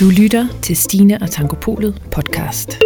[0.00, 2.78] Du lytter til Stine og Tangopolet podcast.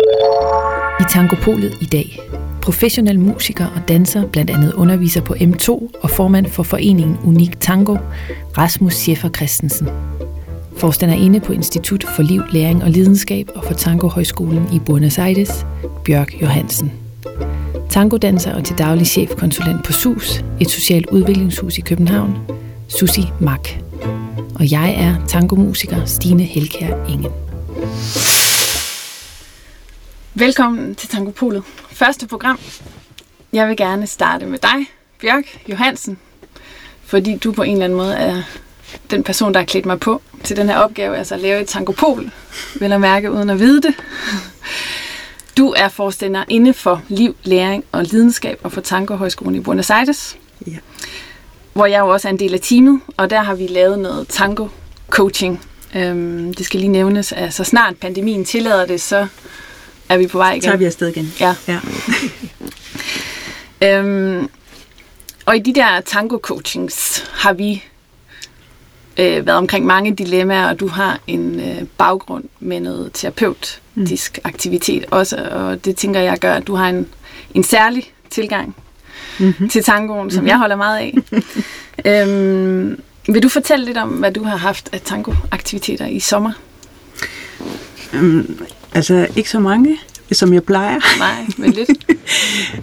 [1.01, 2.19] I Tangopolet i dag.
[2.63, 5.69] Professionel musiker og danser, blandt andet underviser på M2
[6.03, 7.97] og formand for foreningen Unik Tango,
[8.59, 9.89] Rasmus Schäfer Christensen.
[10.77, 15.19] Forstander inde på Institut for Liv, Læring og Lidenskab og for Tango Højskolen i Buenos
[15.19, 15.67] Aires,
[16.05, 16.93] Bjørk Johansen.
[17.91, 22.37] Tangodanser og til daglig chefkonsulent på SUS, et socialt udviklingshus i København,
[22.89, 23.85] Susi Mack
[24.55, 27.33] og jeg er tangomusiker Stine Helkær Ingen.
[30.35, 31.63] Velkommen til Tangopolet.
[31.91, 32.59] Første program.
[33.53, 34.87] Jeg vil gerne starte med dig,
[35.21, 36.19] Bjørk Johansen,
[37.05, 38.43] fordi du på en eller anden måde er
[39.11, 41.69] den person, der har klædt mig på til den her opgave, altså at lave et
[41.69, 42.31] tangopol,
[42.81, 43.95] vil jeg mærke uden at vide det.
[45.57, 49.91] Du er forstander inde for liv, læring og lidenskab og for Tango Højskolen i Buenos
[49.91, 50.37] Aires.
[50.67, 50.77] Ja
[51.75, 54.29] hvor jeg jo også er en del af teamet, og der har vi lavet noget
[54.29, 54.69] tango
[55.11, 55.61] coaching.
[55.97, 59.27] Øhm, det skal lige nævnes, at så snart pandemien tillader det, så
[60.09, 60.63] er vi på vej igen.
[60.63, 61.33] Så tager vi afsted igen.
[61.41, 61.55] Ja.
[61.69, 61.81] ja.
[63.99, 64.49] øhm,
[65.47, 67.85] og i de der tango coachings har vi
[69.19, 74.49] øh, været omkring mange dilemmaer, og du har en øh, baggrund med noget terapeutisk mm.
[74.49, 77.09] aktivitet også, og det tænker jeg gør, at du har en,
[77.55, 78.77] en særlig tilgang
[79.41, 79.69] mm-hmm.
[79.69, 80.49] til tangoen, som mm-hmm.
[80.49, 81.15] jeg holder meget af.
[82.29, 86.53] øhm, vil du fortælle lidt om, hvad du har haft af tangoaktiviteter i sommer?
[88.15, 88.61] Um,
[88.93, 89.99] altså, ikke så mange,
[90.33, 91.01] som jeg plejer.
[91.19, 91.91] Nej, men lidt.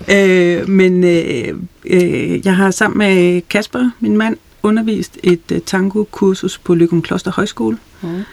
[0.16, 6.58] øh, men øh, øh, jeg har sammen med Kasper, min mand, undervist et uh, tango-kursus
[6.58, 7.78] på Lykum Kloster Højskole.
[8.02, 8.24] Mm.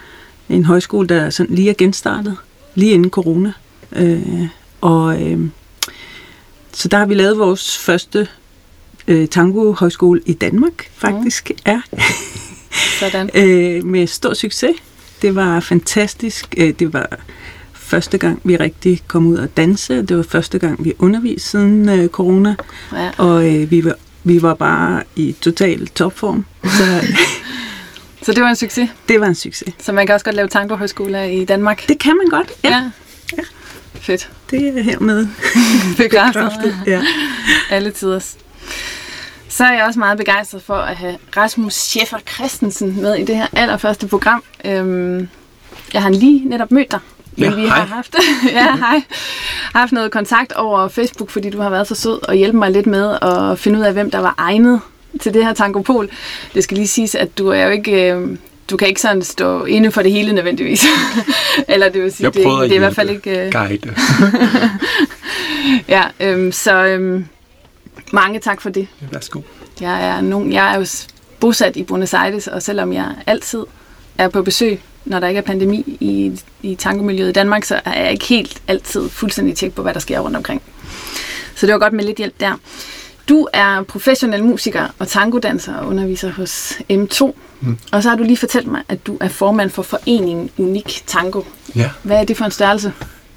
[0.49, 2.37] En højskole, der sådan lige er genstartet,
[2.75, 3.53] lige inden corona.
[3.97, 4.47] Øh,
[4.81, 5.41] og øh,
[6.79, 8.29] så der har vi lavet vores første
[9.09, 11.51] øh, tango-højskole i Danmark, faktisk.
[11.51, 11.57] Mm.
[11.67, 11.81] Ja.
[13.01, 13.31] Sådan.
[13.35, 14.77] øh, med stor succes.
[15.23, 16.55] Det var fantastisk.
[16.57, 17.09] Øh, det var
[17.73, 20.03] første gang, vi rigtig kom ud og danse.
[20.03, 22.55] Det var første gang, vi underviste siden øh, corona.
[22.93, 23.11] Ja.
[23.19, 26.45] Og øh, vi, var, vi var bare i total topform.
[26.65, 27.07] Så,
[28.25, 28.89] så det var en succes?
[29.09, 29.75] Det var en succes.
[29.79, 31.89] Så man kan også godt lave tango-højskoler i Danmark?
[31.89, 32.71] Det kan man godt, ja.
[32.71, 32.91] ja.
[34.01, 34.31] Fedt.
[34.51, 35.27] Det er hermed
[36.03, 36.77] bekræftet.
[36.87, 37.03] ja.
[37.71, 38.37] Alle tiders.
[39.49, 43.37] Så er jeg også meget begejstret for at have Rasmus Schäfer Christensen med i det
[43.37, 44.43] her allerførste program.
[44.65, 45.29] Øhm,
[45.93, 47.01] jeg har lige netop mødt dig,
[47.37, 48.17] men ja, vi har haft,
[48.53, 49.03] ja, hej,
[49.75, 52.87] haft noget kontakt over Facebook, fordi du har været så sød og hjælpe mig lidt
[52.87, 54.81] med at finde ud af, hvem der var egnet
[55.21, 56.11] til det her tankopol.
[56.55, 58.37] Det skal lige siges, at du er jo ikke, øh,
[58.71, 60.85] du kan ikke sådan stå inde for det hele nødvendigvis.
[61.69, 63.45] Eller det vil sige, jeg det, det er i hvert fald ikke...
[63.47, 63.53] Uh...
[63.53, 63.95] Guide.
[65.97, 67.27] ja, øhm, så øhm,
[68.13, 68.89] mange tak for det.
[69.13, 69.41] Værsgo.
[69.81, 70.87] Jeg er, nogen, jeg er jo
[71.41, 73.65] bosat i Buenos Aires, og selvom jeg altid
[74.19, 78.03] er på besøg, når der ikke er pandemi i, i tangomiljøet i Danmark, så er
[78.03, 80.63] jeg ikke helt altid fuldstændig tjek på, hvad der sker rundt omkring.
[81.55, 82.53] Så det var godt med lidt hjælp der.
[83.29, 87.33] Du er professionel musiker og tangodanser og underviser hos M2.
[87.61, 87.79] Mm.
[87.93, 91.43] Og så har du lige fortalt mig, at du er formand for foreningen Unik Tango.
[91.77, 91.91] Ja.
[92.03, 92.93] Hvad er det for en størrelse?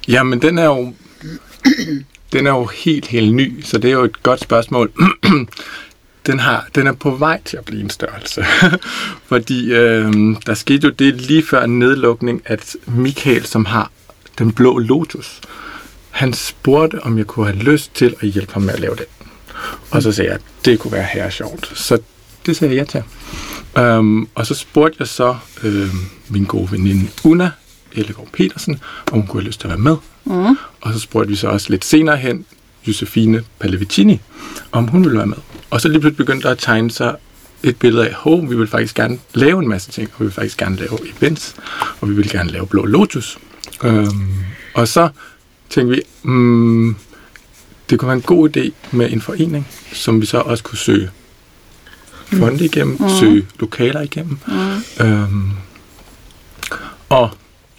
[0.08, 0.92] Jamen, den er jo,
[2.32, 4.92] den er jo helt, helt ny, så det er jo et godt spørgsmål.
[6.26, 8.44] den, har, den er på vej til at blive en størrelse.
[9.30, 10.12] Fordi øh,
[10.46, 13.90] der skete jo det lige før nedlukning, at Michael, som har
[14.38, 15.40] den blå Lotus,
[16.10, 19.04] han spurgte, om jeg kunne have lyst til at hjælpe ham med at lave det.
[19.90, 21.72] Og så sagde jeg, at det kunne være her sjovt.
[21.74, 21.98] Så
[22.46, 23.02] det sagde jeg ja til.
[23.84, 25.88] Um, og så spurgte jeg så øh,
[26.28, 27.50] min gode veninde Una
[27.92, 28.80] Ellegaard Petersen,
[29.12, 29.96] om hun kunne have lyst til at være med.
[30.24, 30.56] Mm.
[30.80, 32.44] Og så spurgte vi så også lidt senere hen
[32.88, 34.20] Josefine Pallavicini,
[34.72, 35.36] om hun ville være med.
[35.70, 37.16] Og så lige pludselig begyndte der at tegne sig
[37.62, 40.32] et billede af, at vi vil faktisk gerne lave en masse ting, og vi vil
[40.32, 41.56] faktisk gerne lave events,
[42.00, 43.38] og vi vil gerne lave Blå Lotus.
[43.84, 44.34] Um,
[44.74, 45.08] og så
[45.70, 46.96] tænkte vi, um,
[47.90, 51.10] det kunne være en god idé med en forening, som vi så også kunne søge
[52.38, 53.08] fonde igennem, mm.
[53.20, 54.38] søge lokaler igennem.
[54.46, 55.04] Mm.
[55.06, 55.50] Øhm,
[57.08, 57.30] og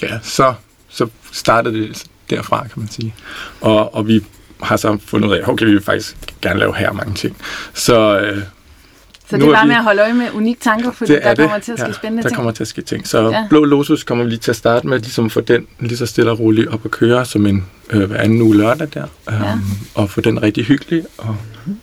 [0.02, 0.54] ja, så,
[0.90, 3.16] så startede det derfra, kan man sige.
[3.62, 4.22] Og, og vi
[4.62, 7.38] har så fundet ud af, okay, vi vil faktisk gerne lave her mange ting.
[7.74, 8.44] Så øh,
[9.34, 11.60] så det er bare vi, med at holde øje med unik tanker, fordi der kommer
[11.60, 12.36] til at ske ja, spændende der ting.
[12.36, 13.08] kommer til at ske ting.
[13.08, 13.46] Så ja.
[13.50, 16.32] Blå Lotus kommer vi lige til at starte med, ligesom få den lige så stille
[16.32, 19.06] og roligt op at køre som en øh, hver anden uge lørdag der.
[19.32, 19.54] Ja.
[19.54, 19.62] Um,
[19.96, 21.36] og få den rigtig hyggelig og,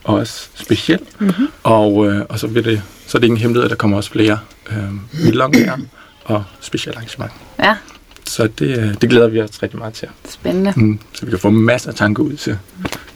[0.05, 1.01] og også speciel.
[1.19, 1.49] Mm-hmm.
[1.63, 4.11] Og, øh, og så, vil det, så er det ingen hemmelighed, at der kommer også
[4.11, 4.39] flere
[4.71, 5.79] øh, midlongere
[6.25, 7.37] og specielle arrangementer.
[7.59, 7.77] Ja.
[8.25, 10.09] Så det, øh, det glæder vi os rigtig meget til.
[10.29, 10.73] Spændende.
[10.77, 12.59] Mm, så vi kan få masser af tanker ud til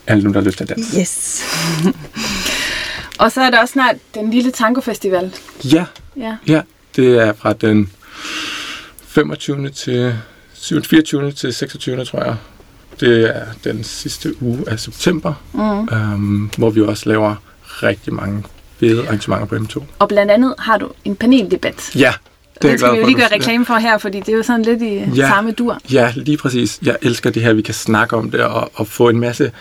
[0.06, 1.00] alle dem, der har lyst til at danse.
[1.00, 1.42] Yes.
[3.24, 5.34] Og så er der også snart den lille tango festival.
[5.72, 5.84] Ja.
[6.16, 6.36] ja.
[6.48, 6.60] Ja,
[6.96, 7.90] det er fra den
[9.06, 9.70] 25.
[9.70, 10.14] til
[10.54, 11.32] 24.
[11.32, 12.04] til 26.
[12.04, 12.36] tror jeg.
[13.00, 15.88] Det er den sidste uge af september, Mm.
[15.96, 17.34] øhm, hvor vi også laver
[17.82, 18.44] rigtig mange
[18.80, 19.82] fede arrangementer på M2.
[19.98, 21.90] Og blandt andet har du en paneldebat.
[21.96, 22.12] Ja,
[22.54, 24.36] det er jeg skal glad vi jo lige gøre reklame for her, fordi det er
[24.36, 25.28] jo sådan lidt i Ja.
[25.28, 25.78] samme dur.
[25.92, 26.78] Ja, lige præcis.
[26.82, 29.52] Jeg elsker det her, vi kan snakke om det og, og få en masse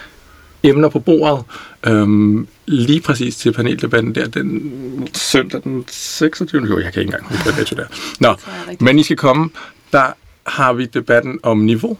[0.63, 1.45] emner på bordet.
[1.87, 6.61] Øhm, lige præcis til paneldebatten der, den søndag den 26.
[6.67, 7.95] Jo, jeg kan ikke engang huske, hvad dato det er.
[8.19, 8.35] Nå,
[8.79, 9.49] men I skal komme.
[9.91, 10.05] Der
[10.47, 11.97] har vi debatten om niveau,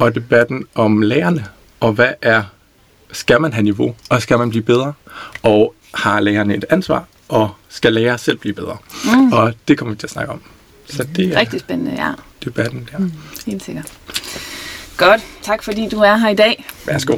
[0.00, 1.46] og debatten om lærerne,
[1.80, 2.42] og hvad er,
[3.12, 4.92] skal man have niveau, og skal man blive bedre,
[5.42, 8.76] og har lærerne et ansvar, og skal lærere selv blive bedre.
[9.04, 9.32] Mm.
[9.32, 10.40] Og det kommer vi til at snakke om.
[10.86, 12.12] Så det er Rigtig spændende, ja.
[12.44, 12.98] debatten der.
[12.98, 13.12] Mm.
[13.46, 13.92] Helt sikkert.
[14.96, 15.20] Godt.
[15.42, 16.64] Tak fordi du er her i dag.
[16.86, 17.16] Værsgo.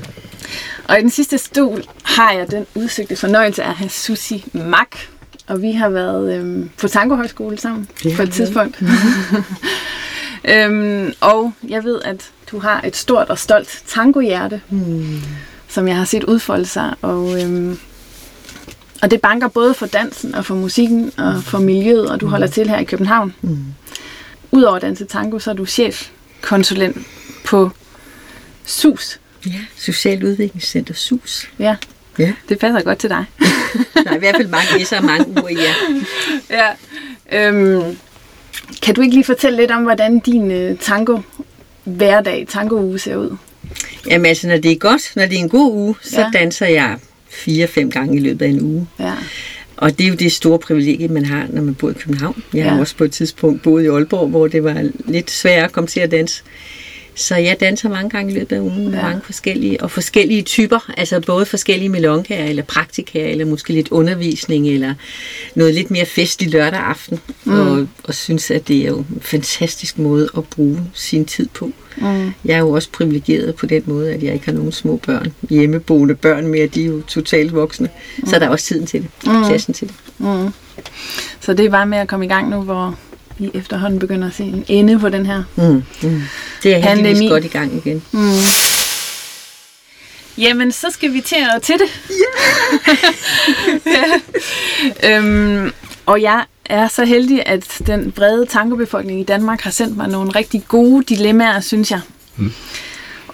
[0.85, 4.97] Og i den sidste stol har jeg den udsøgte fornøjelse af at have Susi Mak.
[5.47, 8.83] Og vi har været øhm, på Tango Højskole sammen Det på et tidspunkt.
[10.51, 15.21] øhm, og jeg ved, at du har et stort og stolt tangohjerte, Hmm.
[15.69, 16.95] som jeg har set udfolde sig.
[17.03, 17.79] Og, øhm,
[19.03, 22.47] og det banker både for dansen og for musikken og for miljøet, og du holder
[22.47, 23.35] til her i København.
[23.43, 23.59] Mm.
[24.51, 26.97] Udover at danse tango, så er du chefkonsulent
[27.45, 27.71] på
[28.65, 29.21] SUS.
[29.47, 31.49] Ja, Social Udviklingscenter SUS.
[31.59, 31.77] Ja,
[32.19, 32.33] Ja.
[32.49, 33.25] det passer godt til dig.
[34.05, 35.75] Der er i hvert fald mange S'er og mange i ja.
[37.31, 37.49] Ja.
[37.49, 37.97] Øhm,
[38.83, 41.19] kan du ikke lige fortælle lidt om, hvordan din øh, tango
[41.85, 43.37] hverdag, tango uge ser ud?
[44.07, 46.27] Jamen altså, når det er godt, når det er en god uge, så Ja.
[46.35, 46.39] ja.
[46.39, 46.99] danser jeg
[47.31, 48.89] fire-fem gange i løbet af en uge.
[49.01, 49.13] Ja.
[49.77, 52.43] Og det er jo det store privilegie, man har, når man bor i København.
[52.55, 52.81] Jeg har Ja.
[52.81, 56.01] også på et tidspunkt boet i Aalborg, hvor det var lidt sværere at komme til
[56.01, 56.43] at danse.
[57.15, 59.03] Så jeg danser mange gange i løbet af ugen med Ja.
[59.03, 64.69] mange forskellige, og forskellige typer, altså både forskellige melonkaer, eller praktikaer, eller måske lidt undervisning,
[64.69, 64.95] eller
[65.55, 67.53] noget lidt mere fest i lørdag aften, mm.
[67.61, 71.71] og, og synes, at det er jo en fantastisk måde at bruge sin tid på.
[71.97, 72.33] Mm.
[72.45, 75.33] Jeg er jo også privilegeret på den måde, at jeg ikke har nogen små børn,
[75.51, 77.89] hjemmeboende børn mere, de er jo totalt voksne.
[78.19, 78.27] Mm.
[78.27, 79.45] Så er der også tiden til det, Mm.
[79.49, 79.97] pladsen til det.
[80.19, 80.49] Mm.
[81.41, 82.99] Så det er bare med at komme i gang nu, hvor
[83.39, 85.43] vi efterhånden begynder at se en ende på den her.
[85.57, 85.85] Mm.
[86.03, 86.23] Mm.
[86.63, 88.03] Det er heldigvis godt i gang igen.
[88.13, 88.33] Mm.
[90.39, 92.17] Jamen, så skal vi til at til det.
[93.87, 94.05] Ja.
[95.17, 95.73] øhm,
[96.07, 100.31] og jeg er så heldig, at den brede tangobefolkning i Danmark har sendt mig nogle
[100.31, 102.01] rigtig gode dilemmaer, synes jeg.
[102.37, 102.53] Mm.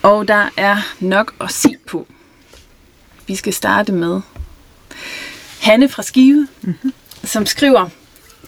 [0.02, 2.06] Og der er nok at se på.
[3.26, 4.20] Vi skal starte med
[5.60, 6.92] Hanne fra Skive, mm-hmm.
[7.24, 7.88] som skriver,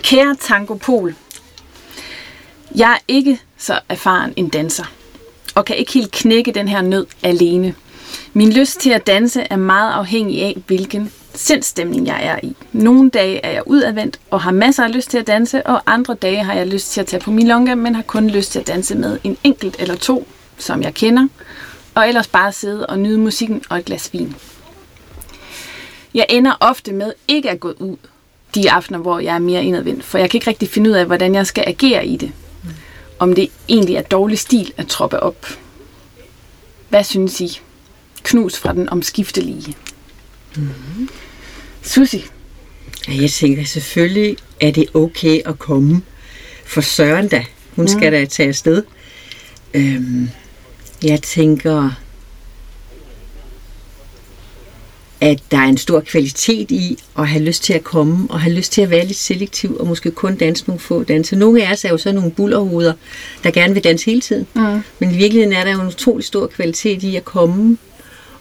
[0.03, 1.15] Kære Tangopol,
[2.75, 4.85] jeg er ikke så erfaren en danser,
[5.55, 7.75] og kan ikke helt knække den her nød alene.
[8.33, 12.57] Min lyst til at danse er meget afhængig af, hvilken sindstemning jeg er i.
[12.73, 16.15] Nogle dage er jeg udadvendt og har masser af lyst til at danse, og andre
[16.15, 18.67] dage har jeg lyst til at tage på milonga, men har kun lyst til at
[18.67, 20.29] danse med en enkelt eller to,
[20.59, 21.29] som jeg kender,
[21.95, 24.37] og ellers bare sidde og nyde musikken og et glas vin.
[26.15, 27.97] Jeg ender ofte med ikke at gå ud
[28.55, 31.07] de aftener, hvor jeg er mere indadvendt, for jeg kan ikke rigtig finde ud af,
[31.07, 32.33] hvordan jeg skal agere i det.
[33.21, 35.47] Om det egentlig er dårlig stil at troppe op.
[36.89, 37.61] Hvad synes I?
[38.23, 39.75] Knus fra den omskiftelige.
[40.57, 41.09] Mm-hmm.
[41.83, 42.25] Susi,
[43.09, 46.03] jeg tænker, selvfølgelig er det okay at komme.
[46.65, 47.45] For Søren da,
[47.77, 48.83] hun skal da tage afsted.
[49.75, 50.31] Øhm,
[51.03, 51.91] jeg tænker,
[55.21, 58.55] at der er en stor kvalitet i at have lyst til at komme, og have
[58.55, 61.37] lyst til at være lidt selektiv, og måske kun danse nogle få danse.
[61.37, 62.93] Nogle af os er jo så nogle bullerhoveder,
[63.45, 64.47] der gerne vil danse hele tiden.
[64.55, 64.83] Mm.
[64.99, 67.77] Men i virkeligheden er der jo en utrolig stor kvalitet i at komme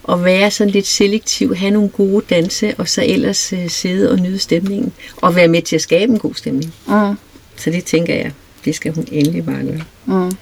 [0.02, 4.18] og være sådan lidt selektiv, have nogle gode danse, og så ellers øh, sidde og
[4.18, 6.74] nyde stemningen, og være med til at skabe en god stemning.
[6.88, 7.16] mm.
[7.56, 8.32] Så det tænker jeg,
[8.64, 9.82] det skal hun endelig bare gøre.
[10.06, 10.36] Mm.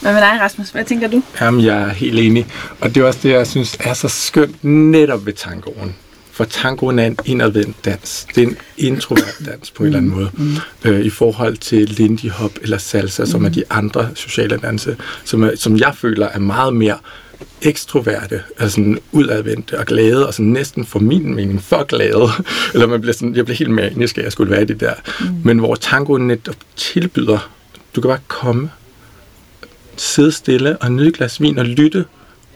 [0.00, 0.70] Hvad med dig, Rasmus?
[0.70, 1.22] Hvad tænker du?
[1.40, 2.46] Jamen, jeg er helt enig.
[2.80, 5.94] Og det er også det, jeg synes er så skønt netop ved tangoen.
[6.32, 8.26] For tangoen er en indadvendt dans.
[8.34, 10.30] Det er en introvert dans på en eller anden måde.
[10.34, 10.56] Mm.
[10.84, 15.42] Øh, I forhold til lindy hop eller salsa, som er de andre sociale danse, som,
[15.42, 16.98] er, som jeg føler er meget mere
[17.62, 22.28] ekstroverte, altså sådan udadvendte og glade, og sådan næsten for min mening for glade.
[22.74, 24.94] Eller man bliver sådan, jeg bliver helt manisk, at jeg skulle være i det der.
[25.20, 25.26] Mm.
[25.44, 27.50] Men hvor tangoen netop tilbyder,
[27.96, 28.70] du kan bare komme,
[30.00, 32.04] sidde stille og nyde et glas vin og lytte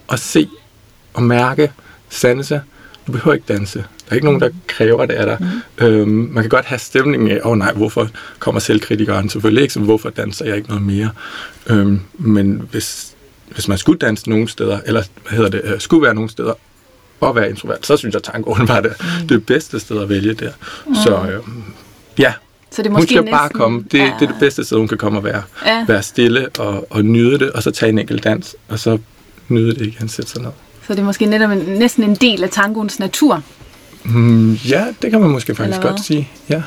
[0.07, 0.49] og se
[1.13, 1.71] og mærke,
[2.09, 2.61] sanse.
[3.07, 3.79] Du behøver ikke danse.
[3.79, 5.37] Der er ikke nogen, der kræver det af dig.
[5.79, 5.85] Mm.
[5.85, 8.09] Øhm, man kan godt have stemningen af, åh oh, nej, hvorfor
[8.39, 9.29] kommer selvkritikeren?
[9.29, 11.09] Selvfølgelig ikke, så hvorfor danser jeg ikke noget mere?
[11.67, 13.15] Øhm, men hvis,
[13.49, 16.53] hvis man skulle danse nogle steder, eller hvad hedder det, øh, skulle være nogle steder,
[17.19, 19.27] og være introvert, så synes jeg, at tangoen var det, mm.
[19.27, 20.51] det bedste sted at vælge der.
[20.87, 20.95] Mm.
[20.95, 21.63] Så øhm,
[22.19, 22.33] ja,
[22.71, 23.85] Så det er Hun måske skal næsten, bare komme.
[23.91, 25.41] Det, ja, det er det bedste sted, hun kan komme og være.
[25.65, 25.85] Ja.
[25.87, 28.97] Være stille og, og nyde det, og så tage en enkelt dans, og så
[29.49, 30.51] nyde det igen, sætte sig ned.
[30.87, 33.43] Så det er måske netop en, næsten en del af tangoens natur,
[34.05, 36.29] Mm, ja, det kan man måske faktisk godt sige.
[36.49, 36.61] Ja.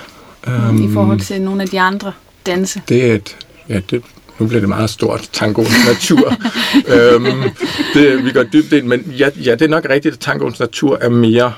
[0.47, 2.13] um, Øhm, i forhold til nogle af de andre
[2.47, 2.83] danse.
[2.89, 3.37] Det er et,
[3.69, 4.03] ja, det,
[4.39, 6.35] nu bliver det meget stort, tangoens natur.
[6.95, 7.43] øhm,
[7.95, 10.99] det, vi går dybt ind, men ja, ja, det er nok rigtigt, at tangoens natur
[11.01, 11.53] er mere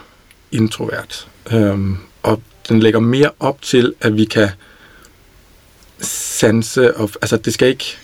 [0.52, 1.28] introvert.
[1.52, 4.48] Øhm, og den lægger mere op til, at vi kan
[6.00, 7.96] sanse, og, altså det skal ikke,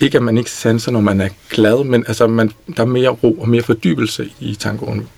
[0.00, 3.08] ikke at man ikke sanser, når man er glad, men altså man, der er mere
[3.08, 5.08] ro og mere fordybelse i tangoen.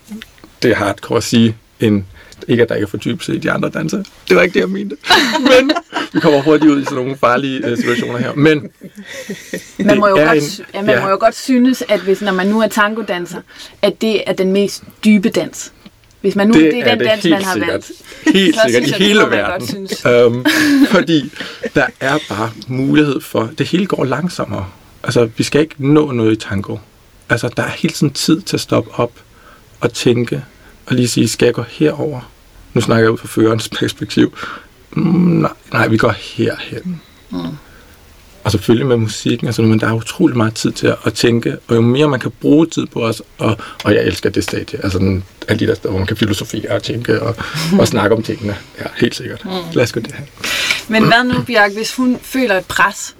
[0.63, 2.03] Det er hardcore at sige, end
[2.47, 4.03] ikke at der ikke er fordybelse i de andre danser.
[4.29, 4.97] Det var ikke det, jeg mente.
[5.59, 5.71] Men
[6.13, 8.33] vi kommer hurtigt ud i sådan nogle farlige øh, situationer her.
[8.33, 8.69] Men
[9.79, 11.01] Man må, jo godt, en- ja, man ja.
[11.01, 13.41] må jo godt synes, at hvis, når man nu er tangodanser,
[13.81, 15.71] at det er den mest dybe dans.
[16.21, 17.91] Hvis man nu, det, det er den dans, man har valgt.
[18.33, 19.89] Helt Så sikkert i det hele verden.
[20.07, 20.45] Øhm,
[20.91, 21.31] fordi
[21.75, 24.65] der er bare mulighed for, det hele går langsommere.
[25.03, 26.77] Altså, vi skal ikke nå noget i tango.
[27.29, 29.11] Altså, der er hele tiden tid til at stoppe op
[29.79, 30.43] og tænke,
[30.85, 32.31] og lige sige, skal jeg gå herover?
[32.73, 34.37] Nu snakker jeg ud fra førerens perspektiv.
[34.91, 37.01] Mm, nej, nej, vi går herhen.
[37.29, 37.37] Mm.
[38.43, 41.57] Og selvfølgelig med musikken, altså, men der er utrolig meget tid til at, at tænke,
[41.67, 44.83] og jo mere man kan bruge tid på os, og, og jeg elsker det stadie,
[44.83, 47.35] altså den, alle de der steder, hvor man kan filosofere og tænke og,
[47.79, 48.55] og snakke om tingene.
[48.79, 49.45] Ja, helt sikkert.
[49.45, 49.51] Mm.
[49.73, 50.23] Lad os gå det her.
[50.87, 53.15] Men hvad nu, Bjørk, hvis hun føler et pres?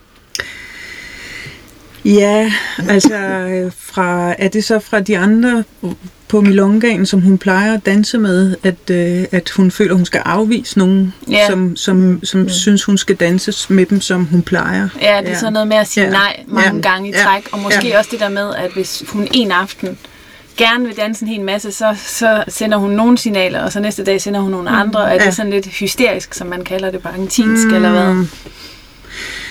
[2.05, 2.51] Ja,
[2.89, 5.63] altså øh, fra, er det så fra de andre
[6.27, 10.21] på Milongaen, som hun plejer at danse med, at, øh, at hun føler, hun skal
[10.25, 11.47] afvise nogen, Ja.
[11.49, 14.89] som, som, som synes, hun skal danses med dem, som hun plejer.
[15.01, 16.09] Ja, det er sådan noget med at sige Ja.
[16.11, 16.81] nej mange Ja.
[16.89, 17.23] gange i Ja.
[17.23, 17.97] træk, og måske Ja.
[17.97, 19.97] også det der med, at hvis hun en aften
[20.57, 24.03] gerne vil danse en hel masse, så, så sender hun nogle signaler, og så næste
[24.03, 25.31] dag sender hun nogle andre, og er det Ja.
[25.31, 27.73] sådan lidt hysterisk, som man kalder det på argentinsk, mm.
[27.73, 28.25] eller hvad?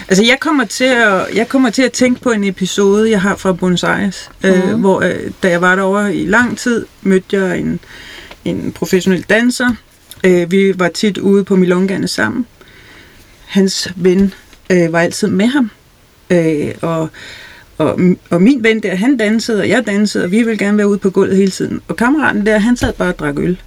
[0.08, 3.36] Altså, jeg kommer, til at, jeg kommer til at tænke på en episode, jeg har
[3.36, 4.48] fra Buenos Aires, mm.
[4.48, 7.80] øh, hvor øh, da jeg var derovre i lang tid, mødte jeg en,
[8.44, 9.70] en professionel danser.
[10.24, 12.46] Øh, vi var tit ude på Milongaerne sammen.
[13.46, 14.34] Hans ven
[14.70, 15.70] øh, var altid med ham.
[16.30, 17.08] Øh, og,
[17.80, 20.88] og, og min ven der, han dansede, og jeg dansede, og vi ville gerne være
[20.88, 21.80] ude på gulvet hele tiden.
[21.88, 23.60] Og kammeraten der, han sad bare og drak øl.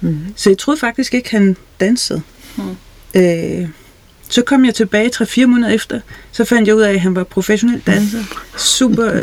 [0.00, 0.18] Mm.
[0.36, 2.22] Så jeg troede faktisk ikke, han dansede.
[2.56, 2.62] Mm.
[3.20, 3.68] Øh,
[4.28, 6.00] så kom jeg tilbage 3-4 måneder efter,
[6.32, 8.18] så fandt jeg ud af, at han var professionel danser.
[8.56, 9.20] Super.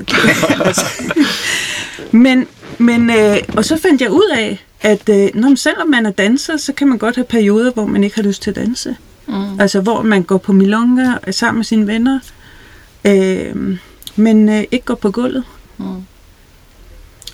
[2.23, 6.05] men, men, øh, og så fandt jeg ud af, at øh, når man, selvom man
[6.05, 8.55] er danser, så kan man godt have perioder, hvor man ikke har lyst til at
[8.55, 8.95] danse.
[9.27, 9.59] Mm.
[9.59, 12.19] Altså hvor man går på milonga sammen med sine venner,
[13.05, 13.77] øh,
[14.15, 15.43] men øh, ikke går på gulvet.
[15.77, 15.85] Mm.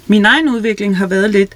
[0.07, 1.55] Min egen udvikling har været lidt,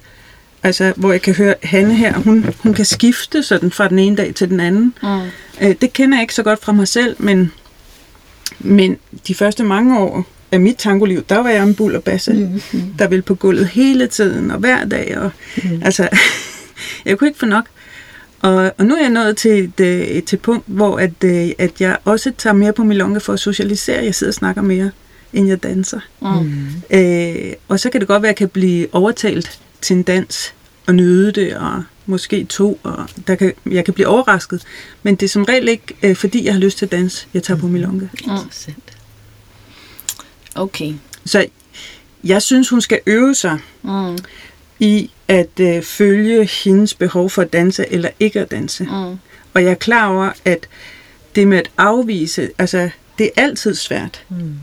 [0.62, 4.16] altså hvor jeg kan høre Hanne her, hun, hun kan skifte sådan fra den ene
[4.16, 4.94] dag til den anden.
[5.02, 5.20] Mm.
[5.60, 7.52] Øh, det kender jeg ikke så godt fra mig selv, men,
[8.58, 12.32] men de første mange år af mit tangoliv, der var jeg en bull og basse,
[12.32, 12.94] mm-hmm.
[12.98, 15.18] der ville på gulvet hele tiden og hver dag.
[15.18, 15.82] Og, mm.
[15.84, 16.08] Altså,
[17.04, 17.64] jeg kunne ikke få nok.
[18.40, 21.50] Og, og nu er jeg nået til et, øh, et til punkt, hvor at, øh,
[21.58, 24.04] at jeg også tager mere på milonga for at socialisere.
[24.04, 24.90] Jeg sidder og snakker mere,
[25.32, 26.00] end jeg danser.
[26.20, 26.98] Mm.
[26.98, 30.54] Øh, og så kan det godt være, at jeg kan blive overtalt til en dans
[30.86, 34.62] og nyde det, og måske to, og der kan, jeg kan blive overrasket.
[35.02, 37.42] Men det er som regel ikke, øh, fordi jeg har lyst til at danse, jeg
[37.42, 38.06] tager på milonga.
[38.24, 38.92] Interessant.
[40.54, 40.94] Okay.
[41.24, 41.46] Så
[42.24, 44.18] jeg synes, hun skal øve sig Mm.
[44.78, 48.84] i at øh, følge hendes behov for at danse eller ikke at danse.
[48.84, 49.18] Mm.
[49.54, 50.68] Og jeg er klar over, at
[51.34, 52.90] det med at afvise, altså
[53.22, 54.24] det er altid svært.
[54.28, 54.54] Mm.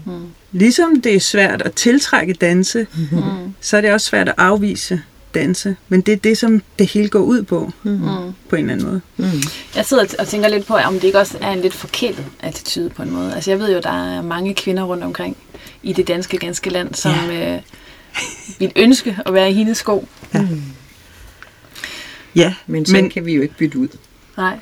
[0.52, 3.54] Ligesom det er svært at tiltrække danse, Mm.
[3.62, 5.02] så er det også svært at afvise
[5.34, 5.76] danse.
[5.90, 8.00] Men det er det, som det hele går ud på, Mm.
[8.50, 9.02] på en eller anden måde.
[9.18, 9.42] Mm.
[9.76, 12.90] Jeg sidder og tænker lidt på, om det ikke også er en lidt forkælet attitude
[12.90, 13.36] på en måde.
[13.36, 15.38] Altså jeg ved jo, der er mange kvinder rundt omkring
[15.84, 17.56] i det danske ganske land, som ja.
[17.56, 17.62] øh,
[18.60, 20.08] vil ønske at være i hendes sko.
[22.36, 23.88] Ja, Men sådan men kan vi jo ikke bytte ud.
[24.38, 24.58] Nej,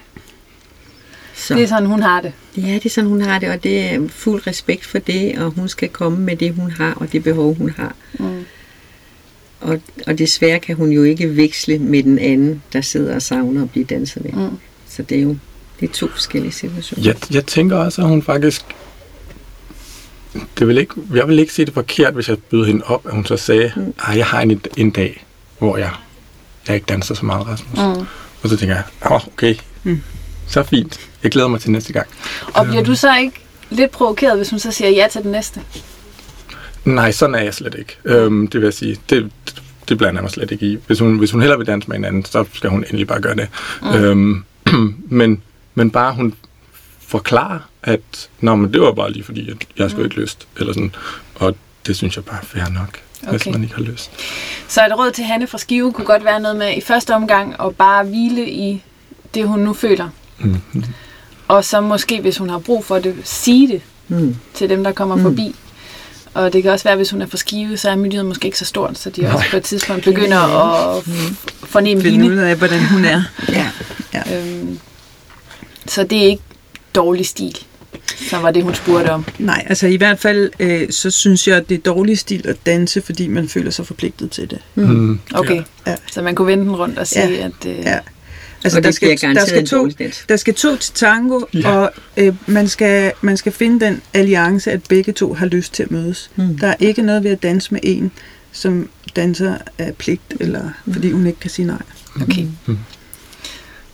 [1.38, 1.54] Så.
[1.56, 2.34] det er sådan, hun har det.
[2.58, 5.52] Ja, det er sådan, hun har det, og det er fuld respekt for det, og
[5.52, 7.96] hun skal komme med det, hun har, og det behov, hun har.
[8.20, 8.46] Mm.
[9.62, 13.64] Og, og desværre kan hun jo ikke veksle med den anden, der sidder og savner
[13.64, 14.50] at blive danset med.
[14.50, 14.58] Mm.
[14.90, 15.38] Så det er jo
[15.80, 17.04] det er to forskellige situationer.
[17.06, 18.62] Jeg, jeg tænker også, at hun faktisk...
[20.60, 23.12] Det vil ikke, jeg vil ikke sige det forkert, hvis jeg byder hende op, at
[23.14, 23.72] hun så sagde,
[24.08, 25.26] at jeg har en, en dag,
[25.60, 25.92] hvor jeg,
[26.68, 27.78] jeg ikke danser så meget, Rasmus.
[28.00, 28.06] Mm.
[28.44, 30.02] Og så tænker jeg, åh, oh, okay, Mm.
[30.48, 31.07] så fint.
[31.24, 32.08] Jeg glæder mig til næste gang.
[32.54, 35.62] Og bliver du så ikke lidt provokeret, hvis hun så siger ja til den næste?
[36.86, 37.98] Nej, sådan er jeg slet ikke.
[38.06, 39.32] Øhm, det vil jeg sige, det,
[39.90, 40.78] det blander jeg mig slet ikke i.
[40.88, 43.22] Hvis hun, hvis hun hellere vil danse med en anden, så skal hun endelig bare
[43.22, 43.48] gøre det.
[43.82, 43.94] Mm.
[43.94, 44.44] Øhm,
[45.20, 45.42] men,
[45.76, 46.34] men bare hun
[47.00, 50.48] forklarer, at Nå, men det var bare lige fordi, at jeg skulle ikke lyst.
[50.58, 50.96] Eller sådan.
[51.36, 51.56] Og
[51.88, 53.32] det synes jeg bare er fair nok, okay.
[53.32, 54.12] hvis man ikke har lyst.
[54.68, 57.56] Så et råd til Hanne fra Skive kunne godt være noget med i første omgang
[57.62, 58.84] at bare hvile i
[59.34, 60.10] det, hun nu føler.
[60.40, 60.62] Mm.
[61.48, 64.36] Og så måske, hvis hun har brug for det, sige det Mm.
[64.54, 65.22] til dem, der kommer mm.
[65.22, 65.56] forbi.
[66.34, 68.58] Og det kan også være, hvis hun er for skive, så er miljøet måske ikke
[68.60, 71.34] så stort, så de også på et tidspunkt begynder at f-
[71.66, 72.50] fornemme Finde ud hende.
[72.50, 73.24] af, hvordan hun er.
[73.50, 73.68] Ja.
[74.38, 74.80] Øhm,
[75.88, 76.44] så det er ikke
[76.96, 77.58] dårlig stil.
[78.30, 79.26] Så var det, hun spurgte om.
[79.40, 82.56] Nej, altså i hvert fald, øh, så synes jeg, at det er dårlig stil at
[82.66, 84.60] danse, fordi man føler sig forpligtet til det.
[84.76, 85.20] Mm.
[85.34, 85.96] Okay, Ja.
[86.12, 87.46] så man kunne vende den rundt og sige, Ja.
[87.46, 87.66] at...
[87.66, 88.00] Øh, Ja.
[88.64, 89.90] Altså, og det bliver der skal, to,
[90.30, 91.70] der skal to til tango, Ja.
[91.72, 95.84] og øh, man, skal, man skal finde den alliance, at begge to har lyst til
[95.84, 96.32] at mødes.
[96.36, 96.58] Mm.
[96.58, 98.12] Der er ikke noget ved at danse med en,
[98.52, 101.82] som danser af pligt, eller fordi hun ikke kan sige nej.
[102.22, 102.46] Okay.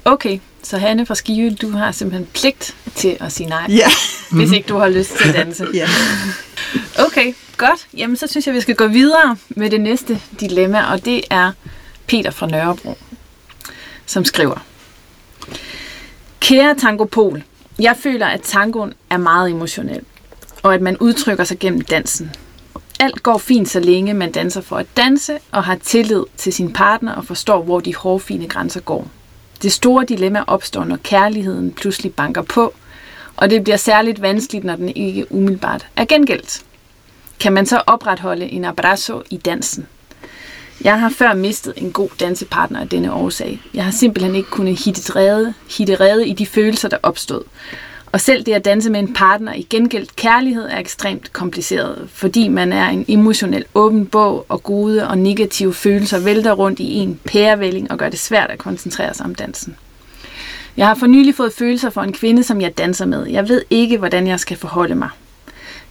[0.06, 3.88] Okay, så Hanne fra Skive, du har simpelthen pligt til at sige nej, Ja.
[4.32, 5.68] hvis ikke du har lyst til at danse.
[5.74, 5.88] ja.
[7.00, 7.88] Okay, godt.
[7.98, 11.52] Jamen, så synes jeg, vi skal gå videre med det næste dilemma, og det er
[12.08, 12.98] Peter fra Nørrebro,
[14.14, 14.66] som skriver.
[16.40, 17.44] Kære Tangopol,
[17.80, 20.02] jeg føler, at tangoen er meget emotionel,
[20.64, 22.32] og at man udtrykker sig gennem dansen.
[23.00, 26.74] Alt går fint, så længe man danser for at danse, og har tillid til sin
[26.74, 29.08] partner og forstår, hvor de hårfine grænser går.
[29.62, 32.74] Det store dilemma opstår, når kærligheden pludselig banker på,
[33.36, 36.64] og det bliver særligt vanskeligt, når den ikke umiddelbart er gengældt.
[37.40, 39.88] Kan man så opretholde en abrazo i dansen?
[40.84, 43.62] Jeg har før mistet en god dansepartner af denne årsag.
[43.74, 47.44] Jeg har simpelthen ikke kunnet hitte rede, hitte rede i de følelser, der opstod.
[48.12, 52.48] Og selv det at danse med en partner i gengældt kærlighed er ekstremt kompliceret, fordi
[52.48, 57.20] man er en emotionel åben bog, og gode og negative følelser vælter rundt i en
[57.26, 59.76] pærevælling og gør det svært at koncentrere sig om dansen.
[60.78, 63.28] Jeg har for nylig fået følelser for en kvinde, som jeg danser med.
[63.28, 65.10] Jeg ved ikke, hvordan jeg skal forholde mig.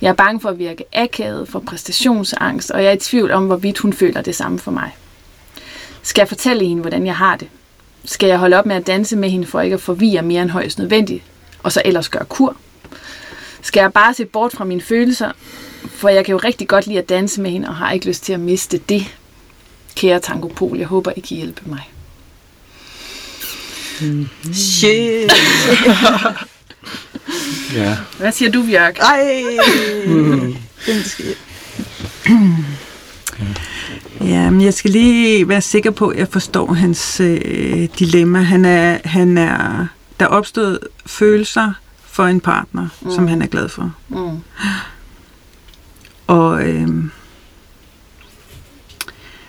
[0.03, 3.47] Jeg er bange for at virke akavet, for præstationsangst, og jeg er i tvivl om,
[3.47, 4.97] hvorvidt hun føler det samme for mig.
[6.03, 7.49] Skal jeg fortælle hende, hvordan jeg har det?
[8.05, 10.51] Skal jeg holde op med at danse med hende, for ikke at forvirre mere end
[10.51, 11.23] højst nødvendigt,
[11.63, 12.57] og så ellers gøre kur?
[13.63, 15.33] Skal jeg bare se bort fra mine følelser,
[15.91, 18.25] for jeg kan jo rigtig godt lide at danse med hende, og har ikke lyst
[18.25, 19.17] til at miste det.
[19.97, 21.91] Kære Tango Pol, jeg håber, I kan hjælpe mig.
[24.53, 25.33] Shit.
[27.75, 27.97] Ja.
[28.19, 28.99] Hvad siger du, Bjørk?
[28.99, 29.43] Ej.
[31.05, 31.35] Skal...
[34.21, 38.41] Ja, men jeg skal lige være sikker på, at jeg forstår hans øh, dilemma.
[38.41, 39.87] Han er, han er,
[40.21, 41.73] der er opstået følelser
[42.05, 43.11] for en partner, mm.
[43.11, 43.95] som han er glad for.
[44.09, 44.39] Mm.
[46.27, 46.89] Og øh,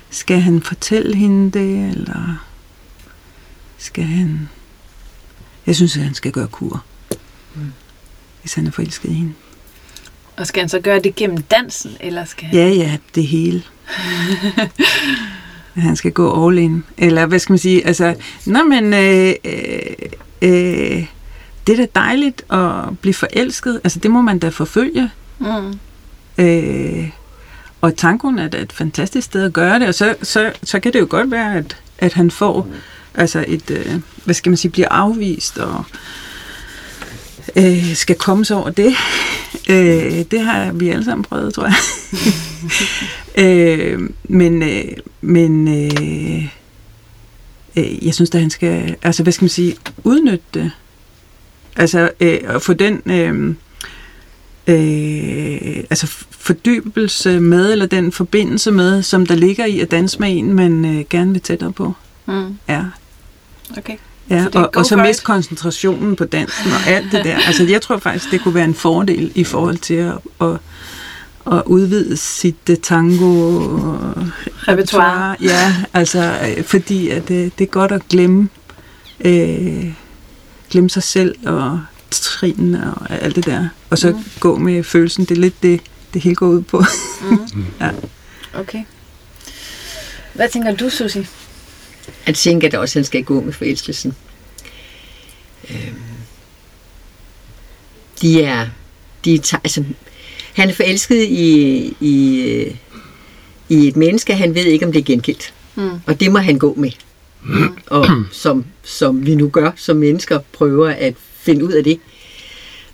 [0.10, 2.46] skal han fortælle hende det, eller
[3.78, 4.50] skal han...
[5.66, 6.93] Jeg synes, at han skal gøre kur, mm.
[8.44, 9.34] Hvis han er forelsket i hende.
[10.38, 12.58] Og skal han så gøre det gennem dansen, eller skal han...
[12.58, 13.64] Ja, ja, det hele.
[15.76, 16.84] han skal gå all in.
[16.98, 17.88] Eller hvad skal man sige?
[17.88, 19.96] Altså, nå, men øh, øh,
[20.42, 21.06] øh,
[21.68, 23.82] det er da dejligt at blive forelsket.
[23.84, 25.10] Altså, det må man da forfølge.
[25.40, 25.80] Mm.
[26.38, 27.10] Øh,
[27.82, 30.94] og tangoen er da et fantastisk sted at gøre det, og så, så, så kan
[30.94, 32.68] det jo godt være, at, at han får
[33.16, 35.86] altså et, øh, hvad skal man sige, bliver afvist og
[37.56, 38.94] øh, skal komme sig over det.
[39.70, 41.76] Øh, det har vi alle sammen prøvet, tror jeg.
[43.46, 46.48] øh, men øh, men øh,
[47.76, 50.72] øh, jeg synes da, han skal, altså hvad skal man sige, udnytte det.
[51.76, 53.02] Altså øh, at få den...
[53.06, 53.56] Øh,
[54.68, 60.38] øh, altså fordybelse med, eller den forbindelse med, som der ligger i at danse med
[60.38, 61.94] en, man øh, gerne vil tættere på.
[62.26, 62.58] Mm.
[62.70, 62.84] Ja.
[63.78, 63.98] Okay.
[64.30, 65.24] Ja, Så og, og så it.
[65.24, 67.38] koncentrationen på dansen og alt det der.
[67.48, 70.58] Altså, jeg tror faktisk, det kunne være en fordel i forhold til at, at,
[71.52, 73.60] at udvide sit uh, tango
[74.68, 75.36] Repertoire.
[75.42, 78.50] Ja, altså, øh, fordi at, øh, det er godt at glemme,
[79.20, 79.94] øh,
[80.70, 81.82] glemme sig selv og
[82.12, 83.68] trinene og alt det der.
[83.90, 84.24] Og så mm.
[84.40, 85.26] gå med følelsen.
[85.26, 85.82] Det er lidt det,
[86.14, 86.84] det hele går ud på.
[88.56, 88.84] Okay.
[90.34, 91.28] Hvad tænker du, Susi?
[92.28, 94.16] Jeg tænker da også, at han skal gå med forelskelsen.
[95.70, 95.96] Øhm,
[98.22, 98.68] de er,
[99.26, 99.84] de er, altså,
[100.54, 102.78] han er forelsket i, i,
[103.70, 105.54] i et menneske, han ved ikke, om det er gengældt.
[105.76, 105.90] Mm.
[106.06, 106.92] Og det må han gå med.
[107.88, 112.00] Og som, som vi nu gør som mennesker, prøver at finde ud af det.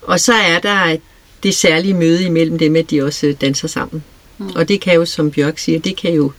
[0.01, 0.97] Og så er der
[1.43, 4.03] det særlige møde imellem dem, at de også danser sammen.
[4.37, 4.49] Mm.
[4.55, 6.31] Og det kan jo, som Bjørk siger, det kan jo,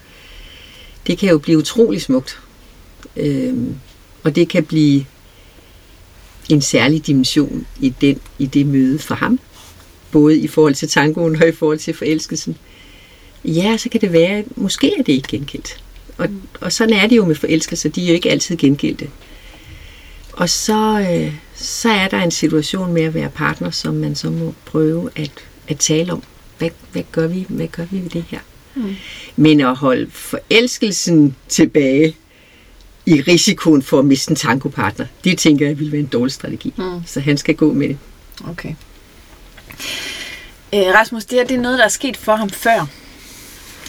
[1.06, 2.38] det kan jo blive utrolig smukt.
[3.16, 3.76] Øhm,
[4.22, 5.04] og det kan blive
[6.48, 9.40] en særlig dimension i, den, i det møde for ham.
[10.10, 12.56] Både i forhold til tangoen og i forhold til forelskelsen.
[13.44, 15.84] Ja, så kan det være, at måske er det ikke genkendt.
[16.18, 16.28] Og,
[16.60, 19.08] og sådan er det jo med forelskelser, de er jo ikke altid gengældte.
[20.32, 24.30] Og så, øh, så er der en situation med at være partner, som man så
[24.30, 25.30] må prøve at,
[25.68, 26.22] at tale om.
[26.58, 28.38] Hvad, hvad, gør vi, hvad gør vi ved det her?
[28.74, 28.94] Mm.
[29.36, 32.16] Men at holde forelskelsen tilbage
[33.16, 36.74] i risikoen for at miste en tangopartner, det tænker jeg vil være en dårlig strategi.
[36.76, 37.02] Mm.
[37.06, 37.98] Så han skal gå med det.
[38.48, 38.74] Okay.
[40.74, 42.86] Øh, Rasmus, det her det er noget, der er sket for ham før.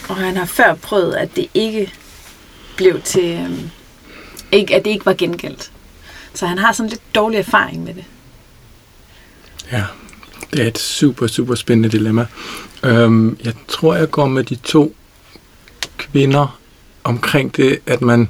[0.10, 1.94] Og han har før prøvet, at det ikke
[2.78, 3.24] blev til...
[3.24, 3.60] Øh,
[4.52, 5.72] ikke, at det ikke var gengældt.
[6.34, 8.04] Så han har sådan lidt dårlig erfaring med det.
[9.72, 9.84] Ja,
[10.52, 12.26] det er et super, super spændende dilemma.
[12.84, 14.96] Øhm, jeg tror, jeg går med de to
[15.98, 16.60] kvinder
[17.04, 18.30] omkring det, at man,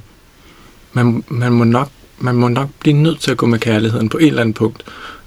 [0.94, 4.18] man, man, må nok, man må nok blive nødt til at gå med kærligheden på
[4.18, 4.84] et eller andet punkt.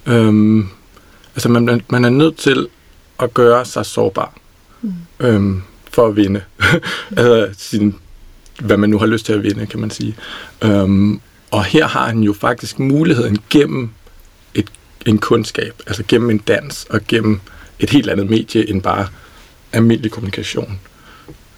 [0.06, 0.68] Øhm,
[1.34, 2.68] altså, man, man er nødt til
[3.20, 4.34] at gøre sig sårbar
[4.82, 4.92] mm.
[5.20, 6.42] øhm, for at vinde.
[7.16, 7.94] altså, sin,
[8.60, 10.16] hvad man nu har lyst til at vinde, kan man sige.
[10.62, 13.90] Øhm, og her har han jo faktisk muligheden gennem
[14.54, 14.70] et,
[15.06, 17.40] en kundskab, altså gennem en dans og gennem
[17.78, 19.06] et helt andet medie end bare
[19.72, 20.80] almindelig kommunikation,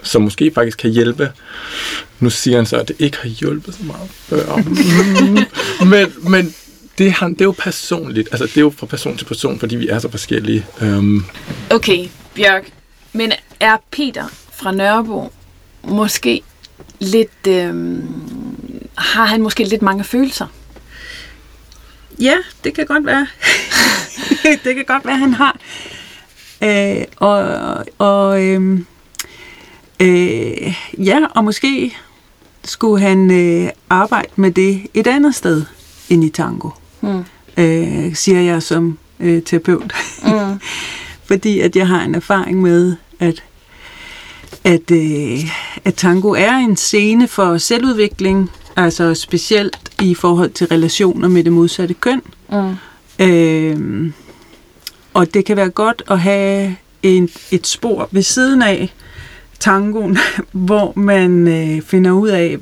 [0.06, 1.32] som måske faktisk kan hjælpe.
[2.20, 4.56] Nu siger han så, at det ikke har hjulpet så meget før.
[5.92, 6.54] men, men
[6.98, 8.28] det, han, det er jo personligt.
[8.32, 10.66] Altså, det er jo fra person til person, fordi vi er så forskellige.
[10.82, 11.26] Um...
[11.70, 12.70] Okay, Bjørk.
[13.12, 15.32] Men er Peter fra Nørrebro
[15.84, 16.42] måske
[16.98, 17.46] lidt...
[17.48, 18.04] Øhm,
[18.98, 20.46] har han måske lidt mange følelser?
[22.20, 23.26] Ja, det kan godt være.
[24.64, 25.58] det kan godt være, han har.
[26.62, 28.80] Øh, og og øh,
[30.00, 31.96] øh, ja, og måske
[32.64, 35.64] skulle han øh, arbejde med det et andet sted
[36.08, 37.24] end i tango, mm.
[37.56, 39.92] øh, siger jeg som øh, terapeut.
[40.22, 40.60] Mm.
[41.28, 43.42] Fordi at jeg har en erfaring med, at
[44.64, 45.50] at, øh,
[45.84, 51.52] at tango er en scene for selvudvikling, altså specielt i forhold til relationer med det
[51.52, 52.22] modsatte køn.
[52.52, 52.74] Mm.
[53.24, 54.12] Øh,
[55.14, 58.94] og det kan være godt at have en, et spor ved siden af
[59.60, 60.18] tangoen,
[60.68, 62.56] hvor man øh, finder ud af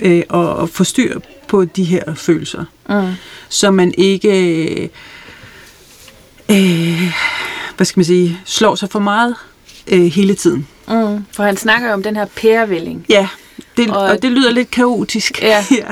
[0.00, 2.64] øh, at, at få styr på de her følelser.
[2.88, 3.12] Mm.
[3.48, 4.90] Så man ikke
[6.50, 7.14] øh,
[7.76, 9.34] hvad skal man sige, slår sig for meget
[9.86, 10.66] øh, hele tiden.
[10.88, 11.24] Mm.
[11.32, 13.06] For han snakker jo om den her pærevælling.
[13.08, 13.28] Ja,
[13.76, 15.42] det, og, og det lyder lidt kaotisk.
[15.42, 15.64] Ja.
[15.78, 15.86] ja.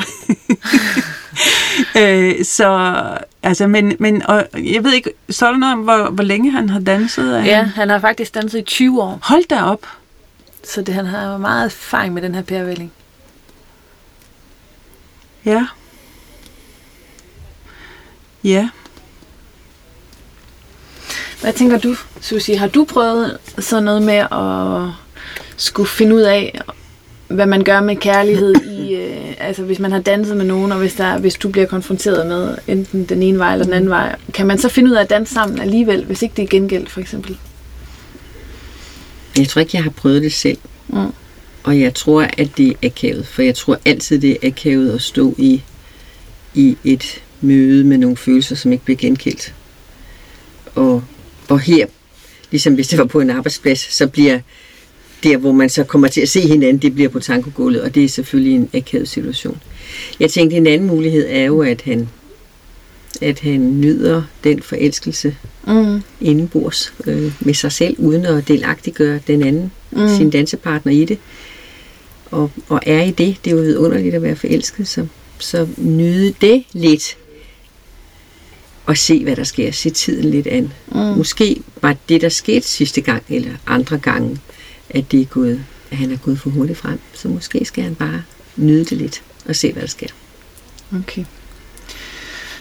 [2.00, 3.00] øh, så,
[3.42, 6.70] altså, men, men og jeg ved ikke, så der noget om, hvor, hvor længe han
[6.70, 7.32] har danset?
[7.32, 7.66] Ja, han?
[7.66, 9.18] han har faktisk danset i 20 år.
[9.22, 9.86] Hold da op.
[10.64, 12.92] Så det, han har meget erfaring med den her pærevælling.
[15.44, 15.66] Ja.
[18.44, 18.68] Ja.
[21.40, 22.58] Hvad tænker du, Susie?
[22.58, 24.94] Har du prøvet sådan noget med at
[25.56, 26.60] skulle finde ud af,
[27.28, 30.78] hvad man gør med kærlighed i, øh, altså hvis man har danset med nogen, og
[30.78, 34.16] hvis, der, hvis du bliver konfronteret med enten den ene vej eller den anden vej,
[34.34, 36.90] kan man så finde ud af at danse sammen alligevel, hvis ikke det er gengældt
[36.90, 37.38] for eksempel?
[39.38, 40.58] Jeg tror ikke, jeg har prøvet det selv.
[40.88, 41.12] Mm.
[41.62, 45.02] Og jeg tror, at det er akavet, for jeg tror altid, det er akavet at
[45.02, 45.62] stå i,
[46.54, 49.54] i et møde med nogle følelser, som ikke bliver gengældt.
[50.74, 51.04] Og,
[51.48, 51.86] og her,
[52.50, 54.40] ligesom hvis det var på en arbejdsplads, så bliver
[55.22, 58.04] der, hvor man så kommer til at se hinanden, det bliver på tankogulvet, og det
[58.04, 59.60] er selvfølgelig en akavet situation.
[60.20, 62.08] Jeg tænkte, en anden mulighed er jo, at han,
[63.20, 65.36] at han nyder den forelskelse
[65.66, 66.02] mm.
[66.20, 70.08] indenbords øh, med sig selv, uden at delagtiggøre den anden, mm.
[70.08, 71.18] sin dansepartner i det.
[72.30, 75.06] Og, og er i det, det er jo vidunderligt at være forelsket, så,
[75.38, 77.16] så nyde det lidt,
[78.86, 79.72] og se, hvad der sker.
[79.72, 80.72] Se tiden lidt an.
[80.88, 81.00] Mm.
[81.00, 84.40] Måske var det, der skete sidste gang, eller andre gange,
[84.90, 86.98] at det er gået, at han er gået for hurtigt frem.
[87.14, 88.22] Så måske skal han bare
[88.56, 90.06] nyde det lidt og se, hvad der sker.
[90.98, 91.24] Okay.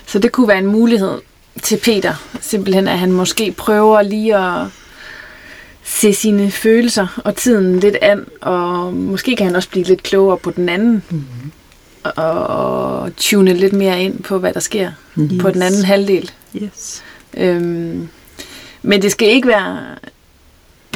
[0.06, 1.20] Så det kunne være en mulighed
[1.64, 4.68] til Peter, simpelthen, at han måske prøver lige at
[5.84, 10.38] se sine følelser og tiden lidt an, og måske kan han også blive lidt klogere
[10.38, 11.52] på den anden, mm-hmm.
[12.04, 15.42] og tune lidt mere ind på, hvad der sker yes.
[15.42, 16.32] på den anden halvdel.
[16.64, 17.04] Yes.
[17.38, 18.10] Øhm,
[18.82, 19.80] men det skal ikke være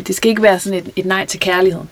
[0.08, 1.90] det skal ikke være sådan et, et nej til kærligheden.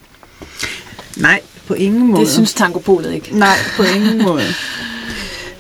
[1.18, 2.22] Nej, på ingen måde.
[2.22, 3.40] Det synes tangopolet ikke.
[3.40, 4.44] Nej, på ingen måde.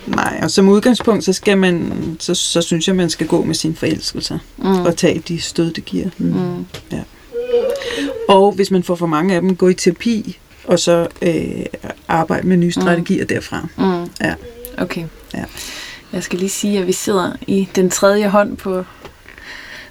[0.07, 3.55] Nej, og som udgangspunkt, så, skal man, så, så synes jeg, man skal gå med
[3.55, 4.65] sine forelskelser mm.
[4.65, 6.09] og tage de stød, det giver.
[6.17, 6.65] Mm.
[6.91, 7.01] Ja.
[8.27, 11.65] Og hvis man får for mange af dem, gå i terapi, og så øh,
[12.07, 13.27] arbejde med nye strategier mm.
[13.27, 13.67] derfra.
[13.77, 14.09] Mm.
[14.21, 14.33] Ja.
[14.77, 15.05] Okay.
[15.33, 15.43] Ja.
[16.13, 18.83] Jeg skal lige sige, at vi sidder i den tredje hånd på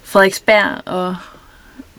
[0.03, 1.15] Frederiksberg, og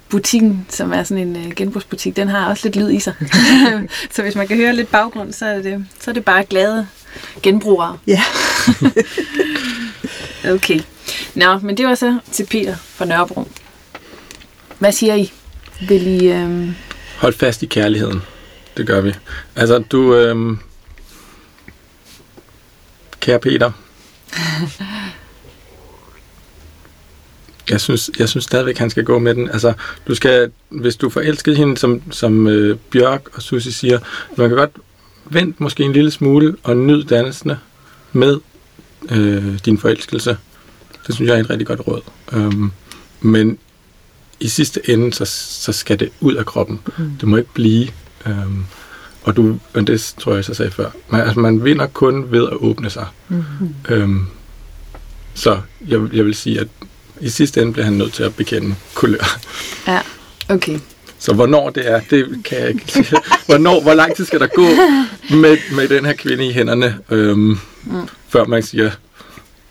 [0.08, 3.14] butikken, som er sådan en uh, genbrugsbutik, den har også lidt lyd i sig.
[4.14, 6.86] så hvis man kan høre lidt baggrund, så er det, så er det bare glade
[7.42, 7.98] genbrugere.
[8.06, 8.22] Ja.
[10.50, 10.80] Okay.
[11.34, 13.48] Nå, men det var så til Peter fra Nørrebro.
[14.78, 15.32] Hvad siger I?
[15.88, 16.32] Vil I...
[16.32, 16.68] Øh...
[17.18, 18.22] Hold fast i kærligheden.
[18.76, 19.14] Det gør vi.
[19.56, 20.14] Altså, du...
[20.14, 20.56] Øh...
[23.20, 23.72] Kære Peter.
[27.70, 29.50] Jeg synes, jeg synes stadigvæk, han skal gå med den.
[29.50, 29.72] Altså,
[30.08, 33.98] du skal, hvis du forelskede hende, som, som øh, Bjørk og Susie siger,
[34.36, 34.70] man kan godt
[35.26, 37.58] vente måske en lille smule og nyd dansene
[38.12, 38.40] med
[39.10, 40.36] øh, din forelskelse.
[41.06, 42.00] Det synes jeg er et rigtig godt råd.
[42.32, 42.72] Um,
[43.20, 43.58] men
[44.40, 46.80] i sidste ende, så, så skal det ud af kroppen.
[46.98, 47.10] Mm.
[47.20, 47.88] Det må ikke blive.
[48.26, 48.66] Um,
[49.22, 50.90] og du, og det tror jeg, jeg sagde før.
[51.08, 53.06] Man, altså, man vinder kun ved at åbne sig.
[53.28, 53.44] Mm.
[53.92, 54.28] Um,
[55.34, 56.68] så jeg, jeg vil sige, at
[57.20, 59.40] i sidste ende bliver han nødt til at bekende kulør.
[59.86, 60.00] Ja,
[60.48, 60.78] okay.
[61.24, 63.06] Så hvornår det er, det kan jeg ikke sige.
[63.46, 64.66] Hvornår, hvor lang tid skal der gå
[65.36, 68.08] med, med den her kvinde i hænderne, øhm, mm.
[68.28, 68.90] før man siger,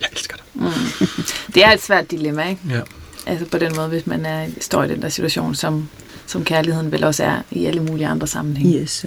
[0.01, 0.45] jeg elsker dig.
[0.53, 1.07] Mm.
[1.55, 2.61] Det er et svært dilemma, ikke?
[2.69, 2.79] Ja.
[3.25, 5.89] Altså på den måde, hvis man er, står i den der situation, som,
[6.25, 8.79] som kærligheden vel også er i alle mulige andre sammenhænge.
[8.81, 9.05] Yes.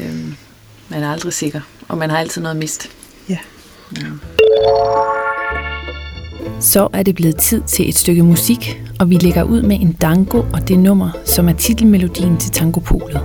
[0.00, 0.36] Øhm,
[0.88, 2.90] man er aldrig sikker, og man har altid noget mist.
[3.28, 3.38] Ja.
[3.96, 4.06] ja.
[6.60, 9.92] Så er det blevet tid til et stykke musik, og vi lægger ud med en
[9.92, 13.20] dango og det nummer, som er titelmelodien til Tangopolet.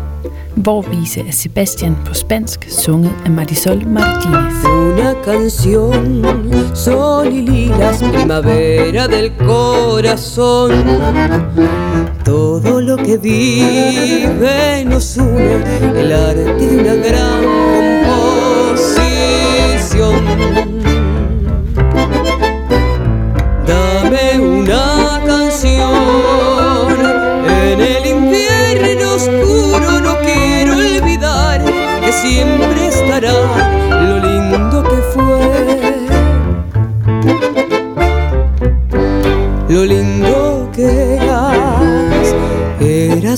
[0.92, 4.66] Vise af Sebastian på spansk, sunget af Marisol Martínez.
[4.66, 6.26] Una canción,
[6.76, 10.72] sol y lilas, primavera del corazón.
[12.26, 15.64] Todo lo que vive nos une,
[16.02, 17.44] el arte de una gran
[18.08, 19.22] composición.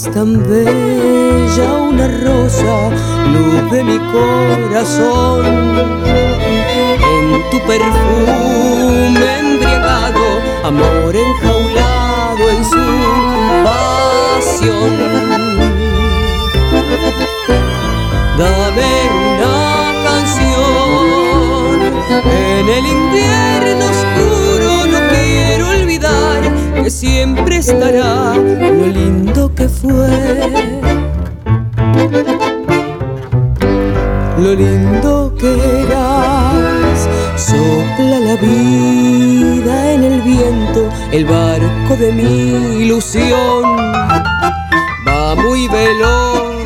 [0.01, 2.89] Tan bella una rosa,
[3.31, 5.45] luz de mi corazón.
[7.13, 12.85] En tu perfume embriagado, amor enjaulado en su
[13.63, 14.93] pasión
[18.35, 18.93] dame
[19.29, 19.55] una
[20.05, 21.77] canción.
[22.25, 24.42] En el invierno oscuro
[25.13, 26.41] quiero olvidar
[26.83, 30.81] que siempre estará lo lindo que fue.
[34.37, 35.51] Lo lindo que
[35.83, 43.63] eras, sopla la vida en el viento, el barco de mi ilusión
[45.07, 46.63] va muy veloz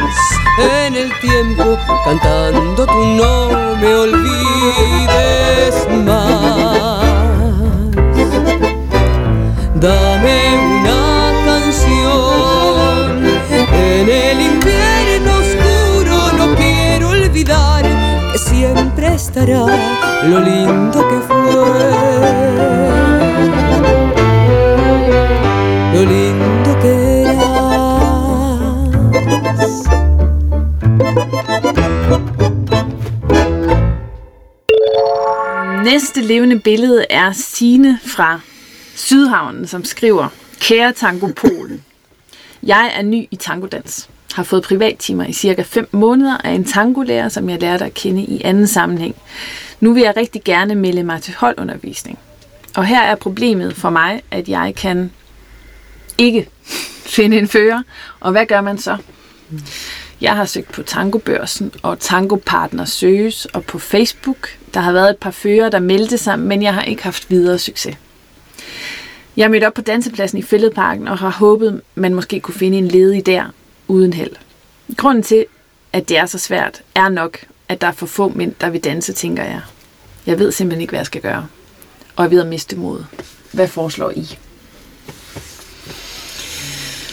[0.85, 6.76] en el tiempo, cantando tú no me olvides más.
[18.37, 19.65] Siempre estará
[20.23, 21.37] lo lindo que fue.
[25.93, 26.97] Lo lindo que
[35.83, 38.39] Næste levende billede er Sine fra
[38.95, 40.27] Sydhavnen, som skriver,
[40.59, 41.83] Kære Tango Polen,
[42.63, 44.09] jeg er ny i tangodans.
[44.37, 48.23] Har fået privattimer i cirka 5 måneder af en tangolærer, som jeg lærte at kende
[48.23, 49.15] i anden sammenhæng.
[49.79, 52.19] Nu vil jeg rigtig gerne melde mig til holdundervisning.
[52.75, 55.11] Og her er problemet for mig, at jeg kan
[56.17, 56.49] ikke
[57.15, 57.83] finde en fører.
[58.19, 58.97] Og hvad gør man så?
[60.21, 64.49] Jeg har søgt på Tangobørsen, og Tangopartner søges, og på Facebook.
[64.73, 67.59] Der har været et par fører, der meldte sig, men jeg har ikke haft videre
[67.59, 67.97] succes.
[69.37, 72.87] Jeg mødte op på dansepladsen i Fælledparken og har håbet, man måske kunne finde en
[72.87, 73.43] ledig der,
[73.87, 74.35] uden held.
[74.97, 75.45] Grunden til,
[75.93, 78.83] at det er så svært, er nok, at der er for få mænd, der vil
[78.83, 79.61] danse, tænker jeg.
[80.25, 81.47] Jeg ved simpelthen ikke, hvad jeg skal gøre.
[82.15, 83.03] Og jeg ved at miste mod.
[83.51, 84.37] Hvad foreslår I?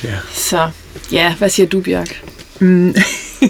[0.05, 0.19] Ja.
[0.33, 0.71] Så
[1.13, 2.25] ja, hvad siger du, Bjørk?
[2.61, 2.95] Mm.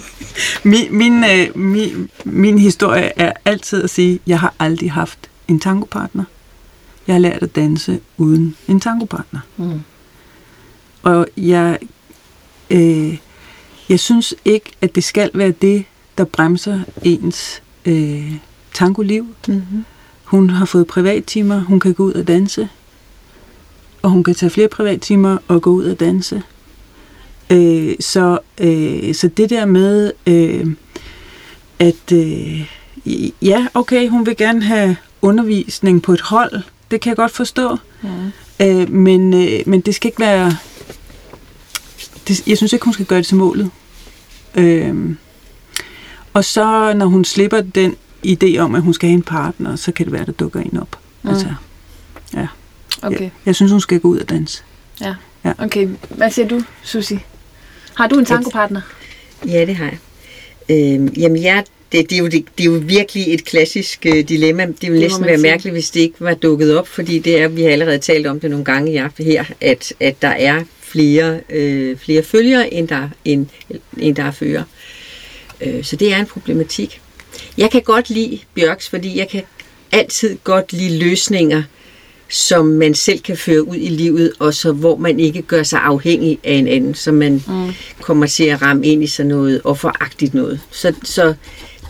[0.63, 5.29] min, min, øh, min, min historie er altid at sige, at jeg har aldrig haft
[5.47, 6.23] en tangopartner.
[7.07, 9.39] Jeg har lært at danse uden en tangopartner.
[9.57, 9.81] Mm.
[11.03, 11.79] Og jeg,
[12.69, 13.17] øh,
[13.89, 15.85] jeg synes ikke, at det skal være det,
[16.17, 18.33] der bremser ens øh,
[18.73, 19.27] tango-liv.
[19.47, 19.85] Mm-hmm.
[20.23, 22.69] Hun har fået privattimer, hun kan gå ud og danse.
[24.01, 26.41] Og hun kan tage flere privattimer og gå ud og danse.
[27.49, 30.67] Øh, så, øh, så det der med, øh,
[31.79, 32.71] at øh,
[33.41, 37.77] ja, okay, hun vil gerne have undervisning på et hold, det kan jeg godt forstå.
[38.01, 38.09] Mm.
[38.61, 40.57] Øh, men, øh, men det skal ikke være...
[42.27, 43.71] Det, jeg synes ikke, hun skal gøre det til målet.
[44.55, 45.15] Øh,
[46.33, 47.95] og så, når hun slipper den
[48.27, 50.77] idé om, at hun skal have en partner, så kan det være, der dukker en
[50.77, 50.99] op.
[51.23, 51.29] Mm.
[51.29, 51.47] Altså,
[53.01, 53.21] Okay.
[53.21, 54.63] jeg, jeg synes, hun skal gå ud og danse.
[55.59, 57.19] okay, hvad siger du, Susi?
[57.93, 58.81] Har du en tangopartner?
[59.47, 59.97] Ja, det har jeg.
[60.69, 64.29] Øhm, jamen, jeg, det, det, er jo, det, det er jo virkelig et klassisk øh,
[64.29, 64.65] dilemma.
[64.65, 65.49] Det ville næsten være sige.
[65.49, 68.39] mærkeligt, hvis det ikke var dukket op, fordi det er, vi har allerede talt om
[68.39, 70.63] det nogle gange i aften her, at, at der er
[70.95, 73.47] flere, øh, flere følgere, end der, end,
[73.97, 74.63] end der er fører.
[75.61, 77.01] Øh, så det er en problematik.
[77.57, 79.41] Jeg kan godt lide Bjørks, fordi jeg kan
[79.91, 81.63] altid godt lide løsninger,
[82.29, 85.79] som man selv kan føre ud i livet, og så hvor man ikke gør sig
[85.83, 87.71] afhængig af en anden, så man Mm.
[88.01, 90.59] kommer til at ramme ind i sådan noget og foragtigt noget.
[90.71, 91.33] Så, så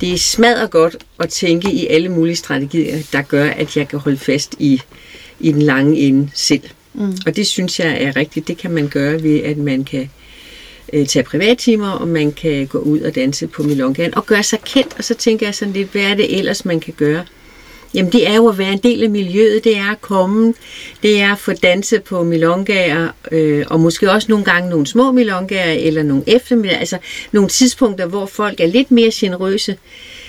[0.01, 3.99] det er smadret godt at tænke i alle mulige strategier, der gør, at jeg kan
[3.99, 4.81] holde fast i,
[5.39, 6.61] i den lange ende selv.
[6.97, 7.17] Mm.
[7.25, 8.47] Og det synes jeg er rigtigt.
[8.47, 10.09] Det kan man gøre ved, at man kan
[10.93, 14.59] øh, tage privattimer, og man kan gå ud og danse på Milongaen og gøre sig
[14.65, 14.93] kendt.
[14.97, 17.25] Og så tænker jeg sådan lidt, hvad er det ellers, man kan gøre?
[17.95, 20.53] Jamen det er jo at være en del af miljøet, det er at komme,
[21.03, 25.11] det er at få danset på milongaer, øh, og måske også nogle gange nogle små
[25.11, 26.97] milongaer, eller nogle eftermiddag, altså
[27.31, 29.77] nogle tidspunkter, hvor folk er lidt mere generøse,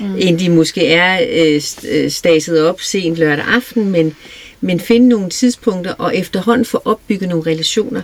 [0.00, 0.16] mm.
[0.18, 4.16] end de måske er øh, øh, staset op sent lørdag aften, men,
[4.60, 8.02] men finde nogle tidspunkter, og efterhånden få opbygget nogle relationer.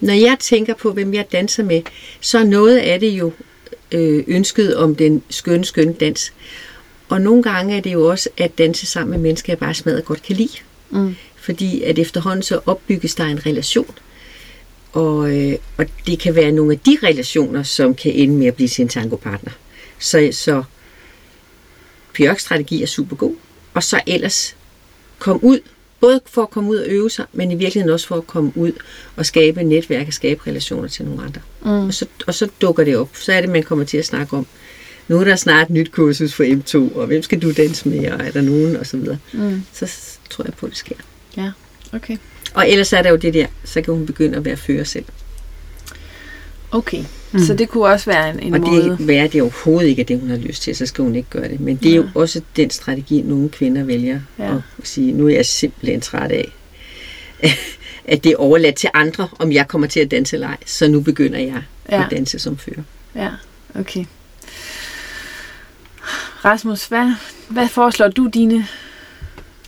[0.00, 1.82] Når jeg tænker på, hvem jeg danser med,
[2.20, 3.32] så er noget af det jo
[3.92, 6.32] øh, ønsket om den skønne, skønne dans.
[7.08, 10.04] Og nogle gange er det jo også at danse sammen med mennesker, jeg bare smadret
[10.04, 10.58] godt kan lide.
[10.90, 11.16] Mm.
[11.36, 13.94] Fordi at efterhånden så opbygges der en relation.
[14.92, 18.54] Og, øh, og det kan være nogle af de relationer, som kan ende med at
[18.54, 19.52] blive en tangopartner.
[19.98, 20.62] Så, så
[22.16, 23.34] Bjørks strategi er super god.
[23.74, 24.56] Og så ellers
[25.18, 25.60] kom ud,
[26.00, 28.52] både for at komme ud og øve sig, men i virkeligheden også for at komme
[28.54, 28.72] ud
[29.16, 31.40] og skabe netværk og skabe relationer til nogle andre.
[31.62, 31.86] Mm.
[31.86, 33.08] Og, så, og så dukker det op.
[33.12, 34.46] Så er det, man kommer til at snakke om,
[35.08, 38.10] nu er der snart et nyt kursus for M2, og hvem skal du danse med,
[38.10, 39.18] og er der nogen, og så videre.
[39.32, 39.62] Mm.
[39.72, 39.90] Så
[40.30, 40.96] tror jeg på, at det sker.
[41.36, 41.50] Ja,
[41.92, 42.16] okay.
[42.54, 45.04] Og ellers er der jo det der, så kan hun begynde at være fører selv.
[46.70, 47.38] Okay, mm.
[47.38, 48.82] så det kunne også være en, en og måde.
[48.98, 51.30] det være det overhovedet ikke er det, hun har lyst til, så skal hun ikke
[51.30, 51.60] gøre det.
[51.60, 52.08] Men det er jo Ja.
[52.14, 54.54] også den strategi, nogle kvinder vælger Ja.
[54.54, 56.52] at sige, nu er jeg simpelthen træt af,
[58.04, 60.56] at det er overladt til andre, om jeg kommer til at danse eller ej.
[60.66, 62.04] Så nu begynder jeg Ja.
[62.04, 62.82] at danse som fører.
[63.14, 63.28] Ja,
[63.80, 64.04] okay.
[66.44, 67.12] Rasmus, hvad,
[67.48, 68.66] hvad foreslår du dine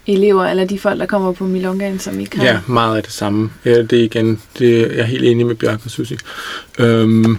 [0.09, 2.45] elever, eller de folk, der kommer på Milongaen, som ikke har...
[2.45, 3.51] Ja, meget af det samme.
[3.65, 6.19] Ja, det er igen, det, jeg er helt enig med Bjørk og Susie.
[6.79, 7.39] Øhm,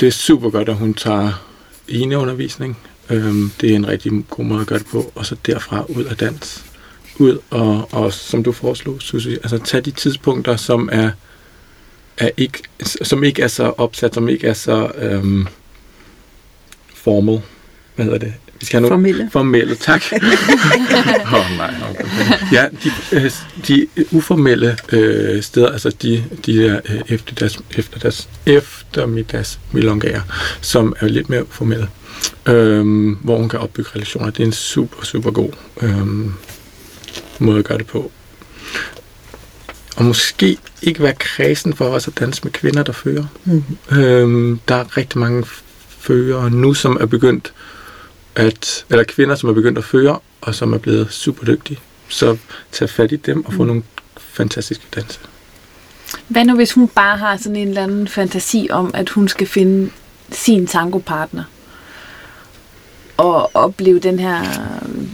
[0.00, 1.44] det er super godt, at hun tager
[1.88, 2.78] ene undervisning.
[3.10, 5.12] Øhm, det er en rigtig god måde at gøre det på.
[5.14, 6.64] Og så derfra ud af dans.
[7.18, 11.10] Ud og, og som du foreslog, Susie, altså tag de tidspunkter, som er,
[12.18, 12.62] er ikke,
[13.02, 15.46] som ikke er så opsat, som ikke er så øhm,
[16.94, 17.40] formal.
[17.94, 18.34] Hvad hedder det?
[18.60, 19.30] Vi skal have nogle, Formelle.
[19.32, 20.02] Formelle, tak.
[20.12, 22.04] Åh oh, nej, okay.
[22.52, 23.30] Ja, de, øh,
[23.68, 30.20] de uformelle øh, steder, altså de, de der øh, efterdags, efterdags, eftermiddags milongager,
[30.60, 31.88] som er lidt mere formelle,
[32.46, 34.30] øh, hvor hun kan opbygge relationer.
[34.30, 35.50] Det er en super, super god
[35.82, 36.06] øh,
[37.38, 38.10] måde at gøre det på.
[39.96, 43.24] Og måske ikke være kredsen for os at danse med kvinder, der fører.
[43.44, 43.98] Mm-hmm.
[43.98, 45.44] Øhm, der er rigtig mange
[45.98, 47.52] førere nu, som er begyndt
[48.36, 51.78] at, eller kvinder, som er begyndt at føre, og som er blevet super dygtige.
[52.08, 52.36] Så
[52.72, 53.66] tag fat i dem og få mm.
[53.66, 53.82] nogle
[54.16, 55.18] fantastiske danse.
[56.28, 59.46] Hvad nu, hvis hun bare har sådan en eller anden fantasi om, at hun skal
[59.46, 59.90] finde
[60.30, 61.44] sin tangopartner?
[63.16, 64.44] Og opleve den her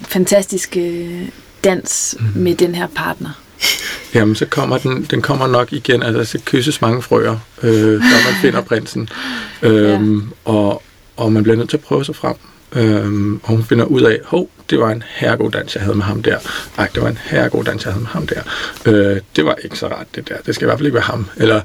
[0.09, 1.33] fantastiske
[1.65, 2.43] dans mm.
[2.43, 3.31] med den her partner?
[4.15, 8.31] Jamen, så kommer den, den kommer nok igen, altså skal kysses mange frøer, øh, når
[8.31, 9.09] man finder prinsen.
[9.63, 10.51] Øhm, ja.
[10.51, 10.83] og,
[11.17, 12.35] og man bliver nødt til at prøve sig frem.
[12.73, 16.05] Øhm, og hun finder ud af, hov, det var en herregod dans, jeg havde med
[16.05, 16.39] ham der.
[16.79, 18.43] Ej, det var en herregod dans, jeg havde med ham der.
[18.87, 20.37] Øh, det var ikke så rart, det der.
[20.47, 21.27] Det skal i hvert fald ikke være ham.
[21.37, 21.61] Eller,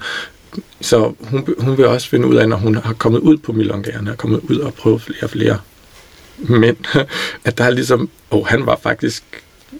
[0.81, 4.07] så hun, hun vil også finde ud af, når hun har kommet ud på milongagerne,
[4.09, 5.57] har kommet ud og prøvet flere og flere
[6.37, 6.77] mænd,
[7.45, 9.23] at der er ligesom, åh, oh, han var faktisk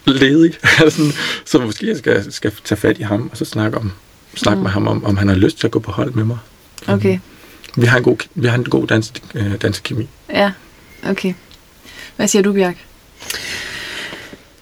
[0.06, 0.54] ledig,
[1.46, 3.92] så måske jeg skal, skal tage fat i ham, og så snakke, om,
[4.36, 4.64] snakke mm.
[4.64, 6.38] med ham om, om han har lyst til at gå på hold med mig.
[6.88, 7.20] Okay,
[7.76, 10.08] Vi har en god, vi har en god dans, øh, dansekemi.
[10.30, 10.52] ja,
[11.06, 11.34] okay.
[12.16, 12.86] Hvad siger du, Bjørk?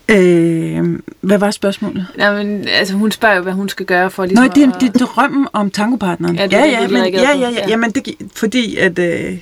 [0.09, 2.07] Øh, hvad var spørgsmålet?
[2.17, 4.67] Ja, men, altså, hun spørger jo, hvad hun skal gøre for Nå, ligesom det, er-
[4.75, 6.35] at- det er drømmen om tangopartneren.
[6.35, 7.49] Ja, det ja, det, ja, du er men, ja, ja, Ja.
[7.49, 9.37] ja, jamen, det, fordi at øh,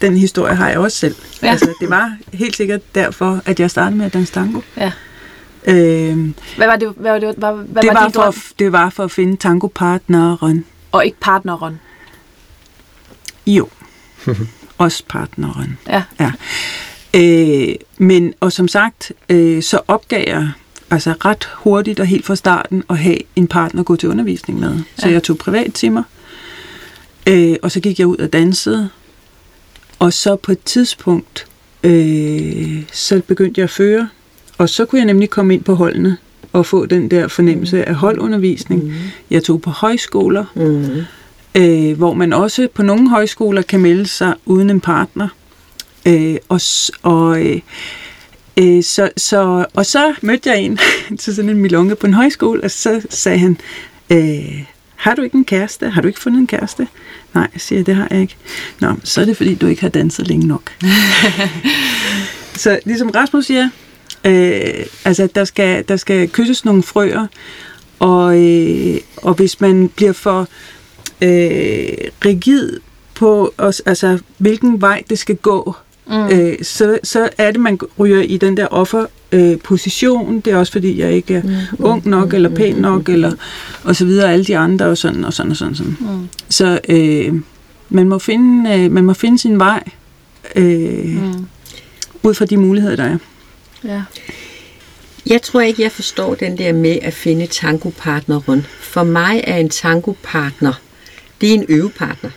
[0.00, 1.14] den historie har jeg også selv.
[1.42, 1.50] Ja.
[1.50, 4.60] Altså, det var helt sikkert derfor, at jeg startede med at danse tango.
[4.76, 4.92] Ja.
[5.66, 8.34] Øh, Hvad var det, hvad var det, hvad, hvad det, var var for, drøm?
[8.58, 10.64] det var for at finde tangopartneren.
[10.92, 11.80] Og ikke partneren.
[13.46, 13.68] Jo.
[14.82, 15.78] også partneren.
[15.88, 16.02] Ja.
[16.20, 16.32] Ja.
[17.16, 20.50] Øh, men, og som sagt, øh, så opgav jeg
[20.90, 24.60] altså ret hurtigt og helt fra starten at have en partner at gå til undervisning
[24.60, 24.78] med.
[24.98, 25.12] Så Ja.
[25.12, 26.02] jeg tog privattimer,
[27.28, 28.88] øh, og så gik jeg ud og dansede.
[29.98, 31.46] Og så på et tidspunkt,
[31.84, 34.08] øh, så begyndte jeg at føre,
[34.58, 36.16] og så kunne jeg nemlig komme ind på holdene
[36.52, 38.84] og få den der fornemmelse af holdundervisning.
[38.84, 38.92] Mm.
[39.30, 41.02] Jeg tog på højskoler, Mm.
[41.54, 45.28] Øh, hvor man også på nogle højskoler kan melde sig uden en partner.
[46.06, 46.60] Øh, og,
[47.02, 47.60] og, øh,
[48.56, 50.78] øh, så, så, og så mødte jeg en
[51.20, 53.58] til sådan en milonge på en højskole, og så sagde han,
[54.10, 54.64] øh,
[54.96, 55.90] har du ikke en kæreste?
[55.90, 56.88] Har du ikke fundet en kæreste?
[57.34, 58.36] Nej, siger jeg, det har jeg ikke.
[58.80, 60.72] Nå, så er det fordi, du ikke har danset længe nok.
[62.54, 63.68] så ligesom Rasmus siger,
[64.24, 67.26] øh, altså der skal, der skal kysses nogle frøer,
[67.98, 70.48] og, øh, og hvis man bliver for
[71.22, 72.80] øh, rigid
[73.14, 76.26] på, os, altså hvilken vej det skal gå, mm.
[76.26, 79.52] øh, så, så er det, man ryger i den der offerposition.
[79.52, 80.40] Øh, position.
[80.40, 81.84] det er også fordi, jeg ikke er mm.
[81.84, 83.32] ung nok, eller pæn nok, eller
[83.84, 85.74] og så videre, alle de andre, og sådan og sådan og sådan.
[85.74, 85.96] sådan.
[86.00, 86.28] Mm.
[86.48, 87.34] Så øh,
[87.88, 89.82] man, må finde, øh, man må finde sin vej,
[90.56, 91.46] øh, mm.
[92.22, 93.18] ud fra de muligheder, der er.
[93.84, 94.02] Ja.
[95.26, 98.66] Jeg tror ikke, jeg forstår den der med at finde tangopartneren.
[98.80, 100.72] For mig er en tangopartner,
[101.42, 102.30] det er en øvepartner.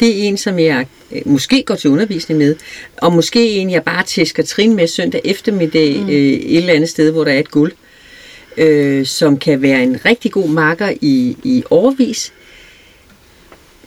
[0.00, 2.56] Det er en, som jeg øh, måske går til undervisning med,
[2.96, 6.08] og måske en, jeg bare tæsker trin med søndag eftermiddag mm.
[6.08, 7.72] øh, et eller andet sted, hvor der er et gulv,
[8.56, 12.32] øh, som kan være en rigtig god makker i, i årvis.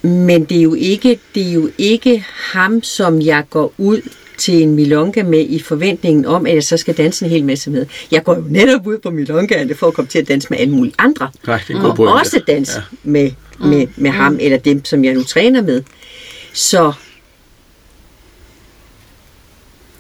[0.02, 4.02] Men det er, jo ikke, det er jo ikke ham, som jeg går ud
[4.38, 7.70] til en milonga med i forventningen om, at jeg så skal danse en hel masse
[7.70, 7.86] med.
[8.12, 10.74] Jeg går jo netop ud på milongaerne for at komme til at danse med alle
[10.74, 11.30] mulige andre.
[11.48, 12.14] Rigtig god Og pointe.
[12.14, 12.82] også danse ja.
[13.04, 15.84] med, med, med ham eller dem, som jeg nu træner med.
[16.54, 16.94] Så,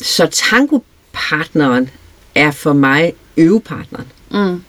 [0.02, 1.90] så tangopartneren
[2.36, 4.08] er for mig øvepartneren.
[4.32, 4.64] Mm.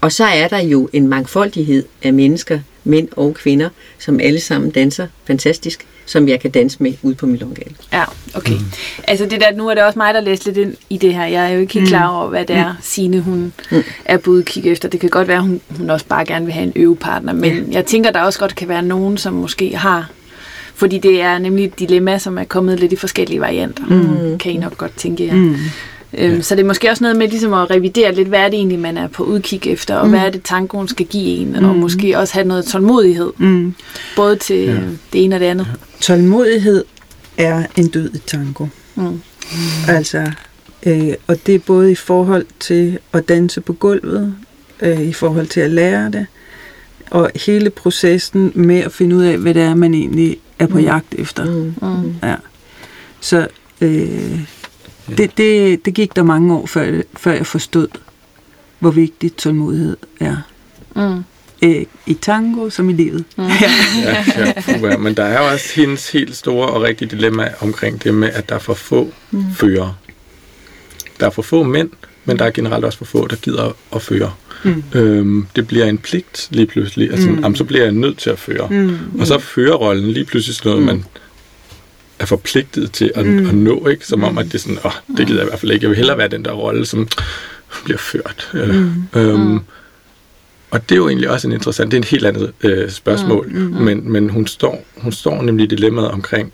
[0.00, 3.68] Og så er der jo en mangfoldighed af mennesker, mænd og kvinder,
[3.98, 7.72] som alle sammen danser fantastisk, som jeg kan danse med ude på Milongal.
[7.92, 8.04] Ja,
[8.34, 8.52] okay.
[8.52, 8.72] Mm.
[9.08, 11.24] Altså det der, nu er det også mig, der læser lidt ind i det her.
[11.24, 13.82] Jeg er jo ikke helt klar over, hvad det er, Signe hun mm.
[14.04, 14.88] er på udkig efter.
[14.88, 17.32] Det kan godt være, hun, hun også bare gerne vil have en øvepartner.
[17.32, 17.62] Men ja.
[17.72, 20.10] jeg tænker, der også godt kan være nogen, som måske har...
[20.74, 23.84] Fordi det er nemlig et dilemma, som er kommet lidt i forskellige varianter.
[23.86, 24.38] Mm.
[24.38, 25.34] Kan I nok godt tænke jer.
[25.34, 25.56] Mm.
[26.18, 26.40] Øhm, ja.
[26.40, 28.78] Så det er måske også noget med ligesom at revidere lidt, hvad er det egentlig,
[28.78, 30.10] man er på udkig efter, og mm.
[30.10, 31.64] hvad er det, tangoen skal give en, mm.
[31.68, 33.74] og måske også have noget tålmodighed, Mm.
[34.16, 34.72] både til ja.
[35.12, 35.66] det ene og det andet.
[36.00, 36.84] Tålmodighed
[37.36, 38.66] er en død i tango.
[38.94, 39.20] Mm.
[39.88, 40.32] Altså,
[40.86, 44.34] øh, og det er både i forhold til at danse på gulvet,
[44.80, 46.26] øh, i forhold til at lære det,
[47.10, 50.78] og hele processen med at finde ud af, hvad det er, man egentlig er på
[50.78, 51.44] jagt efter.
[51.44, 51.74] Mm.
[51.82, 52.14] Mm.
[52.22, 52.34] Ja.
[53.20, 53.46] Så
[53.80, 54.40] øh,
[55.18, 57.88] det, det, det gik der mange år, før, før jeg forstod,
[58.78, 60.36] hvor vigtigt tålmodighed er.
[60.96, 61.24] Mm.
[61.62, 63.24] Øh, I tango som i livet.
[63.36, 63.44] Mm.
[63.44, 63.70] Ja.
[64.04, 68.30] Ja, ja, men der er også hendes helt store og rigtige dilemma omkring det med,
[68.32, 69.44] at der er for få mm.
[69.54, 69.98] fører.
[71.20, 71.90] Der er for få mænd,
[72.24, 74.32] men der er generelt også for få, der gider at føre.
[74.64, 74.82] Mm.
[74.94, 77.10] Øhm, det bliver en pligt lige pludselig.
[77.10, 77.40] Altså, mm.
[77.40, 78.68] jamen, så bliver jeg nødt til at føre.
[78.70, 79.20] Mm.
[79.20, 80.86] Og så er førerrollen lige pludselig sådan noget, mm.
[80.86, 81.04] man
[82.20, 83.48] er forpligtet til at, mm.
[83.48, 84.06] at nå, ikke?
[84.06, 85.84] Som om, at det er sådan, åh, det gider jeg i hvert fald ikke.
[85.84, 87.08] Jeg vil hellere være den der rolle, som
[87.84, 88.50] bliver ført.
[88.54, 89.20] Mm.
[89.20, 89.60] Øhm, mm.
[90.70, 93.48] Og det er jo egentlig også en interessant, det er et helt andet øh, spørgsmål,
[93.50, 96.52] mm, mm, men, men hun, står, hun står nemlig i dilemmaet omkring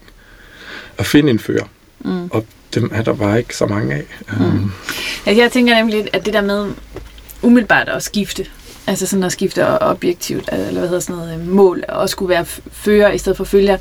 [0.98, 1.64] at finde en fører,
[2.00, 2.28] mm.
[2.30, 4.04] og dem er der bare ikke så mange af.
[4.38, 4.70] Mm.
[5.26, 6.70] Altså, jeg tænker nemlig, at det der med
[7.42, 8.46] umiddelbart at skifte,
[8.86, 12.44] altså sådan at skifte objektivt, eller hvad hedder sådan noget, øh, mål, og skulle være
[12.72, 13.76] fører i stedet for følger,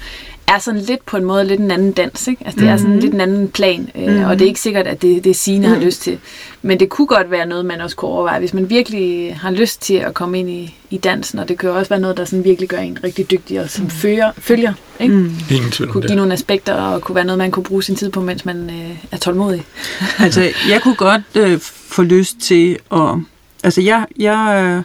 [0.47, 2.41] er sådan lidt på en måde lidt en anden dans, ikke?
[2.45, 5.01] Altså det er sådan lidt en anden plan, øh, og det er ikke sikkert, at
[5.01, 6.19] det, det Signe har lyst til.
[6.61, 9.81] Men det kunne godt være noget, man også kunne overveje, hvis man virkelig har lyst
[9.81, 12.25] til at komme ind i, i dansen, og det kan jo også være noget, der
[12.25, 15.13] sådan virkelig gør en rigtig dygtig og som fører, følger, ikke?
[15.13, 15.31] Mm.
[15.51, 16.17] Ingen tvivl Kunne give det.
[16.17, 18.97] nogle aspekter, og kunne være noget, man kunne bruge sin tid på, mens man øh,
[19.11, 19.63] er tålmodig.
[20.19, 23.09] Altså, jeg kunne godt øh, få lyst til at...
[23.63, 24.83] Altså, jeg, jeg øh,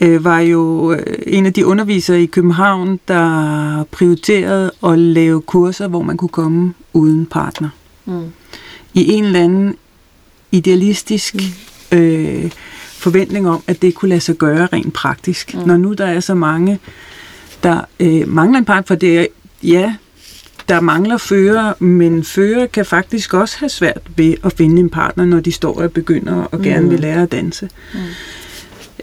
[0.00, 6.02] var jo øh, en af de undervisere i København, der prioriterede at lave kurser, hvor
[6.02, 7.68] man kunne komme uden partner.
[8.04, 8.24] Mm.
[8.94, 9.74] i en eller anden
[10.52, 11.34] idealistisk
[11.92, 12.50] øh,
[12.92, 15.54] forventning om, at det kunne lade sig gøre rent praktisk.
[15.54, 15.60] Mm.
[15.66, 16.78] Når nu der er så mange,
[17.62, 19.26] der øh, mangler en part, for det er,
[19.62, 19.94] ja,
[20.68, 25.24] der mangler fører, men fører kan faktisk også have svært ved at finde en partner,
[25.24, 26.90] når de står og begynder og gerne Mm.
[26.90, 27.68] vil lære at danse.
[27.94, 27.98] Mm.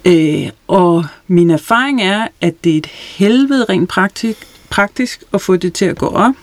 [0.06, 5.56] Øh, og min erfaring er, at det er et helvede rent praktisk, praktisk at få
[5.56, 6.34] det til at gå op.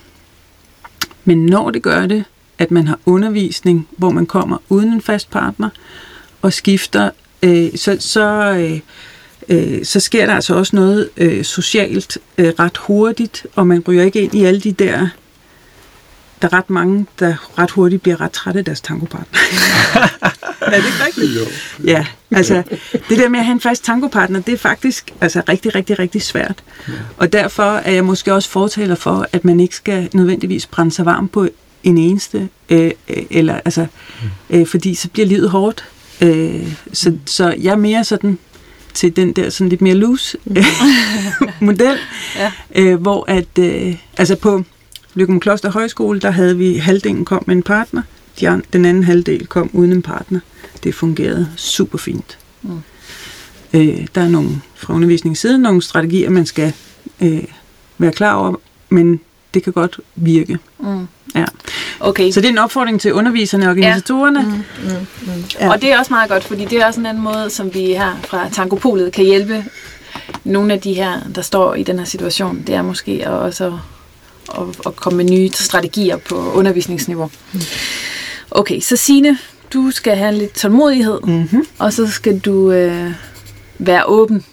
[1.24, 2.24] Men når det gør det,
[2.58, 5.68] at man har undervisning, hvor man kommer uden en fast partner,
[6.42, 7.10] og skifter,
[7.42, 8.80] øh, så, så, øh,
[9.48, 14.02] øh, så sker der altså også noget øh, socialt øh, ret hurtigt, og man ryger
[14.02, 15.08] ikke ind i alle de der...
[16.42, 19.38] Der er ret mange, der ret hurtigt bliver ret trætte af deres tangopartner.
[20.66, 21.40] er det ikke rigtigt?
[21.40, 21.44] Jo.
[21.84, 22.62] Ja, altså
[23.08, 26.22] det der med at have en fast tangopartner, det er faktisk altså, rigtig, rigtig, rigtig
[26.22, 26.62] svært.
[27.16, 31.04] Og derfor er jeg måske også fortaler for, at man ikke skal nødvendigvis brænde sig
[31.04, 31.48] varm på
[31.82, 33.86] en eneste, øh, øh, eller altså,
[34.50, 35.84] øh, fordi så bliver livet hårdt.
[36.20, 38.38] Øh, så, så jeg er mere sådan
[38.94, 40.64] til den der sådan lidt mere loose øh,
[41.60, 41.96] model,
[42.36, 42.52] Ja.
[42.74, 44.64] øh, hvor at, øh, altså på
[45.14, 48.02] Lykken Kloster Højskole, der havde vi, halvdelen kom med en partner,
[48.40, 50.40] de den anden halvdel kom uden en partner.
[50.82, 52.38] Det fungerede super fint.
[52.62, 52.82] Mm.
[53.74, 56.72] Øh, der er nogle fra undervisningssiden nogle strategier, man skal
[57.20, 57.44] øh,
[57.98, 58.54] være klar over,
[58.88, 59.20] men
[59.54, 60.58] det kan godt virke.
[60.78, 61.06] Mm.
[61.34, 61.44] Ja.
[62.00, 64.40] Okay, Så det er en opfordring til underviserne og organisatorerne.
[64.40, 64.98] Ja.
[64.98, 65.44] mm.
[65.60, 65.70] Ja.
[65.70, 67.84] og det er også meget godt, fordi det er også en anden måde, som vi
[67.84, 69.64] her fra Tangopolet kan hjælpe
[70.44, 72.62] nogle af de her, der står i den her situation.
[72.66, 73.78] Det er måske at også
[74.58, 77.30] at, at komme med nye strategier på undervisningsniveau.
[78.50, 79.38] Okay, så Signe,
[79.72, 81.66] du skal have lidt tålmodighed, Mm-hmm.
[81.78, 83.10] og så skal du øh,
[83.78, 84.44] være åben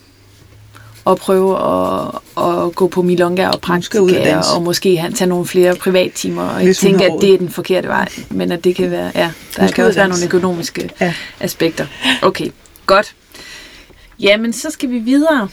[1.06, 2.08] og prøve at,
[2.44, 3.62] at gå på milonga og
[4.02, 4.12] ud
[4.56, 8.08] og måske tage nogle flere privattimer, og ikke tænke, at det er den forkerte vej,
[8.30, 11.14] men at det kan være, ja, der skal kan også og være nogle økonomiske Ja.
[11.40, 11.86] aspekter.
[12.22, 12.48] Okay,
[12.86, 13.16] godt.
[14.20, 15.48] Jamen, så skal vi videre.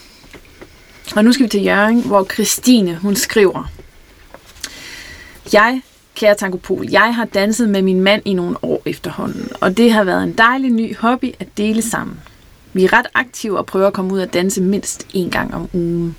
[1.15, 3.71] Og nu skal vi til Jørgen, hvor Christine, hun skriver.
[5.53, 5.81] Jeg,
[6.17, 10.03] kære Tankopol, jeg har danset med min mand i nogle år efterhånden, og det har
[10.03, 12.19] været en dejlig ny hobby at dele sammen.
[12.73, 15.69] Vi er ret aktive og prøver at komme ud og danse mindst en gang om
[15.73, 16.15] ugen.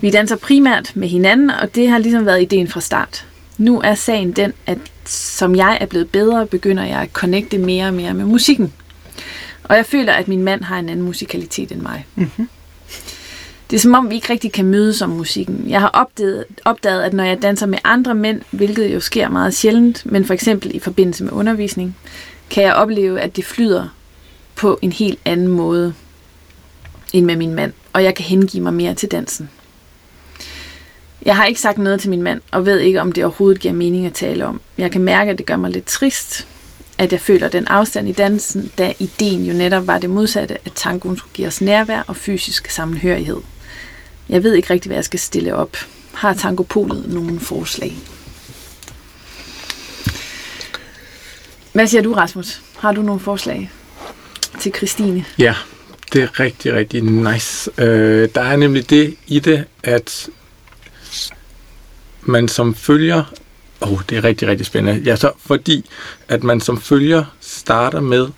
[0.00, 3.26] Vi danser primært med hinanden, og det har ligesom været ideen fra start.
[3.58, 7.86] Nu er sagen den, at som jeg er blevet bedre, begynder jeg at connecte mere
[7.86, 8.72] og mere med musikken.
[9.64, 12.06] Og jeg føler, at min mand har en anden musikalitet end mig.
[12.14, 12.48] Mm-hmm.
[13.72, 15.64] Det er som om, vi ikke rigtig kan mødes om musikken.
[15.68, 19.54] Jeg har opdaget, opdaget, at når jeg danser med andre mænd, hvilket jo sker meget
[19.54, 21.96] sjældent, men for eksempel i forbindelse med undervisning,
[22.50, 23.88] kan jeg opleve, at det flyder
[24.56, 25.94] på en helt anden måde
[27.12, 29.50] end med min mand, og jeg kan hengive mig mere til dansen.
[31.22, 33.74] Jeg har ikke sagt noget til min mand, og ved ikke, om det overhovedet giver
[33.74, 34.60] mening at tale om.
[34.78, 36.46] Jeg kan mærke, at det gør mig lidt trist,
[36.98, 40.72] at jeg føler den afstand i dansen, da ideen jo netop var det modsatte, at
[40.74, 43.36] tangoen skulle give os nærvær og fysisk sammenhørighed.
[44.28, 45.76] Jeg ved ikke rigtig, hvad jeg skal stille op.
[46.12, 47.96] Har Tankopolet nogle forslag?
[51.72, 52.62] Hvad siger du, Rasmus?
[52.78, 53.70] Har du nogle forslag
[54.60, 55.24] til Christine?
[55.38, 55.54] Ja,
[56.12, 57.70] det er rigtig, rigtig nice.
[57.78, 60.28] Øh, der er nemlig det i det, at
[62.22, 63.24] man som følger...
[63.80, 65.02] Åh, oh, det er rigtig, rigtig spændende.
[65.04, 65.90] Ja, så fordi,
[66.28, 68.28] at man som følger starter med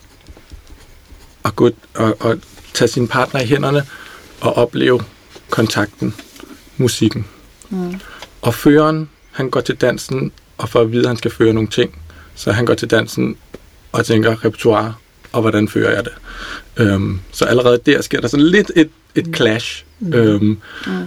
[1.45, 2.39] at gå og, og
[2.74, 3.87] tage sin partner i hænderne
[4.41, 5.01] og opleve
[5.51, 6.14] kontakten,
[6.76, 7.26] musikken.
[7.70, 8.01] Mm.
[8.42, 11.68] Og føreren, han går til dansen, og for at vide, at han skal føre nogle
[11.68, 11.99] ting,
[12.34, 13.36] så han går til dansen
[13.92, 14.95] og tænker repertoire,
[15.32, 16.12] og hvordan fører jeg det.
[16.76, 19.84] Øhm, så allerede der sker der sådan lidt et, et clash.
[20.01, 20.12] Mm.
[20.12, 21.07] Øhm, mm.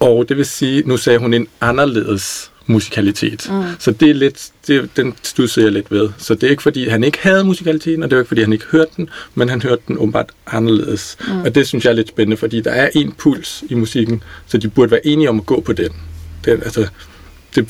[0.00, 3.48] Og det vil sige, nu sagde hun en anderledes musikalitet.
[3.50, 3.62] Mm.
[3.78, 6.08] Så det er lidt, det, den studsede jeg lidt ved.
[6.18, 8.52] Så det er ikke fordi, han ikke havde musikaliteten, og det er ikke fordi, han
[8.52, 11.16] ikke hørte den, men han hørte den åbenbart anderledes.
[11.28, 11.40] Mm.
[11.40, 14.58] Og det synes jeg er lidt spændende, fordi der er en puls i musikken, så
[14.58, 15.90] de burde være enige om at gå på den.
[16.44, 16.88] den altså,
[17.54, 17.68] det,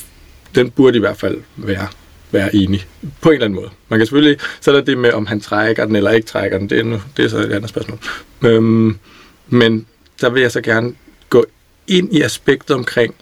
[0.55, 1.87] den burde i hvert fald være
[2.31, 2.85] være enig.
[3.21, 3.69] På en eller anden måde.
[3.89, 6.57] Man kan selvfølgelig, så er der det med, om han trækker den eller ikke trækker
[6.57, 6.69] den.
[6.69, 7.99] Det er, nu, det er så et andet spørgsmål.
[8.41, 8.97] Øhm,
[9.47, 9.85] men
[10.21, 10.93] der vil jeg så gerne
[11.29, 11.45] gå
[11.89, 13.15] ind i aspektet omkring,